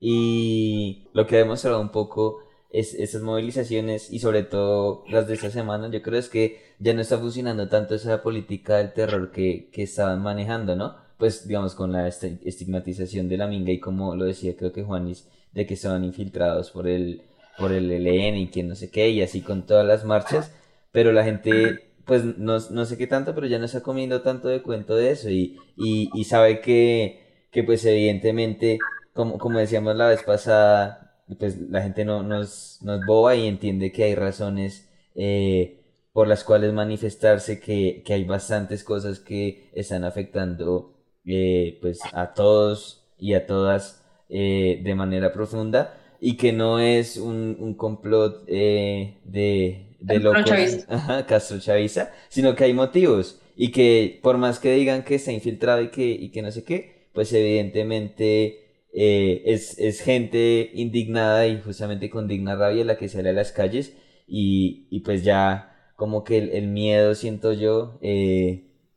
Y 0.00 1.08
lo 1.12 1.26
que 1.26 1.36
ha 1.36 1.38
demostrado 1.38 1.80
un 1.80 1.90
poco 1.90 2.40
es 2.70 2.94
esas 2.94 3.22
movilizaciones 3.22 4.12
y 4.12 4.18
sobre 4.18 4.42
todo 4.42 5.04
las 5.08 5.26
de 5.28 5.34
esta 5.34 5.50
semana, 5.50 5.90
yo 5.90 6.02
creo 6.02 6.18
es 6.18 6.28
que 6.28 6.60
ya 6.78 6.92
no 6.92 7.00
está 7.00 7.18
funcionando 7.18 7.68
tanto 7.68 7.94
esa 7.94 8.22
política 8.22 8.76
del 8.78 8.92
terror 8.92 9.30
que, 9.30 9.70
que 9.72 9.84
estaban 9.84 10.22
manejando, 10.22 10.76
¿no? 10.76 10.96
Pues 11.18 11.48
digamos 11.48 11.74
con 11.74 11.92
la 11.92 12.08
estigmatización 12.08 13.28
de 13.28 13.38
la 13.38 13.46
minga 13.46 13.72
y 13.72 13.80
como 13.80 14.14
lo 14.14 14.24
decía 14.26 14.56
creo 14.56 14.72
que 14.72 14.82
Juanis, 14.82 15.26
de 15.56 15.66
que 15.66 15.74
estaban 15.74 16.04
infiltrados 16.04 16.70
por 16.70 16.86
el, 16.86 17.22
por 17.58 17.72
el 17.72 17.90
ELN 17.90 18.36
y 18.36 18.48
que 18.48 18.62
no 18.62 18.74
sé 18.74 18.90
qué, 18.90 19.08
y 19.08 19.22
así 19.22 19.40
con 19.40 19.64
todas 19.64 19.86
las 19.86 20.04
marchas, 20.04 20.52
pero 20.92 21.12
la 21.12 21.24
gente, 21.24 21.92
pues 22.04 22.24
no, 22.24 22.58
no 22.70 22.84
sé 22.84 22.98
qué 22.98 23.06
tanto, 23.06 23.34
pero 23.34 23.46
ya 23.46 23.58
no 23.58 23.64
está 23.64 23.82
comiendo 23.82 24.20
tanto 24.20 24.48
de 24.48 24.62
cuento 24.62 24.94
de 24.94 25.10
eso. 25.10 25.30
Y, 25.30 25.58
y, 25.78 26.24
sabe 26.24 26.60
que, 26.60 27.46
que 27.50 27.64
pues 27.64 27.86
evidentemente, 27.86 28.78
como, 29.14 29.38
como 29.38 29.58
decíamos 29.58 29.96
la 29.96 30.08
vez 30.08 30.22
pasada, 30.22 31.22
pues 31.38 31.58
la 31.58 31.80
gente 31.80 32.04
no, 32.04 32.22
no, 32.22 32.42
es, 32.42 32.78
no 32.82 32.94
es 32.94 33.00
boba 33.06 33.34
y 33.34 33.46
entiende 33.46 33.92
que 33.92 34.04
hay 34.04 34.14
razones 34.14 34.90
eh, 35.14 35.80
por 36.12 36.28
las 36.28 36.44
cuales 36.44 36.74
manifestarse, 36.74 37.60
que, 37.60 38.02
que, 38.04 38.12
hay 38.12 38.24
bastantes 38.24 38.84
cosas 38.84 39.20
que 39.20 39.70
están 39.74 40.04
afectando 40.04 40.92
eh, 41.24 41.78
pues 41.80 42.00
a 42.12 42.34
todos 42.34 43.06
y 43.18 43.32
a 43.32 43.46
todas 43.46 44.05
eh, 44.28 44.80
de 44.82 44.94
manera 44.96 45.32
profunda 45.32 45.96
y 46.20 46.36
que 46.36 46.52
no 46.52 46.80
es 46.80 47.16
un, 47.16 47.56
un 47.60 47.74
complot 47.74 48.42
eh, 48.48 49.18
de, 49.24 49.96
de 50.00 50.18
locos 50.18 50.50
Castro 51.28 51.60
Chaviza, 51.60 52.10
sino 52.28 52.56
que 52.56 52.64
hay 52.64 52.72
motivos 52.72 53.40
y 53.54 53.70
que 53.70 54.18
por 54.24 54.36
más 54.36 54.58
que 54.58 54.72
digan 54.72 55.04
que 55.04 55.14
está 55.14 55.30
infiltrado 55.30 55.80
y 55.80 55.90
que, 55.90 56.06
y 56.10 56.30
que 56.30 56.42
no 56.42 56.50
sé 56.50 56.64
qué, 56.64 57.08
pues 57.12 57.32
evidentemente 57.32 58.86
eh, 58.92 59.42
es, 59.46 59.78
es, 59.78 60.00
gente 60.00 60.72
indignada 60.74 61.46
y 61.46 61.60
justamente 61.60 62.10
con 62.10 62.26
digna 62.26 62.56
rabia 62.56 62.84
la 62.84 62.98
que 62.98 63.08
sale 63.08 63.28
a 63.28 63.32
las 63.32 63.52
calles 63.52 63.96
y, 64.26 64.88
y 64.90 65.00
pues 65.00 65.22
ya 65.22 65.92
como 65.94 66.24
que 66.24 66.38
el, 66.38 66.50
el 66.50 66.66
miedo 66.66 67.14
siento 67.14 67.52
yo 67.52 68.00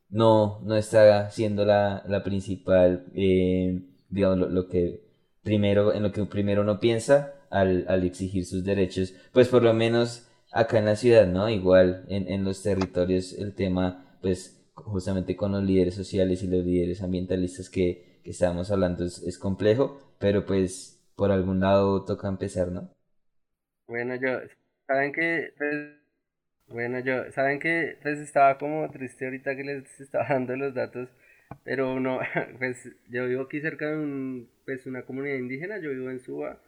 no, 0.08 0.60
no 0.64 0.76
está 0.76 1.30
siendo 1.30 1.64
la, 1.64 2.02
la 2.08 2.24
principal, 2.24 3.06
digamos, 3.14 4.38
lo, 4.38 4.48
lo 4.48 4.68
que 4.68 5.09
primero, 5.42 5.92
en 5.94 6.02
lo 6.02 6.12
que 6.12 6.24
primero 6.26 6.62
uno 6.62 6.80
piensa 6.80 7.34
al, 7.50 7.86
al 7.88 8.04
exigir 8.04 8.44
sus 8.46 8.64
derechos, 8.64 9.14
pues 9.32 9.48
por 9.48 9.62
lo 9.62 9.74
menos 9.74 10.28
acá 10.52 10.78
en 10.78 10.86
la 10.86 10.96
ciudad, 10.96 11.26
¿no? 11.26 11.48
Igual 11.48 12.04
en, 12.08 12.28
en 12.28 12.44
los 12.44 12.62
territorios 12.62 13.32
el 13.32 13.54
tema, 13.54 14.16
pues 14.20 14.60
justamente 14.74 15.36
con 15.36 15.52
los 15.52 15.62
líderes 15.62 15.94
sociales 15.94 16.42
y 16.42 16.48
los 16.48 16.64
líderes 16.64 17.02
ambientalistas 17.02 17.68
que, 17.70 18.20
que 18.24 18.30
estábamos 18.30 18.70
hablando 18.70 19.04
es, 19.04 19.22
es, 19.22 19.38
complejo, 19.38 20.14
pero 20.18 20.44
pues 20.44 21.02
por 21.16 21.30
algún 21.30 21.60
lado 21.60 22.04
toca 22.04 22.28
empezar, 22.28 22.68
¿no? 22.68 22.90
Bueno, 23.86 24.14
yo, 24.16 24.38
saben 24.86 25.12
que, 25.12 25.52
pues, 25.58 26.00
bueno, 26.68 27.00
yo, 27.00 27.30
saben 27.32 27.58
que 27.58 27.98
pues 28.02 28.18
estaba 28.20 28.56
como 28.58 28.88
triste 28.90 29.24
ahorita 29.24 29.56
que 29.56 29.64
les 29.64 30.00
estaba 30.00 30.26
dando 30.28 30.56
los 30.56 30.74
datos 30.74 31.08
pero 31.64 32.00
no, 32.00 32.20
pues 32.58 32.88
yo 33.08 33.26
vivo 33.26 33.42
aquí 33.42 33.60
cerca 33.60 33.90
de 33.90 33.96
un, 33.96 34.50
pues, 34.64 34.86
una 34.86 35.02
comunidad 35.02 35.36
indígena, 35.36 35.78
yo 35.78 35.90
vivo 35.90 36.10
en 36.10 36.20
Suba, 36.20 36.60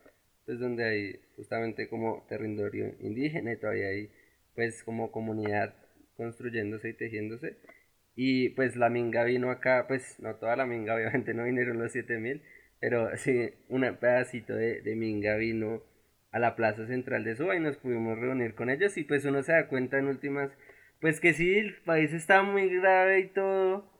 pues 0.47 0.59
donde 0.59 0.85
hay 0.85 1.21
justamente 1.37 1.89
como 1.89 2.25
territorio 2.29 2.95
indígena 3.01 3.53
y 3.53 3.57
todavía 3.57 3.89
hay 3.89 4.11
pues 4.55 4.83
como 4.85 5.11
comunidad 5.13 5.75
construyéndose 6.17 6.91
y 6.91 6.95
tejiéndose. 6.95 7.57
Y 8.15 8.51
pues 8.51 8.77
la 8.77 8.91
minga 8.91 9.25
vino 9.25 9.51
acá, 9.51 9.87
pues 9.89 10.19
no 10.21 10.37
toda 10.37 10.57
la 10.57 10.67
minga, 10.67 10.95
obviamente 10.97 11.35
no 11.35 11.45
vinieron 11.45 11.79
los 11.79 11.93
7000, 11.93 12.43
pero 12.81 13.17
sí 13.17 13.51
un 13.69 13.83
pedacito 14.01 14.55
de, 14.55 14.83
de 14.83 14.97
minga 14.97 15.37
vino 15.37 15.83
a 16.33 16.39
la 16.39 16.57
plaza 16.57 16.87
central 16.87 17.25
de 17.25 17.37
Suba 17.37 17.57
y 17.57 17.61
nos 17.61 17.77
pudimos 17.77 18.19
reunir 18.19 18.55
con 18.55 18.71
ellos 18.71 18.97
y 18.97 19.05
pues 19.05 19.25
uno 19.25 19.43
se 19.43 19.53
da 19.53 19.69
cuenta 19.69 19.99
en 19.99 20.07
últimas, 20.09 20.51
pues 21.01 21.21
que 21.21 21.35
sí, 21.35 21.59
el 21.59 21.77
país 21.85 22.13
está 22.13 22.43
muy 22.43 22.69
grave 22.69 23.21
y 23.21 23.29
todo, 23.29 23.92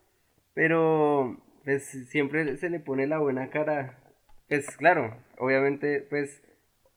pero 0.55 1.43
pues 1.65 1.85
siempre 2.09 2.57
se 2.57 2.71
le 2.71 2.81
pone 2.81 3.07
la 3.07 3.19
buena 3.19 3.51
cara. 3.51 3.99
Pues 4.49 4.77
claro, 4.77 5.17
obviamente 5.39 6.01
pues 6.09 6.43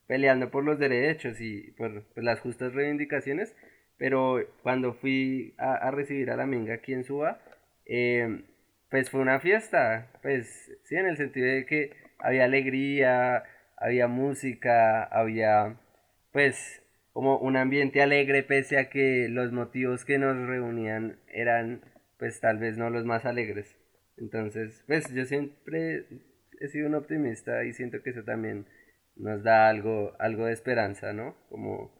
peleando 0.06 0.50
por 0.50 0.64
los 0.64 0.78
derechos 0.78 1.40
y 1.40 1.72
por, 1.72 2.04
las 2.16 2.40
justas 2.40 2.74
reivindicaciones, 2.74 3.54
pero 3.98 4.40
cuando 4.62 4.94
fui 4.94 5.54
a, 5.58 5.90
recibir 5.90 6.30
a 6.30 6.36
la 6.36 6.46
Minga 6.46 6.74
aquí 6.74 6.92
en 6.92 7.04
Suba, 7.04 7.40
em, 7.86 8.44
pues 8.90 9.10
fue 9.10 9.20
una 9.20 9.40
fiesta, 9.40 10.10
pues 10.22 10.70
sí, 10.84 10.96
en 10.96 11.06
el 11.06 11.16
sentido 11.16 11.46
de 11.46 11.66
que 11.66 11.90
había 12.18 12.44
alegría, 12.44 13.44
había 13.76 14.06
música, 14.06 15.04
había 15.04 15.76
pues 16.32 16.82
como 17.12 17.38
un 17.38 17.56
ambiente 17.56 18.02
alegre 18.02 18.42
pese 18.42 18.78
a 18.78 18.90
que 18.90 19.28
los 19.28 19.50
motivos 19.52 20.04
que 20.04 20.18
nos 20.18 20.36
reunían 20.46 21.18
eran 21.28 21.80
pues 22.18 22.40
tal 22.40 22.58
vez 22.58 22.76
no 22.78 22.90
los 22.90 23.04
más 23.04 23.24
alegres. 23.24 23.76
Entonces, 24.16 24.82
pues 24.86 25.12
yo 25.12 25.24
siempre 25.26 26.06
he 26.60 26.68
sido 26.68 26.88
un 26.88 26.94
optimista 26.94 27.64
y 27.64 27.72
siento 27.72 28.02
que 28.02 28.10
eso 28.10 28.24
también 28.24 28.66
nos 29.16 29.42
da 29.42 29.68
algo, 29.68 30.14
algo 30.18 30.46
de 30.46 30.52
esperanza, 30.52 31.12
¿no? 31.12 31.36
Como 31.48 31.90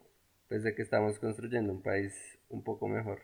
pues 0.49 0.63
de 0.63 0.75
que 0.75 0.83
estamos 0.83 1.19
construyendo 1.19 1.73
un 1.73 1.83
país 1.83 2.15
un 2.49 2.63
poco 2.65 2.89
mejor. 2.89 3.21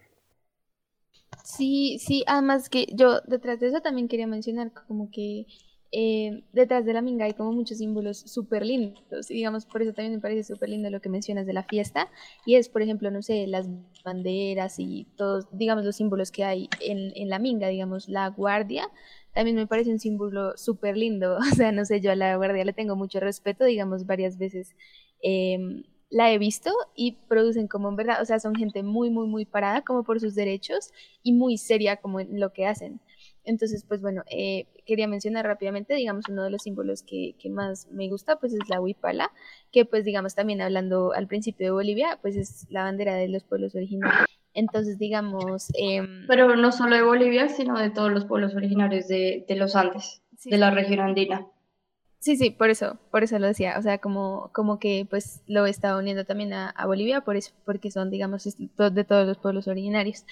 Sí, 1.45 1.99
sí, 1.99 2.25
además 2.27 2.69
que 2.69 2.87
yo 2.95 3.21
detrás 3.23 3.61
de 3.61 3.69
eso 3.69 3.81
también 3.81 4.09
quería 4.09 4.27
mencionar 4.27 4.73
como 4.73 5.11
que 5.11 5.47
eh, 5.93 6.43
detrás 6.53 6.85
de 6.85 6.93
la 6.95 7.03
minga 7.03 7.27
hay 7.27 7.35
como 7.35 7.53
muchos 7.53 7.79
símbolos 7.79 8.19
súper 8.19 8.65
lindos, 8.65 9.31
y 9.31 9.35
digamos, 9.35 9.67
por 9.67 9.83
eso 9.83 9.93
también 9.93 10.15
me 10.15 10.21
parece 10.21 10.43
súper 10.55 10.71
lindo 10.71 10.91
lo 10.91 11.01
que 11.01 11.09
mencionas 11.09 11.47
de 11.47 11.53
la 11.53 11.63
fiesta, 11.63 12.11
y 12.47 12.57
es, 12.57 12.69
por 12.69 12.83
ejemplo, 12.83 13.11
no 13.11 13.23
sé, 13.23 13.47
las 13.47 13.69
banderas 14.05 14.79
y 14.79 15.07
todos, 15.17 15.47
digamos, 15.53 15.85
los 15.85 15.97
símbolos 15.97 16.31
que 16.33 16.45
hay 16.45 16.69
en, 16.81 17.13
en 17.15 17.29
la 17.29 17.39
minga, 17.39 17.69
digamos, 17.69 18.09
la 18.09 18.29
guardia, 18.29 18.89
también 19.35 19.57
me 19.57 19.67
parece 19.67 19.91
un 19.91 19.99
símbolo 19.99 20.57
súper 20.57 20.97
lindo. 20.97 21.39
O 21.53 21.55
sea, 21.55 21.73
no 21.73 21.85
sé, 21.85 22.01
yo 22.01 22.13
a 22.13 22.17
la 22.17 22.37
guardia 22.37 22.65
le 22.65 22.73
tengo 22.73 22.97
mucho 22.97 23.21
respeto, 23.21 23.65
digamos, 23.65 24.07
varias 24.07 24.39
veces 24.39 24.75
em, 25.23 25.85
la 26.11 26.33
he 26.33 26.39
visto 26.39 26.71
y 26.95 27.13
producen 27.29 27.69
como 27.69 27.89
en 27.89 27.97
verdad, 27.97 28.21
o 28.23 28.25
sea, 28.25 28.39
son 28.41 28.55
gente 28.55 28.83
muy, 28.83 29.11
muy, 29.11 29.27
muy 29.27 29.45
parada 29.47 29.83
como 29.83 30.05
por 30.05 30.21
sus 30.21 30.35
derechos 30.35 30.91
y 31.23 31.33
muy 31.33 31.57
seria 31.59 31.97
como 31.97 32.21
en 32.21 32.41
lo 32.41 32.53
que 32.53 32.67
hacen. 32.67 33.01
Entonces, 33.45 33.85
pues 33.87 34.01
bueno, 34.01 34.23
eh, 34.31 34.67
quería 34.87 35.09
mencionar 35.09 35.47
rápidamente, 35.47 35.95
digamos, 35.95 36.29
uno 36.29 36.45
de 36.45 36.51
los 36.51 36.63
símbolos 36.63 37.03
que, 37.03 37.35
que, 37.39 37.51
más 37.51 37.89
me 37.91 38.09
gusta, 38.09 38.37
pues 38.37 38.53
es 38.53 38.69
la 38.69 38.81
huipala, 38.81 39.31
que 39.73 39.85
pues 39.85 40.05
digamos 40.05 40.35
también 40.35 40.61
hablando 40.61 41.13
al 41.13 41.27
principio 41.27 41.67
de 41.67 41.71
Bolivia, 41.73 42.19
pues 42.23 42.37
es 42.37 42.67
la 42.71 42.85
bandera 42.85 43.15
de 43.15 43.29
los 43.29 43.45
pueblos 43.45 43.75
originarios. 43.75 44.29
Entonces, 44.55 44.99
digamos... 44.99 45.71
Eh, 45.75 46.03
Pero 46.29 46.57
no 46.57 46.73
solo 46.73 46.97
de 46.97 47.03
Bolivia, 47.03 47.49
sino 47.49 47.79
de 47.79 47.91
todos 47.91 48.13
los 48.13 48.27
pueblos 48.27 48.55
originarios 48.55 49.09
de, 49.09 49.45
de 49.49 49.57
los 49.57 49.75
Andes, 49.75 50.23
sí, 50.39 50.51
de 50.51 50.59
la 50.59 50.71
región 50.71 51.01
andina. 51.01 51.47
Sí, 52.23 52.37
sí, 52.37 52.51
por 52.51 52.71
eso, 52.71 53.01
por 53.11 53.25
eso 53.25 53.37
lo 53.41 53.49
decía, 53.49 53.77
o 53.77 53.83
sea, 53.83 53.99
como, 53.99 54.51
como 54.55 54.79
que 54.79 55.05
pues 55.11 55.43
lo 55.49 55.67
está 55.67 55.97
uniendo 55.97 56.25
también 56.25 56.53
a, 56.53 56.71
a, 56.71 56.87
Bolivia, 56.87 57.23
por 57.23 57.35
eso, 57.35 57.53
porque 57.65 57.91
son, 57.91 58.11
digamos, 58.11 58.45
de 58.45 59.05
todos 59.05 59.27
los 59.27 59.39
pueblos 59.39 59.67
originarios. 59.67 60.25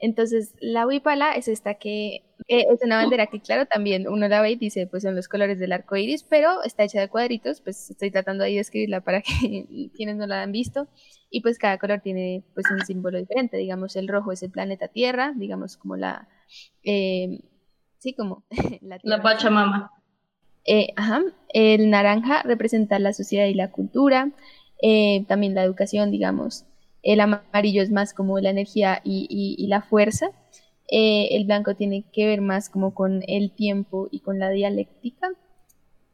Entonces, 0.00 0.56
la 0.60 0.88
huipala 0.88 1.34
es 1.34 1.46
esta 1.46 1.74
que 1.74 2.24
eh, 2.48 2.66
es 2.68 2.80
una 2.82 2.96
bandera 2.96 3.28
que, 3.28 3.40
claro, 3.40 3.64
también 3.66 4.08
uno 4.08 4.26
la 4.26 4.40
ve 4.40 4.50
y 4.50 4.56
dice, 4.56 4.88
pues 4.88 5.04
son 5.04 5.14
los 5.14 5.28
colores 5.28 5.60
del 5.60 5.70
arco 5.70 5.94
iris, 5.94 6.24
pero 6.24 6.64
está 6.64 6.82
hecha 6.82 6.98
de 6.98 7.08
cuadritos, 7.08 7.60
pues 7.60 7.90
estoy 7.90 8.10
tratando 8.10 8.42
ahí 8.42 8.56
de 8.56 8.62
escribirla 8.62 9.02
para 9.02 9.22
que 9.22 9.30
quienes 9.94 10.16
no 10.16 10.26
la 10.26 10.42
han 10.42 10.50
visto, 10.50 10.88
y 11.30 11.42
pues 11.42 11.58
cada 11.58 11.78
color 11.78 12.00
tiene 12.00 12.42
pues 12.54 12.66
un 12.72 12.84
símbolo 12.84 13.18
diferente, 13.18 13.56
digamos, 13.56 13.94
el 13.94 14.08
rojo 14.08 14.32
es 14.32 14.42
el 14.42 14.50
planeta 14.50 14.88
Tierra, 14.88 15.32
digamos, 15.36 15.76
como 15.76 15.94
la, 15.94 16.26
eh, 16.82 17.38
sí, 17.98 18.14
como 18.14 18.42
la, 18.80 18.98
tierra, 18.98 19.18
la 19.18 19.22
Pachamama. 19.22 19.95
Eh. 20.66 20.88
El 21.50 21.90
naranja 21.90 22.42
representa 22.42 22.98
la 22.98 23.12
sociedad 23.12 23.46
y 23.46 23.54
la 23.54 23.70
cultura, 23.70 24.30
eh, 24.82 25.24
también 25.26 25.54
la 25.54 25.64
educación, 25.64 26.10
digamos. 26.10 26.66
El 27.02 27.20
amarillo 27.20 27.82
es 27.82 27.90
más 27.90 28.12
como 28.12 28.40
la 28.40 28.50
energía 28.50 29.00
y, 29.04 29.64
la 29.68 29.80
fuerza. 29.80 30.30
Eh, 30.88 31.28
el 31.32 31.44
blanco 31.46 31.74
tiene 31.74 32.04
que 32.12 32.26
ver 32.26 32.40
más 32.40 32.68
como 32.68 32.94
con 32.94 33.22
el 33.26 33.50
tiempo 33.52 34.08
y 34.10 34.20
con 34.20 34.38
la 34.38 34.50
dialéctica. 34.50 35.30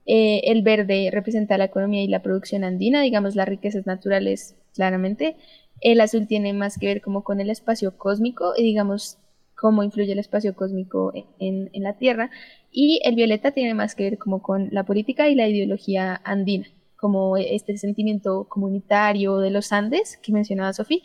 El 0.05 0.63
verde 0.63 1.11
representa 1.13 1.59
la 1.59 1.65
economía 1.65 2.03
y 2.03 2.09
la 2.09 2.23
producción 2.23 2.65
andina, 2.65 3.03
digamos 3.03 3.35
las 3.37 3.49
riquezas 3.49 3.87
naturales 3.87 4.57
claramente. 4.75 5.37
El 5.81 6.01
azul 6.01 6.27
tiene 6.27 6.53
más 6.53 6.79
que 6.79 6.87
ver 6.87 7.01
como 7.01 7.25
con 7.25 7.41
el 7.41 7.51
espacio 7.51 7.97
cósmico 7.97 8.53
y 8.57 8.63
digamos 8.63 9.19
cómo 9.63 9.85
influye 9.85 10.11
el 10.11 10.19
espacio 10.19 10.57
cósmico 10.57 11.13
en, 11.39 11.71
en, 11.73 11.83
la 11.85 11.93
Tierra. 11.93 12.31
Y 12.73 13.01
el 13.05 13.15
violeta 13.15 13.53
tiene 13.53 13.75
más 13.75 13.95
que 13.95 14.03
ver 14.03 14.19
como 14.19 14.43
con 14.43 14.69
la 14.73 14.83
política 14.83 15.29
y 15.29 15.37
la 15.37 15.47
ideología 15.47 16.21
andina, 16.25 16.67
como 16.97 17.37
este 17.37 17.79
sentimiento 17.79 18.49
comunitario 18.49 19.39
de 19.39 19.51
los 19.51 19.73
Andes 19.73 20.19
que 20.21 20.33
mencionaba 20.33 20.73
Sofía, 20.73 20.99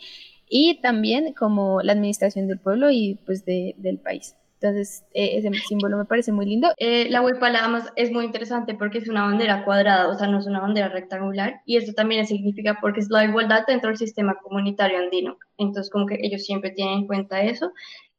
y 0.48 0.80
también 0.80 1.34
como 1.34 1.82
la 1.82 1.92
administración 1.92 2.48
del 2.48 2.58
pueblo 2.58 2.90
y 2.90 3.20
pues 3.26 3.44
de, 3.44 3.76
del 3.78 3.98
país. 3.98 4.34
Entonces, 4.60 5.04
eh, 5.14 5.36
ese 5.36 5.52
símbolo 5.68 5.96
me 5.96 6.04
parece 6.04 6.32
muy 6.32 6.44
lindo. 6.44 6.68
Eh, 6.78 7.08
la 7.10 7.22
huipala 7.22 7.60
además 7.60 7.92
es 7.94 8.10
muy 8.10 8.24
interesante 8.24 8.74
porque 8.74 8.98
es 8.98 9.08
una 9.08 9.22
bandera 9.22 9.64
cuadrada, 9.64 10.08
o 10.08 10.14
sea, 10.18 10.26
no 10.26 10.40
es 10.40 10.46
una 10.46 10.58
bandera 10.58 10.88
rectangular, 10.88 11.60
y 11.64 11.76
esto 11.76 11.92
también 11.92 12.26
significa 12.26 12.78
porque 12.80 12.98
es 12.98 13.08
la 13.08 13.24
igualdad 13.24 13.62
dentro 13.68 13.90
del 13.90 13.98
sistema 13.98 14.36
comunitario 14.42 14.98
andino. 14.98 15.36
Entonces, 15.58 15.90
como 15.90 16.06
que 16.06 16.18
ellos 16.22 16.42
siempre 16.42 16.72
tienen 16.72 17.00
en 17.00 17.06
cuenta 17.06 17.40
eso 17.42 17.70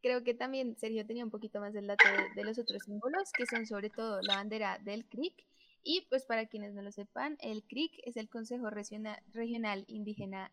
creo 0.01 0.23
que 0.23 0.33
también 0.33 0.75
Sergio 0.77 1.05
tenía 1.05 1.23
un 1.23 1.31
poquito 1.31 1.59
más 1.59 1.73
del 1.73 1.87
dato 1.87 2.03
de, 2.35 2.43
los 2.43 2.57
otros 2.57 2.83
símbolos, 2.83 3.31
que 3.31 3.45
son 3.45 3.65
sobre 3.65 3.89
todo 3.89 4.21
la 4.21 4.35
bandera 4.35 4.79
del 4.79 5.05
CRIC. 5.05 5.45
Y 5.83 6.05
pues 6.09 6.25
para 6.25 6.47
quienes 6.47 6.73
no 6.73 6.81
lo 6.81 6.91
sepan, 6.91 7.37
el 7.39 7.63
CRIC 7.63 7.93
es 8.03 8.17
el 8.17 8.29
Consejo 8.29 8.69
Regional, 8.69 9.17
Regional 9.31 9.85
Indígena, 9.87 10.51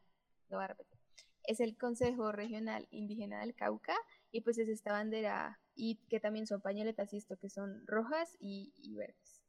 repetir, 0.49 0.99
es 1.45 1.61
el 1.61 1.77
Consejo 1.77 2.33
Regional 2.33 2.87
Indígena 2.91 3.41
del 3.41 3.55
Cauca 3.55 3.95
y 4.31 4.43
pues 4.43 4.59
es 4.59 4.69
esta 4.69 4.93
bandera 4.93 5.59
y 5.75 5.97
que 6.09 6.21
también 6.21 6.47
son 6.47 6.61
pañoletas 6.61 7.13
y 7.13 7.17
esto 7.17 7.37
que 7.37 7.51
son 7.51 7.87
rojas 7.87 8.37
y, 8.39 8.73
y 8.77 8.95
verdes. 8.95 9.43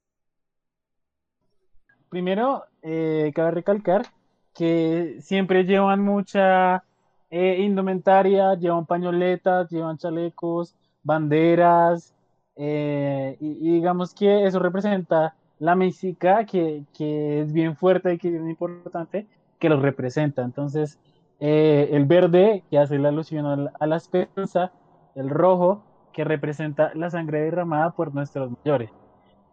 Primero, 2.09 2.65
eh, 2.81 3.31
cabe 3.35 3.51
recalcar 3.51 4.07
que 4.55 5.17
siempre 5.21 5.63
llevan 5.63 6.01
mucha 6.01 6.83
eh, 7.29 7.57
indumentaria, 7.59 8.53
llevan 8.55 8.85
pañoletas, 8.85 9.69
llevan 9.69 9.97
chalecos, 9.97 10.75
banderas, 11.03 12.13
eh, 12.55 13.37
y, 13.39 13.71
digamos 13.73 14.13
que 14.13 14.45
eso 14.45 14.59
representa 14.59 15.35
la 15.59 15.75
música 15.75 16.45
que, 16.45 16.83
que, 16.93 17.41
es 17.41 17.51
bien 17.51 17.75
fuerte 17.75 18.13
y 18.13 18.17
que 18.17 18.29
es 18.29 18.49
importante, 18.49 19.27
que 19.59 19.69
los 19.69 19.81
representa. 19.81 20.43
Entonces, 20.43 20.99
eh, 21.39 21.89
el 21.91 22.05
verde, 22.05 22.63
que 22.69 22.79
hace 22.79 22.97
la 22.97 23.09
alusión 23.09 23.45
a 23.45 23.55
la, 23.57 23.73
a 23.79 23.97
esperanza, 23.97 24.71
el 25.15 25.29
rojo, 25.29 25.83
que 26.13 26.23
representa 26.23 26.91
la 26.95 27.09
sangre 27.09 27.41
derramada 27.41 27.91
por 27.91 28.13
nuestros 28.13 28.51
mayores. 28.51 28.89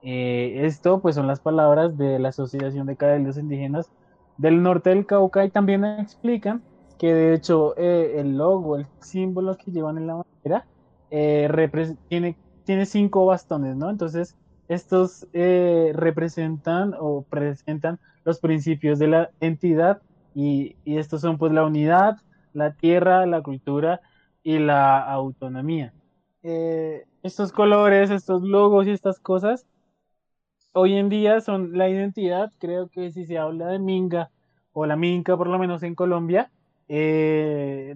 Esto, 0.03 1.01
pues, 1.01 1.14
son 1.14 1.27
las 1.27 1.41
palabras 1.41 1.97
de 1.97 2.18
la 2.18 2.29
Asociación 2.29 2.87
de 2.87 2.97
Cabildos 2.97 3.39
Indígenas 3.39 3.91
del 4.37 4.62
Norte 4.62 4.91
del 4.91 5.07
Cauca 5.07 5.45
y 5.45 5.51
también 5.51 5.85
explican 5.85 6.62
que 7.05 7.13
de 7.13 7.35
hecho 7.35 7.77
eh, 7.77 8.19
el 8.19 8.39
logo, 8.39 8.77
el 8.77 8.87
símbolo 9.01 9.59
que 9.59 9.71
llevan 9.71 9.99
en 9.99 10.07
la 10.07 10.15
bandera, 10.15 10.67
eh, 11.11 11.51
tiene, 12.09 12.35
tiene 12.65 12.87
cinco 12.87 13.27
bastones, 13.27 13.77
¿no? 13.77 13.91
Entonces, 13.91 14.35
estos 14.69 15.27
eh, 15.35 15.93
representan 15.95 16.95
o 16.99 17.21
presentan 17.29 18.01
los 18.25 18.41
principios 18.41 18.99
de 18.99 19.09
la 19.09 19.31
entidad 19.41 20.01
y, 20.35 20.77
y, 20.87 20.97
estos 20.97 21.21
son 21.21 21.37
pues 21.37 21.53
la 21.53 21.67
unidad, 21.67 22.17
la 22.55 22.73
tierra, 22.73 23.27
la 23.27 23.43
cultura 23.43 24.01
y 24.43 24.59
la 24.59 24.99
autonomía. 24.99 25.93
estos 27.23 27.53
colores, 27.53 28.11
estos 28.11 28.43
logos 28.43 28.87
y 28.87 28.93
estas 28.93 29.21
cosas, 29.21 29.67
hoy 30.73 30.95
en 30.95 31.11
día 31.11 31.43
son 31.43 31.77
la 31.77 31.91
identidad, 31.91 32.51
creo 32.59 32.89
que 32.89 33.11
si 33.11 33.27
se 33.27 33.37
habla 33.37 33.67
de 33.69 33.79
Minga 33.79 34.31
o 34.73 34.87
la 34.87 34.97
Minca 34.97 35.37
por 35.37 35.49
lo 35.49 35.59
menos 35.59 35.83
en 35.83 35.95
Colombia, 35.95 36.51
eh, 36.89 37.95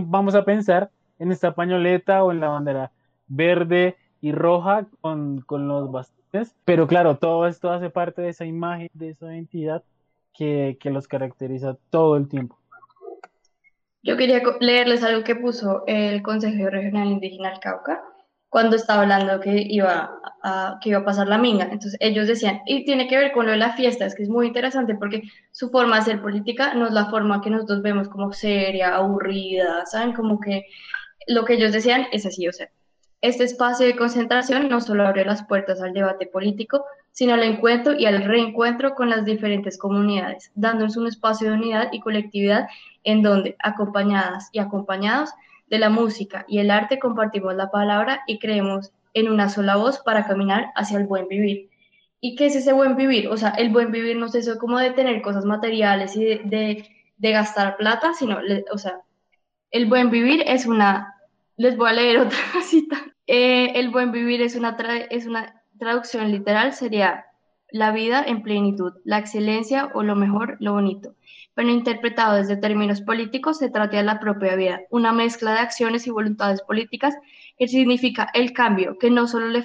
vamos 0.00 0.34
a 0.34 0.44
pensar 0.44 0.90
en 1.18 1.32
esta 1.32 1.54
pañoleta 1.54 2.22
o 2.24 2.32
en 2.32 2.40
la 2.40 2.48
bandera 2.48 2.92
verde 3.26 3.96
y 4.20 4.32
roja 4.32 4.86
con, 5.00 5.40
con, 5.42 5.68
los 5.68 5.90
bastones, 5.90 6.54
pero 6.64 6.86
claro, 6.86 7.18
todo 7.18 7.46
esto 7.46 7.70
hace 7.70 7.90
parte 7.90 8.22
de 8.22 8.30
esa 8.30 8.44
imagen, 8.44 8.88
de 8.94 9.10
esa 9.10 9.26
identidad 9.26 9.82
que, 10.32 10.78
que 10.80 10.90
los 10.90 11.08
caracteriza 11.08 11.76
todo 11.90 12.16
el 12.16 12.28
tiempo. 12.28 12.58
Yo 14.02 14.16
quería 14.16 14.40
leerles 14.60 15.02
algo 15.02 15.24
que 15.24 15.34
puso 15.34 15.82
el 15.86 16.22
Consejo 16.22 16.70
Regional 16.70 17.08
Indígena 17.08 17.50
del 17.50 17.60
Cauca 17.60 18.02
cuando 18.56 18.76
estaba 18.76 19.02
hablando 19.02 19.38
que 19.38 19.66
iba 19.68 20.18
a, 20.42 20.78
que 20.80 20.88
iba 20.88 21.00
a 21.00 21.04
pasar 21.04 21.28
la 21.28 21.36
minga. 21.36 21.64
Entonces 21.64 21.98
ellos 22.00 22.26
decían, 22.26 22.62
y 22.64 22.86
tiene 22.86 23.06
que 23.06 23.18
ver 23.18 23.32
con 23.32 23.44
lo 23.44 23.52
de 23.52 23.58
la 23.58 23.74
fiesta, 23.74 24.06
es 24.06 24.14
que 24.14 24.22
es 24.22 24.30
muy 24.30 24.46
interesante 24.46 24.94
porque 24.94 25.24
su 25.52 25.68
forma 25.68 25.96
de 25.96 26.00
hacer 26.00 26.22
política 26.22 26.72
no 26.72 26.86
es 26.86 26.92
la 26.92 27.10
forma 27.10 27.42
que 27.42 27.50
nosotros 27.50 27.82
vemos 27.82 28.08
como 28.08 28.32
seria, 28.32 28.96
aburrida, 28.96 29.84
¿saben? 29.84 30.14
Como 30.14 30.40
que 30.40 30.64
lo 31.26 31.44
que 31.44 31.52
ellos 31.52 31.70
decían 31.70 32.06
es 32.12 32.24
así, 32.24 32.48
o 32.48 32.52
sea, 32.54 32.70
este 33.20 33.44
espacio 33.44 33.84
de 33.84 33.94
concentración 33.94 34.70
no 34.70 34.80
solo 34.80 35.06
abre 35.06 35.26
las 35.26 35.44
puertas 35.44 35.82
al 35.82 35.92
debate 35.92 36.26
político, 36.26 36.82
sino 37.12 37.34
al 37.34 37.42
encuentro 37.42 37.92
y 37.92 38.06
al 38.06 38.24
reencuentro 38.24 38.94
con 38.94 39.10
las 39.10 39.26
diferentes 39.26 39.76
comunidades, 39.76 40.50
dándonos 40.54 40.96
un 40.96 41.08
espacio 41.08 41.50
de 41.50 41.56
unidad 41.56 41.88
y 41.92 42.00
colectividad 42.00 42.68
en 43.04 43.20
donde, 43.20 43.54
acompañadas 43.58 44.48
y 44.52 44.60
acompañados, 44.60 45.28
de 45.68 45.78
la 45.78 45.90
música 45.90 46.44
y 46.48 46.58
el 46.58 46.70
arte 46.70 46.98
compartimos 46.98 47.54
la 47.54 47.70
palabra 47.70 48.22
y 48.26 48.38
creemos 48.38 48.92
en 49.14 49.30
una 49.30 49.48
sola 49.48 49.76
voz 49.76 49.98
para 50.00 50.26
caminar 50.26 50.70
hacia 50.74 50.98
el 50.98 51.06
buen 51.06 51.28
vivir. 51.28 51.70
¿Y 52.20 52.34
qué 52.34 52.46
es 52.46 52.56
ese 52.56 52.72
buen 52.72 52.96
vivir? 52.96 53.28
O 53.28 53.36
sea, 53.36 53.50
el 53.50 53.70
buen 53.70 53.90
vivir 53.90 54.16
no 54.16 54.26
es 54.26 54.34
eso 54.34 54.58
como 54.58 54.78
de 54.78 54.90
tener 54.90 55.22
cosas 55.22 55.44
materiales 55.44 56.16
y 56.16 56.24
de, 56.24 56.88
de, 57.16 57.30
gastar 57.32 57.76
plata, 57.76 58.14
sino, 58.14 58.38
o 58.72 58.78
sea, 58.78 59.00
el 59.70 59.86
buen 59.86 60.10
vivir 60.10 60.42
es 60.46 60.66
una, 60.66 61.14
les 61.56 61.76
voy 61.76 61.90
a 61.90 61.94
leer 61.94 62.18
otra 62.18 62.38
cita. 62.62 62.96
Eh, 63.26 63.72
el 63.74 63.90
buen 63.90 64.12
vivir 64.12 64.42
es 64.42 64.54
una, 64.54 64.76
es 65.10 65.26
una 65.26 65.62
traducción 65.78 66.30
literal, 66.30 66.72
sería 66.72 67.26
la 67.70 67.90
vida 67.90 68.22
en 68.26 68.42
plenitud, 68.42 68.92
la 69.04 69.18
excelencia 69.18 69.90
o 69.94 70.02
lo 70.02 70.14
mejor, 70.14 70.56
lo 70.60 70.72
bonito 70.72 71.14
pero 71.56 71.70
interpretado 71.70 72.36
desde 72.36 72.58
términos 72.58 73.00
políticos 73.00 73.56
se 73.56 73.70
trata 73.70 73.96
de 73.96 74.02
la 74.02 74.20
propia 74.20 74.56
vida, 74.56 74.82
una 74.90 75.14
mezcla 75.14 75.54
de 75.54 75.60
acciones 75.60 76.06
y 76.06 76.10
voluntades 76.10 76.60
políticas 76.60 77.14
que 77.58 77.66
significa 77.66 78.28
el 78.34 78.52
cambio, 78.52 78.98
que 78.98 79.10
no, 79.10 79.26
solo 79.26 79.48
le 79.48 79.64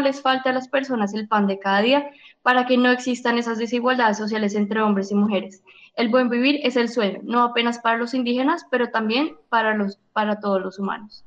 les 0.00 0.20
falte 0.20 0.48
a 0.48 0.52
las 0.52 0.66
personas 0.66 1.14
el 1.14 1.28
pan 1.28 1.46
de 1.46 1.60
cada 1.60 1.80
día 1.80 2.10
para 2.42 2.66
que 2.66 2.76
no 2.76 2.90
existan 2.90 3.38
esas 3.38 3.58
desigualdades 3.58 4.18
sociales 4.18 4.56
entre 4.56 4.82
hombres 4.82 5.12
y 5.12 5.14
mujeres. 5.14 5.62
El 5.94 6.08
buen 6.08 6.28
vivir 6.28 6.58
es 6.64 6.74
el 6.74 6.88
sueño, 6.88 7.20
no 7.22 7.44
apenas 7.44 7.78
para 7.78 7.98
los 7.98 8.14
indígenas, 8.14 8.66
pero 8.68 8.90
también 8.90 9.36
para, 9.48 9.76
los, 9.76 10.00
para 10.12 10.40
todos 10.40 10.60
los 10.60 10.80
humanos. 10.80 11.24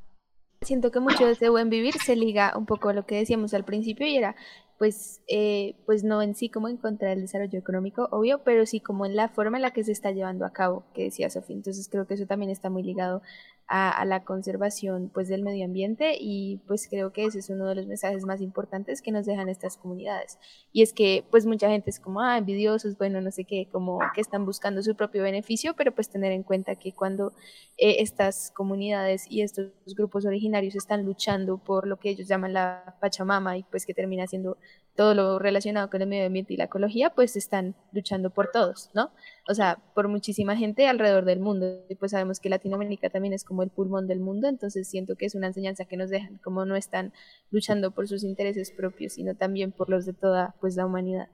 siento 0.61 0.91
que 0.91 0.99
mucho 0.99 1.25
de 1.25 1.31
ese 1.31 1.47
buen 1.47 1.69
vivir 1.69 1.93
se 1.93 2.17
liga 2.17 2.51
un 2.57 2.65
poco 2.65 2.89
a 2.89 2.93
lo 2.93 3.05
que 3.05 3.15
decíamos 3.15 3.53
al 3.53 3.63
principio 3.63 4.05
y 4.05 4.17
era 4.17 4.35
pues, 4.77 5.21
eh, 5.27 5.75
pues 5.85 6.03
no 6.03 6.21
en 6.21 6.35
sí 6.35 6.49
como 6.49 6.67
en 6.67 6.77
contra 6.77 7.09
del 7.09 7.21
desarrollo 7.21 7.57
económico, 7.57 8.07
obvio, 8.11 8.43
pero 8.43 8.65
sí 8.65 8.79
como 8.79 9.05
en 9.05 9.15
la 9.15 9.29
forma 9.29 9.57
en 9.57 9.61
la 9.61 9.71
que 9.71 9.83
se 9.83 9.91
está 9.91 10.11
llevando 10.11 10.45
a 10.45 10.51
cabo, 10.51 10.83
que 10.93 11.03
decía 11.03 11.29
Sofía. 11.29 11.55
Entonces 11.55 11.87
creo 11.89 12.07
que 12.07 12.15
eso 12.15 12.25
también 12.25 12.51
está 12.51 12.69
muy 12.69 12.83
ligado 12.83 13.21
a, 13.67 14.05
la 14.05 14.23
conservación 14.23 15.09
pues 15.13 15.27
del 15.27 15.41
medio 15.41 15.65
ambiente 15.65 16.17
y 16.19 16.57
pues 16.67 16.87
creo 16.87 17.11
que 17.11 17.25
ese 17.25 17.39
es 17.39 17.49
uno 17.49 17.67
de 17.67 17.75
los 17.75 17.87
mensajes 17.87 18.23
más 18.23 18.41
importantes 18.41 19.01
que 19.01 19.11
nos 19.11 19.25
dejan 19.25 19.49
estas 19.49 19.77
comunidades. 19.77 20.37
Y 20.71 20.83
es 20.83 20.93
que 20.93 21.25
pues 21.31 21.45
mucha 21.45 21.69
gente 21.69 21.89
es 21.89 21.99
como, 21.99 22.21
ah, 22.21 22.37
envidiosos, 22.37 22.97
bueno, 22.97 23.21
no 23.21 23.31
sé 23.31 23.45
qué, 23.45 23.67
como 23.71 23.99
que 24.13 24.21
están 24.21 24.45
buscando 24.45 24.83
su 24.83 24.95
propio 24.95 25.23
beneficio, 25.23 25.73
pero 25.75 25.93
pues 25.93 26.09
tener 26.09 26.31
en 26.31 26.43
cuenta 26.43 26.75
que 26.75 26.93
cuando 26.93 27.33
eh, 27.77 27.97
estas 27.99 28.51
comunidades 28.51 29.25
y 29.29 29.41
estos 29.41 29.71
grupos 29.95 30.25
originarios 30.25 30.75
están 30.75 31.03
luchando 31.03 31.57
por 31.57 31.87
lo 31.87 31.97
que 31.97 32.09
ellos 32.09 32.27
llaman 32.27 32.53
la 32.53 32.95
Pachamama 33.01 33.57
y 33.57 33.63
pues 33.63 33.85
que 33.85 33.93
termina 33.93 34.27
siendo 34.27 34.57
todo 34.95 35.13
lo 35.13 35.39
relacionado 35.39 35.89
con 35.89 36.01
el 36.01 36.07
medio 36.07 36.25
ambiente 36.25 36.53
y 36.53 36.57
la 36.57 36.65
ecología, 36.65 37.09
pues 37.09 37.35
están 37.35 37.75
luchando 37.91 38.29
por 38.29 38.51
todos, 38.51 38.89
¿no? 38.93 39.11
O 39.47 39.53
sea, 39.53 39.77
por 39.93 40.07
muchísima 40.07 40.55
gente 40.55 40.87
alrededor 40.87 41.25
del 41.25 41.39
mundo. 41.39 41.83
Y 41.89 41.95
pues 41.95 42.11
sabemos 42.11 42.39
que 42.39 42.49
Latinoamérica 42.49 43.09
también 43.09 43.33
es 43.33 43.43
como 43.43 43.63
el 43.63 43.69
pulmón 43.69 44.07
del 44.07 44.19
mundo, 44.19 44.47
entonces 44.47 44.87
siento 44.87 45.15
que 45.15 45.25
es 45.25 45.35
una 45.35 45.47
enseñanza 45.47 45.85
que 45.85 45.97
nos 45.97 46.09
dejan, 46.09 46.37
como 46.37 46.65
no 46.65 46.75
están 46.75 47.11
luchando 47.51 47.91
por 47.91 48.07
sus 48.07 48.23
intereses 48.23 48.71
propios, 48.71 49.13
sino 49.13 49.35
también 49.35 49.71
por 49.71 49.89
los 49.89 50.05
de 50.05 50.13
toda 50.13 50.55
pues 50.61 50.75
la 50.75 50.85
humanidad. 50.85 51.27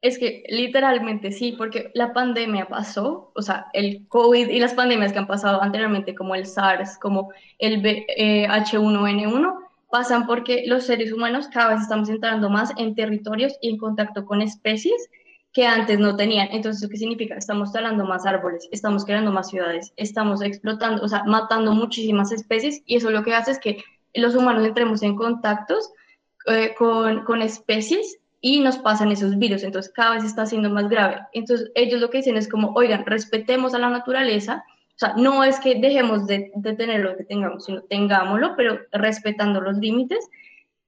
Es 0.00 0.18
que 0.18 0.44
literalmente 0.50 1.32
sí, 1.32 1.52
porque 1.56 1.90
la 1.94 2.12
pandemia 2.12 2.66
pasó, 2.66 3.32
o 3.34 3.40
sea, 3.40 3.68
el 3.72 4.06
COVID 4.08 4.50
y 4.50 4.58
las 4.60 4.74
pandemias 4.74 5.14
que 5.14 5.18
han 5.18 5.26
pasado 5.26 5.62
anteriormente, 5.62 6.14
como 6.14 6.34
el 6.34 6.44
SARS, 6.44 6.98
como 6.98 7.30
el 7.58 7.82
H1N1, 7.82 9.63
pasan 9.94 10.26
porque 10.26 10.64
los 10.66 10.86
seres 10.86 11.12
humanos 11.12 11.46
cada 11.46 11.74
vez 11.74 11.82
estamos 11.82 12.08
entrando 12.08 12.50
más 12.50 12.72
en 12.78 12.96
territorios 12.96 13.56
y 13.62 13.70
en 13.70 13.78
contacto 13.78 14.26
con 14.26 14.42
especies 14.42 15.08
que 15.52 15.68
antes 15.68 16.00
no 16.00 16.16
tenían. 16.16 16.48
Entonces, 16.50 16.90
¿qué 16.90 16.96
significa? 16.96 17.36
Estamos 17.36 17.70
talando 17.72 18.04
más 18.04 18.26
árboles, 18.26 18.68
estamos 18.72 19.04
creando 19.04 19.30
más 19.30 19.50
ciudades, 19.50 19.92
estamos 19.96 20.42
explotando, 20.42 21.04
o 21.04 21.06
sea, 21.06 21.22
matando 21.22 21.72
muchísimas 21.74 22.32
especies 22.32 22.82
y 22.86 22.96
eso 22.96 23.12
lo 23.12 23.22
que 23.22 23.34
hace 23.34 23.52
es 23.52 23.60
que 23.60 23.84
los 24.14 24.34
humanos 24.34 24.66
entremos 24.66 25.00
en 25.04 25.14
contactos 25.14 25.92
eh, 26.46 26.74
con, 26.76 27.22
con 27.22 27.40
especies 27.40 28.18
y 28.40 28.58
nos 28.58 28.78
pasan 28.78 29.12
esos 29.12 29.38
virus, 29.38 29.62
entonces 29.62 29.92
cada 29.94 30.16
vez 30.16 30.24
está 30.24 30.44
siendo 30.44 30.70
más 30.70 30.88
grave. 30.88 31.20
Entonces 31.34 31.70
ellos 31.76 32.00
lo 32.00 32.10
que 32.10 32.18
dicen 32.18 32.36
es 32.36 32.48
como, 32.48 32.72
oigan, 32.74 33.06
respetemos 33.06 33.74
a 33.74 33.78
la 33.78 33.90
naturaleza 33.90 34.64
o 34.94 34.98
sea, 34.98 35.14
no 35.16 35.42
es 35.42 35.58
que 35.58 35.74
dejemos 35.74 36.26
de, 36.28 36.52
tener 36.76 37.00
lo 37.00 37.16
que 37.16 37.24
tengamos, 37.24 37.64
sino 37.64 37.82
tengámoslo, 37.82 38.54
pero 38.56 38.78
respetando 38.92 39.60
los 39.60 39.76
límites 39.78 40.28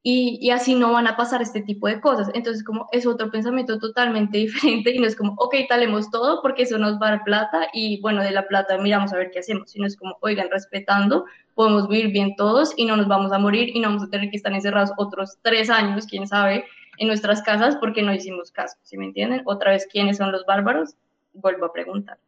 y, 0.00 0.38
y, 0.40 0.50
así 0.50 0.76
no 0.76 0.92
van 0.92 1.08
a 1.08 1.16
pasar 1.16 1.42
este 1.42 1.60
tipo 1.62 1.88
de 1.88 2.00
cosas. 2.00 2.30
Entonces, 2.32 2.62
como 2.62 2.86
es 2.92 3.04
otro 3.04 3.32
pensamiento 3.32 3.80
totalmente 3.80 4.38
diferente 4.38 4.92
y 4.92 5.00
no 5.00 5.08
es 5.08 5.16
como, 5.16 5.34
ok, 5.38 5.56
talemos 5.68 6.08
todo 6.12 6.40
porque 6.40 6.62
eso 6.62 6.78
nos 6.78 7.02
va 7.02 7.08
a 7.08 7.10
dar 7.10 7.24
plata 7.24 7.66
y 7.72 8.00
bueno, 8.00 8.22
de 8.22 8.30
la 8.30 8.46
plata 8.46 8.78
miramos 8.78 9.12
a 9.12 9.16
ver 9.16 9.32
qué 9.32 9.40
hacemos, 9.40 9.72
sino 9.72 9.86
es 9.86 9.96
como, 9.96 10.16
oigan, 10.20 10.50
respetando, 10.52 11.24
podemos 11.54 11.88
vivir 11.88 12.12
bien 12.12 12.36
todos 12.36 12.74
y 12.76 12.84
no 12.84 12.96
nos 12.96 13.08
vamos 13.08 13.32
a 13.32 13.40
morir 13.40 13.70
y 13.74 13.80
no 13.80 13.88
vamos 13.88 14.04
a 14.04 14.10
tener 14.10 14.30
que 14.30 14.36
estar 14.36 14.52
encerrados 14.52 14.92
otros 14.98 15.38
tres 15.42 15.68
años, 15.68 16.06
quién 16.06 16.28
sabe, 16.28 16.64
en 16.98 17.08
nuestras 17.08 17.42
casas 17.42 17.74
porque 17.76 18.02
no 18.02 18.14
hicimos 18.14 18.52
caso, 18.52 18.76
¿sí 18.84 18.96
me 18.96 19.06
entienden? 19.06 19.42
Otra 19.46 19.72
vez, 19.72 19.88
¿quiénes 19.90 20.18
son 20.18 20.30
los 20.30 20.46
bárbaros? 20.46 20.94
Vuelvo 21.32 21.66
a 21.66 21.72
preguntar. 21.72 22.18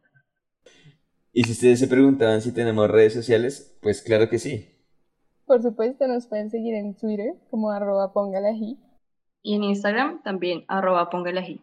Y 1.31 1.43
si 1.43 1.51
ustedes 1.51 1.79
se 1.79 1.87
preguntaban 1.87 2.41
si 2.41 2.53
tenemos 2.53 2.89
redes 2.89 3.13
sociales, 3.13 3.77
pues 3.81 4.01
claro 4.01 4.29
que 4.29 4.39
sí. 4.39 4.67
Por 5.45 5.61
supuesto, 5.61 6.07
nos 6.07 6.27
pueden 6.27 6.49
seguir 6.49 6.75
en 6.75 6.95
Twitter 6.95 7.33
como 7.49 7.71
arroba 7.71 8.13
pongalají. 8.13 8.77
Y 9.41 9.55
en 9.55 9.63
Instagram 9.63 10.21
también 10.23 10.65
arroba 10.67 11.09
pongalají. 11.09 11.61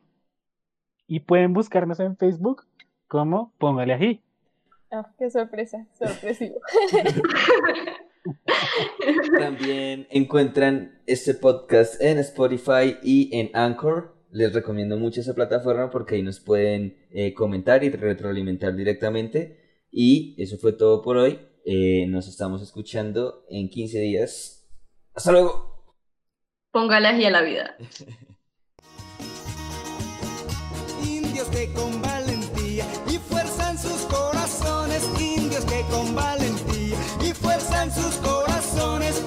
Y 1.06 1.20
pueden 1.20 1.52
buscarnos 1.52 2.00
en 2.00 2.16
Facebook 2.16 2.64
como 3.06 3.52
Póngale 3.58 4.22
Ah, 4.90 5.12
qué 5.18 5.30
sorpresa, 5.30 5.86
sorpresivo. 5.98 6.60
También 9.38 10.06
encuentran 10.10 11.00
este 11.06 11.34
podcast 11.34 12.00
en 12.00 12.18
Spotify 12.18 12.96
y 13.02 13.30
en 13.36 13.50
Anchor. 13.54 14.15
Les 14.37 14.53
recomiendo 14.53 14.99
mucho 14.99 15.22
esa 15.22 15.34
plataforma 15.34 15.89
porque 15.89 16.16
ahí 16.16 16.22
nos 16.22 16.41
pueden 16.41 17.07
eh, 17.11 17.32
comentar 17.32 17.82
y 17.82 17.89
retroalimentar 17.89 18.76
directamente. 18.76 19.87
Y 19.91 20.34
eso 20.37 20.59
fue 20.59 20.74
todo 20.74 21.01
por 21.01 21.16
hoy. 21.16 21.39
Eh, 21.64 22.05
nos 22.07 22.28
estamos 22.28 22.61
escuchando 22.61 23.47
en 23.49 23.70
15 23.70 23.99
días. 23.99 24.68
Hasta 25.14 25.32
luego. 25.32 25.97
Póngale 26.70 27.09
a 27.09 27.30
la 27.30 27.41
vida. 27.41 27.78
indios 31.03 31.49
que 31.49 31.72
con 31.72 32.03
valentía 32.03 32.84
y 33.09 33.16
fuerza 33.16 33.70
en 33.70 33.78
sus 33.78 34.03
corazones, 34.03 35.03
indios 35.18 35.64
que 35.64 35.80
con 35.91 36.14
valentía 36.14 36.99
y 37.26 37.32
fuerza 37.32 37.84
en 37.84 37.91
sus 37.91 38.16
corazones 38.16 39.18